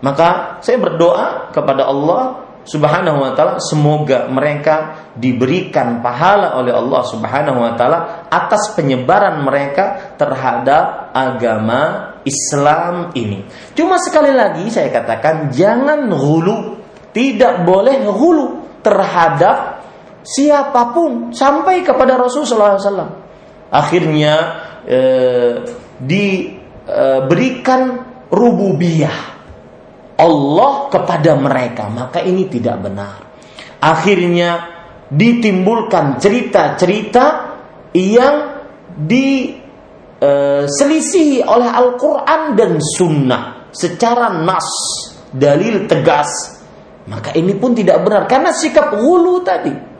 [0.02, 7.58] Maka saya berdoa kepada Allah Subhanahu wa taala semoga mereka diberikan pahala oleh Allah Subhanahu
[7.58, 13.42] wa taala atas penyebaran mereka terhadap agama Islam ini.
[13.74, 16.81] Cuma sekali lagi saya katakan jangan hulu,
[17.12, 19.84] tidak boleh hulu terhadap
[20.24, 23.20] siapa pun sampai kepada Rasulullah SAW.
[23.72, 24.34] Akhirnya
[24.84, 25.64] eh,
[26.00, 27.94] diberikan eh,
[28.32, 29.18] rububiyah
[30.16, 33.14] Allah kepada mereka, maka ini tidak benar.
[33.82, 34.68] Akhirnya
[35.12, 37.52] ditimbulkan cerita-cerita
[37.92, 38.64] yang
[38.96, 44.68] diselisihi eh, oleh Al-Quran dan Sunnah secara nas,
[45.32, 46.51] dalil tegas.
[47.10, 49.92] Maka ini pun tidak benar karena sikap wulu tadi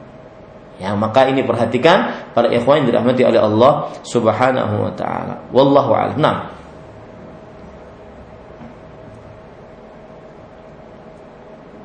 [0.83, 5.47] Ya, maka ini perhatikan para ikhwan yang dirahmati oleh Allah Subhanahu wa taala.
[5.55, 6.19] Wallahu a'lam.
[6.19, 6.37] Nah.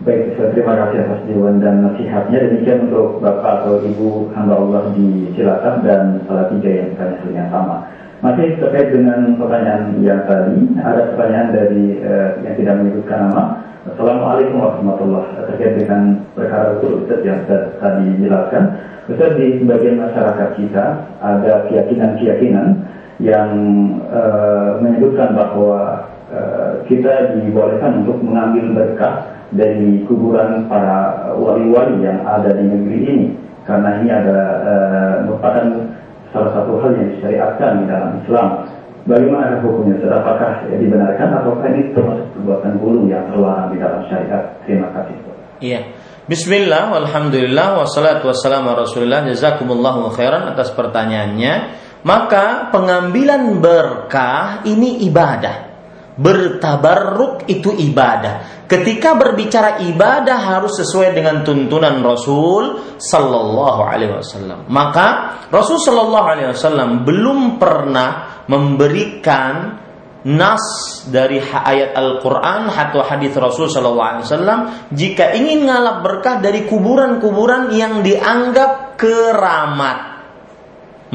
[0.01, 2.41] Baik, terima kasih atas jawaban dan nasihatnya.
[2.41, 6.89] Demikian untuk Bapak atau Ibu hamba Allah di Cilacap dan salah tiga yang
[7.37, 7.85] yang sama.
[8.25, 13.56] Masih terkait dengan pertanyaan yang tadi, ada pertanyaan dari eh, yang tidak menyebutkan nama.
[13.87, 15.47] Assalamualaikum warahmatullahi wabarakatuh.
[15.55, 17.39] Terkait dengan perkara itu Ustaz yang
[17.79, 18.63] tadi dijelaskan.
[19.07, 20.85] Ustaz di sebagian masyarakat kita
[21.23, 22.67] ada keyakinan-keyakinan
[23.23, 23.49] yang
[24.11, 29.23] uh, menyebutkan bahwa uh, kita dibolehkan untuk mengambil berkah
[29.55, 33.27] dari kuburan para wali-wali yang ada di negeri ini.
[33.63, 35.63] Karena ini ada uh, merupakan
[36.35, 38.47] salah satu hal yang disyariatkan di dalam Islam.
[39.07, 39.95] Bagaimana hukumnya?
[40.03, 44.59] Apakah dibenarkan atau ini termasuk perbuatan gulu yang terlarang di dalam syariat?
[44.67, 45.15] Terima kasih.
[45.63, 45.81] Iya.
[46.27, 51.53] Bismillah, Alhamdulillah, wassalatu wassalamu rasulillah, jazakumullahu khairan atas pertanyaannya.
[52.03, 55.66] Maka pengambilan berkah ini ibadah.
[56.17, 58.65] Bertabarruk itu ibadah.
[58.65, 64.65] Ketika berbicara ibadah harus sesuai dengan tuntunan Rasul Sallallahu Alaihi Wasallam.
[64.67, 69.85] Maka Rasul Sallallahu Alaihi Wasallam belum pernah memberikan
[70.27, 70.65] nas
[71.07, 78.99] dari ayat Al-Quran atau hadis Rasul SAW jika ingin ngalap berkah dari kuburan-kuburan yang dianggap
[78.99, 80.19] keramat.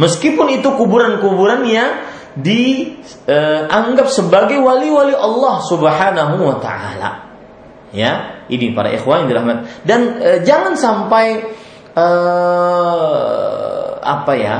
[0.00, 1.90] Meskipun itu kuburan-kuburan yang
[2.38, 7.10] dianggap sebagai wali-wali Allah Subhanahu wa taala.
[7.92, 9.84] Ya, ini para ikhwan yang dirahmat.
[9.84, 11.44] Dan e, jangan sampai
[11.92, 12.06] e,
[14.00, 14.56] apa ya?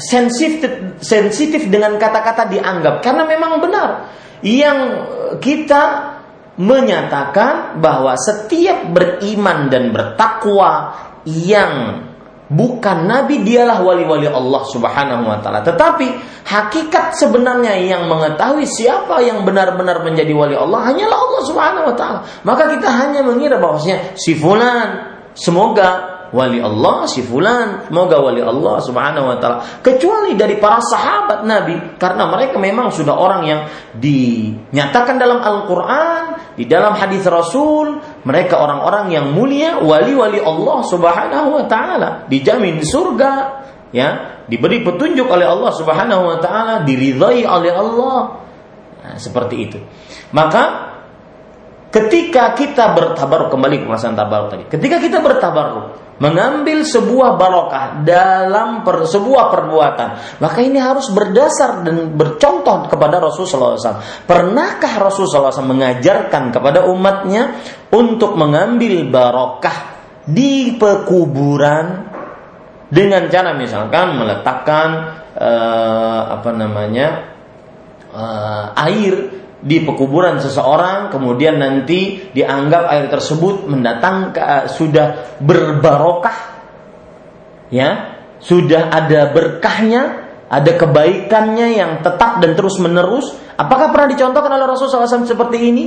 [0.00, 4.08] sensitif sensitif dengan kata-kata dianggap karena memang benar
[4.40, 4.78] yang
[5.44, 6.16] kita
[6.56, 10.96] menyatakan bahwa setiap beriman dan bertakwa
[11.28, 12.04] yang
[12.50, 15.62] bukan nabi dialah wali-wali Allah Subhanahu wa taala.
[15.62, 16.06] Tetapi
[16.42, 22.18] hakikat sebenarnya yang mengetahui siapa yang benar-benar menjadi wali Allah hanyalah Allah Subhanahu wa taala.
[22.42, 28.78] Maka kita hanya mengira bahwasanya si fulan semoga wali Allah si fulan, semoga wali Allah
[28.82, 29.58] Subhanahu wa taala.
[29.82, 33.60] Kecuali dari para sahabat Nabi karena mereka memang sudah orang yang
[33.98, 41.64] dinyatakan dalam Al-Qur'an, di dalam hadis Rasul, mereka orang-orang yang mulia, wali-wali Allah Subhanahu wa
[41.66, 43.32] taala, dijamin surga,
[43.94, 48.18] ya, diberi petunjuk oleh Allah Subhanahu wa taala, diridhai oleh Allah.
[49.00, 49.78] Nah, seperti itu.
[50.30, 50.89] Maka
[51.90, 54.64] ketika kita bertabaruk kembali ke masalah tabaruk tadi.
[54.70, 60.08] Ketika kita bertabaruk, mengambil sebuah barokah dalam per, sebuah perbuatan,
[60.38, 64.24] maka ini harus berdasar dan bercontoh kepada Rasulullah SAW.
[64.28, 67.58] Pernahkah Rasulullah SAW mengajarkan kepada umatnya
[67.90, 69.98] untuk mengambil barokah
[70.28, 72.06] di pekuburan
[72.92, 74.88] dengan cara misalkan meletakkan
[75.38, 77.08] uh, apa namanya
[78.12, 79.14] uh, air
[79.60, 86.38] di pekuburan seseorang kemudian nanti dianggap air tersebut mendatangkan uh, sudah berbarokah
[87.68, 87.88] ya
[88.40, 93.30] sudah ada berkahnya ada kebaikannya yang tetap dan terus menerus.
[93.54, 95.84] Apakah pernah dicontohkan oleh Rasulullah SAW seperti ini?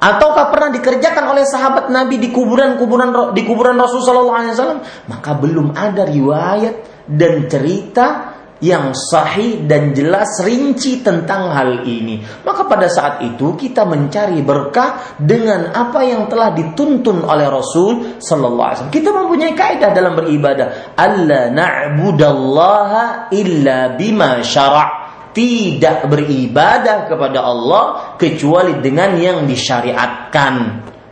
[0.00, 4.80] Ataukah pernah dikerjakan oleh sahabat Nabi di kuburan-kuburan di kuburan Rasulullah SAW
[5.12, 8.29] maka belum ada riwayat dan cerita
[8.60, 12.20] yang sahih dan jelas rinci tentang hal ini.
[12.44, 18.60] Maka pada saat itu kita mencari berkah dengan apa yang telah dituntun oleh Rasul sallallahu
[18.60, 18.96] alaihi wasallam.
[19.00, 25.00] Kita mempunyai kaidah dalam beribadah, alla na'budallaha illa bima syara'.
[25.30, 27.84] Tidak beribadah kepada Allah
[28.18, 30.54] kecuali dengan yang disyariatkan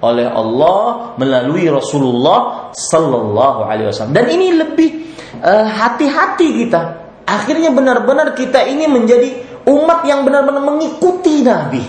[0.02, 4.18] oleh Allah melalui Rasulullah sallallahu alaihi wasallam.
[4.18, 4.90] Dan ini lebih
[5.38, 11.84] eh, hati-hati kita Akhirnya benar-benar kita ini menjadi umat yang benar-benar mengikuti Nabi.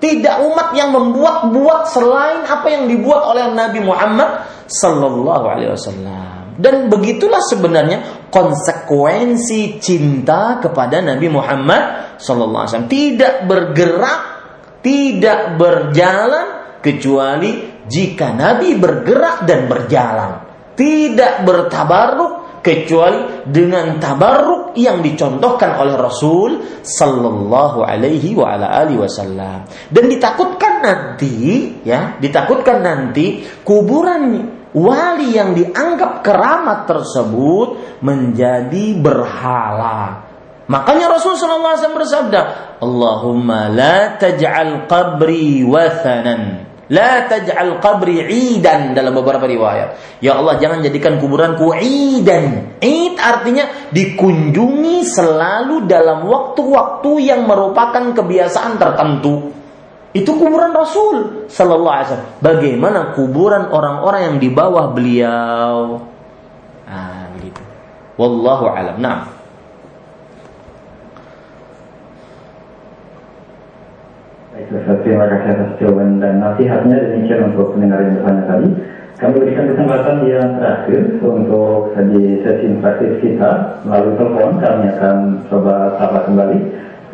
[0.00, 6.58] Tidak umat yang membuat-buat selain apa yang dibuat oleh Nabi Muhammad sallallahu alaihi wasallam.
[6.58, 12.90] Dan begitulah sebenarnya konsekuensi cinta kepada Nabi Muhammad sallallahu alaihi wasallam.
[12.90, 14.20] Tidak bergerak,
[14.82, 16.46] tidak berjalan
[16.82, 17.50] kecuali
[17.86, 20.32] jika Nabi bergerak dan berjalan.
[20.74, 29.66] Tidak bertabaruk kecuali dengan tabarruk yang dicontohkan oleh Rasul sallallahu alaihi wa ala alihi wasallam.
[29.90, 40.30] Dan ditakutkan nanti ya, ditakutkan nanti kuburan wali yang dianggap keramat tersebut menjadi berhala.
[40.70, 42.40] Makanya Rasul sallallahu alaihi wasallam bersabda,
[42.80, 50.18] "Allahumma la taj'al qabri wathanan." La taj'al qabri idan dalam beberapa riwayat.
[50.18, 52.74] Ya Allah jangan jadikan kuburanku idan.
[52.82, 59.54] Id artinya dikunjungi selalu dalam waktu-waktu yang merupakan kebiasaan tertentu.
[60.12, 62.32] Itu kuburan Rasul sallallahu alaihi wasallam.
[62.42, 66.02] Bagaimana kuburan orang-orang yang di bawah beliau?
[66.84, 67.62] Ah, begitu.
[68.18, 68.98] Wallahu alam.
[68.98, 69.41] Nah.
[74.68, 78.68] Terima kasih atas jawaban dan nasihatnya demikian untuk pendengar yang bertanya tadi.
[79.22, 84.58] Kami berikan kesempatan yang terakhir untuk di sesi praktis kita melalui telepon.
[84.58, 86.58] Kami akan coba sapa kembali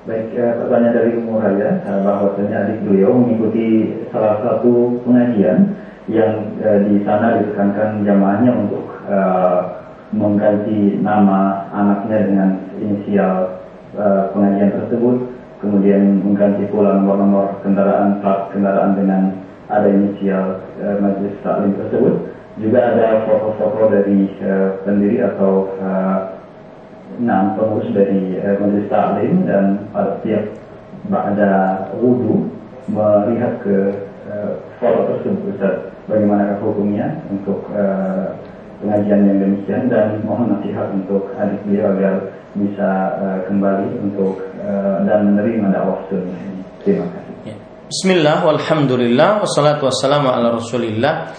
[0.03, 5.77] Baik, eh, pertanyaan dari Umur Raya eh, bahwasanya adik beliau mengikuti salah satu pengajian
[6.11, 9.59] yang eh, di sana ditekankan jamaahnya untuk eh,
[10.13, 12.49] mengganti nama anaknya dengan
[12.79, 13.61] inisial
[13.95, 15.17] eh, pengajian tersebut,
[15.63, 19.21] kemudian mengganti pula nomor-nomor kendaraan plat kendaraan dengan
[19.71, 22.15] ada inisial eh, majelis taklim tersebut.
[22.61, 26.19] Juga ada foto-foto dari eh, pendiri atau eh,
[27.21, 30.49] Nah, pengurus dari eh, Majelis Taklim dan pada setiap
[31.13, 31.51] ada
[32.01, 32.49] wudhu
[32.89, 33.77] melihat ke
[34.25, 34.51] eh,
[34.81, 35.92] foto tersebut.
[36.03, 38.27] Bagaimana hukumnya untuk eh,
[38.83, 42.13] pengajian yang demikian dan mohon nasihat untuk adik beliau agar
[42.59, 42.89] bisa
[43.23, 46.63] eh, kembali untuk eh, dan menerima dakwah sunnah ini.
[46.83, 47.33] Terima kasih.
[47.47, 47.55] Ya.
[47.87, 51.31] Bismillah, walhamdulillah, wassalatu wassalamu ala rasulillah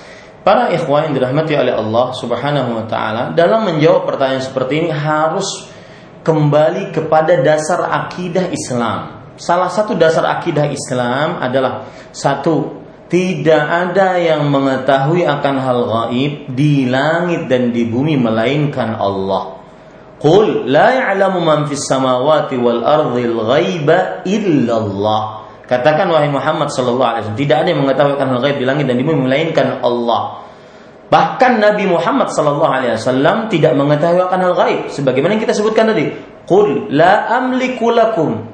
[0.44, 5.72] Para ikhwan yang dirahmati oleh Allah subhanahu wa ta'ala Dalam menjawab pertanyaan seperti ini harus
[6.20, 12.83] kembali kepada dasar akidah Islam Salah satu dasar akidah Islam adalah Satu,
[13.14, 19.62] tidak ada yang mengetahui akan hal gaib di langit dan di bumi melainkan Allah
[20.18, 27.24] Qul la ya'lamu man fis samawati wal ardhil ghaiba illallah Katakan wahai Muhammad sallallahu alaihi
[27.24, 30.44] wasallam, tidak ada yang mengetahui akan hal gaib di langit dan di bumi melainkan Allah.
[31.08, 35.88] Bahkan Nabi Muhammad sallallahu alaihi wasallam tidak mengetahui akan hal gaib sebagaimana yang kita sebutkan
[35.88, 36.12] tadi.
[36.44, 38.44] Qul la amliku lakum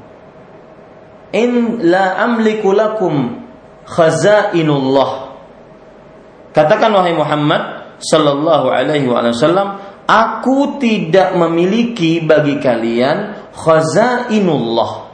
[1.35, 3.43] in la amliku lakum
[3.91, 5.35] khazainullah.
[6.55, 7.63] Katakan wahai Muhammad
[7.99, 15.11] sallallahu alaihi wasallam, aku tidak memiliki bagi kalian khazainullah.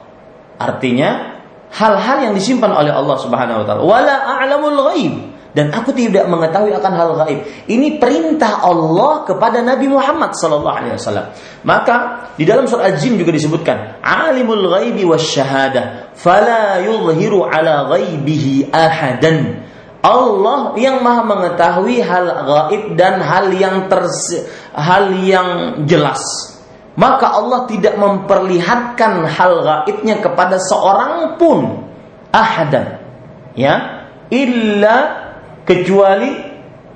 [0.56, 1.40] Artinya
[1.72, 3.82] hal-hal yang disimpan oleh Allah Subhanahu wa taala.
[3.84, 7.40] Wala a'lamul ghaib dan aku tidak mengetahui akan hal gaib.
[7.64, 11.32] Ini perintah Allah kepada Nabi Muhammad sallallahu alaihi wasallam.
[11.64, 19.64] Maka di dalam surah Al-Jin juga disebutkan, "Alimul ghaibi wasyahada, fala yuzhiru ala ghaibihi ahadan."
[20.04, 24.44] Allah yang Maha mengetahui hal gaib dan hal yang tersi,
[24.76, 26.52] hal yang jelas
[26.96, 31.84] maka Allah tidak memperlihatkan hal gaibnya kepada seorang pun
[32.32, 33.04] ahadan
[33.52, 35.25] ya illa
[35.66, 36.30] kecuali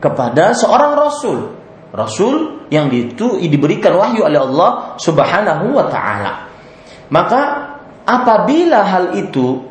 [0.00, 1.38] kepada seorang rasul.
[1.90, 6.46] Rasul yang itu diberikan wahyu oleh Allah Subhanahu wa taala.
[7.10, 7.42] Maka
[8.06, 9.66] apabila hal itu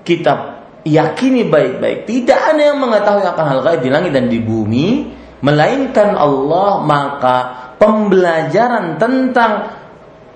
[0.00, 0.56] kita
[0.88, 5.12] yakini baik-baik tidak ada yang mengetahui akan hal gaib di langit dan di bumi
[5.44, 7.36] melainkan Allah maka
[7.76, 9.52] pembelajaran tentang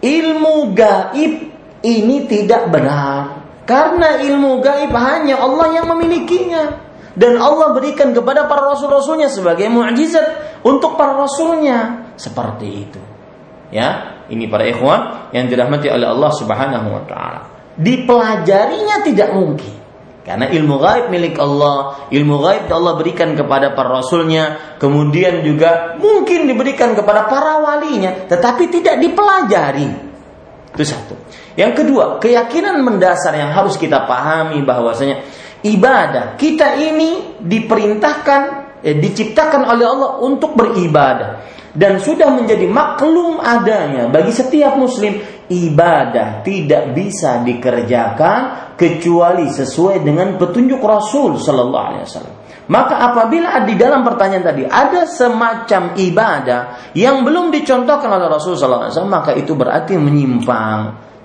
[0.05, 1.33] ilmu gaib
[1.81, 3.41] ini tidak benar.
[3.65, 6.90] Karena ilmu gaib hanya Allah yang memilikinya
[7.21, 13.01] dan Allah berikan kepada para rasul-rasulnya sebagai mukjizat untuk para rasulnya seperti itu
[13.69, 17.41] ya ini para ikhwan yang dirahmati oleh Allah Subhanahu wa taala
[17.77, 19.81] dipelajarinya tidak mungkin
[20.21, 26.45] karena ilmu gaib milik Allah, ilmu gaib Allah berikan kepada para rasulnya, kemudian juga mungkin
[26.45, 29.89] diberikan kepada para walinya, tetapi tidak dipelajari.
[30.71, 31.17] Itu satu.
[31.59, 35.25] Yang kedua, keyakinan mendasar yang harus kita pahami bahwasanya
[35.65, 36.37] ibadah.
[36.37, 38.43] Kita ini diperintahkan,
[38.85, 41.49] eh, diciptakan oleh Allah untuk beribadah.
[41.71, 50.35] Dan sudah menjadi maklum adanya bagi setiap muslim ibadah tidak bisa dikerjakan kecuali sesuai dengan
[50.35, 52.37] petunjuk Rasul Sallallahu Alaihi Wasallam.
[52.71, 58.91] Maka apabila di dalam pertanyaan tadi ada semacam ibadah yang belum dicontohkan oleh Rasul Sallallahu
[58.91, 60.79] Alaihi Wasallam, maka itu berarti menyimpang,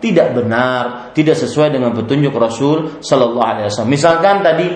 [0.06, 3.94] tidak benar, tidak sesuai dengan petunjuk Rasul Sallallahu Alaihi Wasallam.
[3.98, 4.68] Misalkan tadi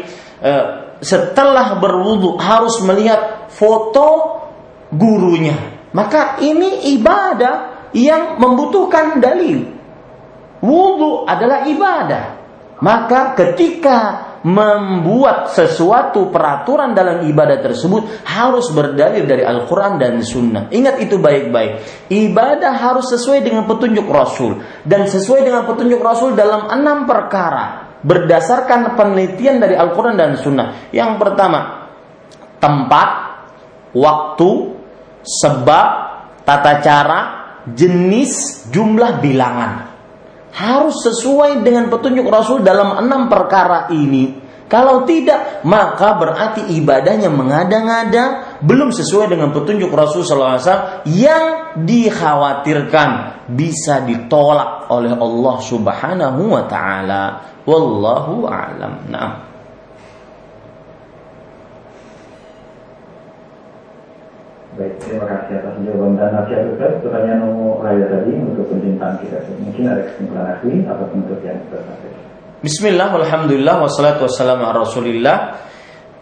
[0.41, 0.65] eh,
[0.97, 4.41] setelah berwudu harus melihat foto
[4.89, 9.77] gurunya, maka ini ibadah yang membutuhkan dalil.
[10.60, 12.26] Wudhu adalah ibadah.
[12.80, 20.72] Maka ketika membuat sesuatu peraturan dalam ibadah tersebut harus berdalil dari Al-Quran dan Sunnah.
[20.72, 21.72] Ingat itu baik-baik.
[22.07, 28.95] Ibadah harus sesuai dengan petunjuk Rasul dan sesuai dengan petunjuk Rasul dalam enam perkara berdasarkan
[28.95, 30.88] penelitian dari Al-Quran dan Sunnah.
[30.95, 31.91] Yang pertama,
[32.64, 33.10] tempat,
[33.91, 34.52] waktu,
[35.20, 35.88] sebab,
[36.48, 37.20] tata cara,
[37.68, 39.89] jenis, jumlah, bilangan
[40.53, 44.49] harus sesuai dengan petunjuk Rasul dalam enam perkara ini.
[44.69, 53.09] Kalau tidak, maka berarti ibadahnya mengada-ngada, belum sesuai dengan petunjuk Rasul SAW yang dikhawatirkan
[53.49, 57.23] bisa ditolak oleh Allah Subhanahu wa taala.
[57.65, 59.09] Wallahu a'lam.
[59.09, 59.48] Nah.
[64.80, 67.03] Baik, terima kasih atas jawaban dan nasihat Ustaz.
[67.03, 69.43] Pertanyaan nomor raya tadi untuk pencintaan kita.
[69.60, 71.84] Mungkin ada kesimpulan akhir atau penutup yang Ustaz
[72.64, 75.38] Bismillah, Alhamdulillah, wassalatu wassalamu ala rasulillah.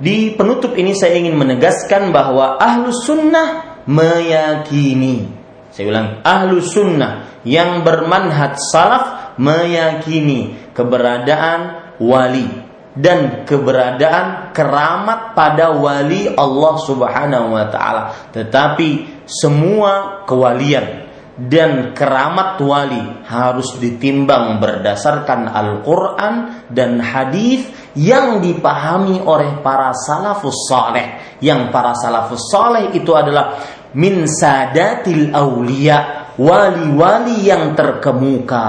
[0.02, 5.30] Di penutup ini saya ingin menegaskan bahwa ahlu sunnah meyakini.
[5.70, 12.67] Saya ulang, ahlu sunnah yang bermanhaj salaf meyakini keberadaan wali
[12.98, 18.34] dan keberadaan keramat pada wali Allah Subhanahu wa taala.
[18.34, 21.06] Tetapi semua kewalian
[21.38, 31.38] dan keramat wali harus ditimbang berdasarkan Al-Qur'an dan hadis yang dipahami oleh para salafus saleh.
[31.38, 33.62] Yang para salafus saleh itu adalah
[33.94, 38.66] min sadatil aulia, wali-wali yang terkemuka.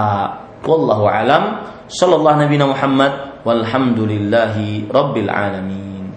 [0.61, 1.45] Wallahu alam.
[1.89, 6.11] Sallallahu Nabi Muhammad walhamdulillahi rabbil alamin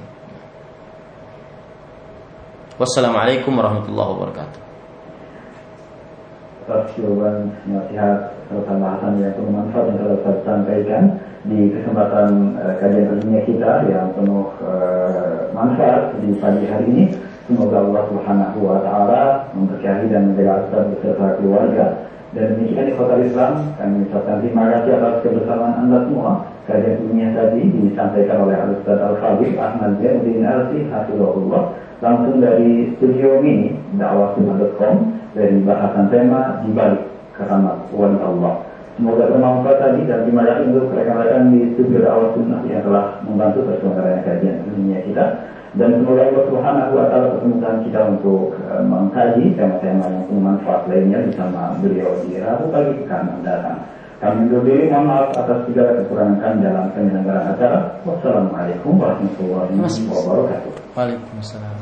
[2.82, 4.60] wassalamualaikum warahmatullahi wabarakatuh
[6.72, 11.04] atas jawaban nasihat serta bahasan yang penuh manfaat yang telah saya sampaikan
[11.44, 12.30] di kesempatan
[12.62, 17.06] uh, kajian ilmiah kita yang penuh uh, manfaat di pagi hari ini.
[17.50, 19.24] Semoga Allah Subhanahu wa taala
[19.58, 21.86] memberkahi dan menjaga Ustaz beserta keluarga.
[22.32, 27.32] Dan demikian di kota Islam, kami ucapkan terima kasih atas kebersamaan Anda semua kajian ilmiah
[27.34, 31.64] tadi disampaikan oleh Ustaz Al-Fadhil Ahmad Zainuddin Arsi Hafizahullah
[32.02, 34.94] langsung dari studio mini dakwahsunnah.com
[35.38, 37.04] dari bahasan tema di balik
[37.38, 38.54] keramat wali Allah.
[39.00, 43.60] Semoga bermanfaat tadi dan terima kasih untuk rekan-rekan di studio dakwah sunnah yang telah membantu
[43.66, 45.26] terselenggaranya kajian ilmiah kita
[45.72, 51.24] dan semoga Allah Subhanahu wa taala pertemukan kita untuk uh, mengkaji tema-tema yang bermanfaat lainnya
[51.32, 53.80] bersama beliau di Rabu pagi akan mendatang.
[54.22, 57.80] Kami undur diri, mohon maaf atas segala kekurangan kami dalam penyelenggaraan acara.
[58.06, 60.94] Wassalamualaikum warahmatullahi wabarakatuh.
[60.94, 61.81] Waalaikumsalam.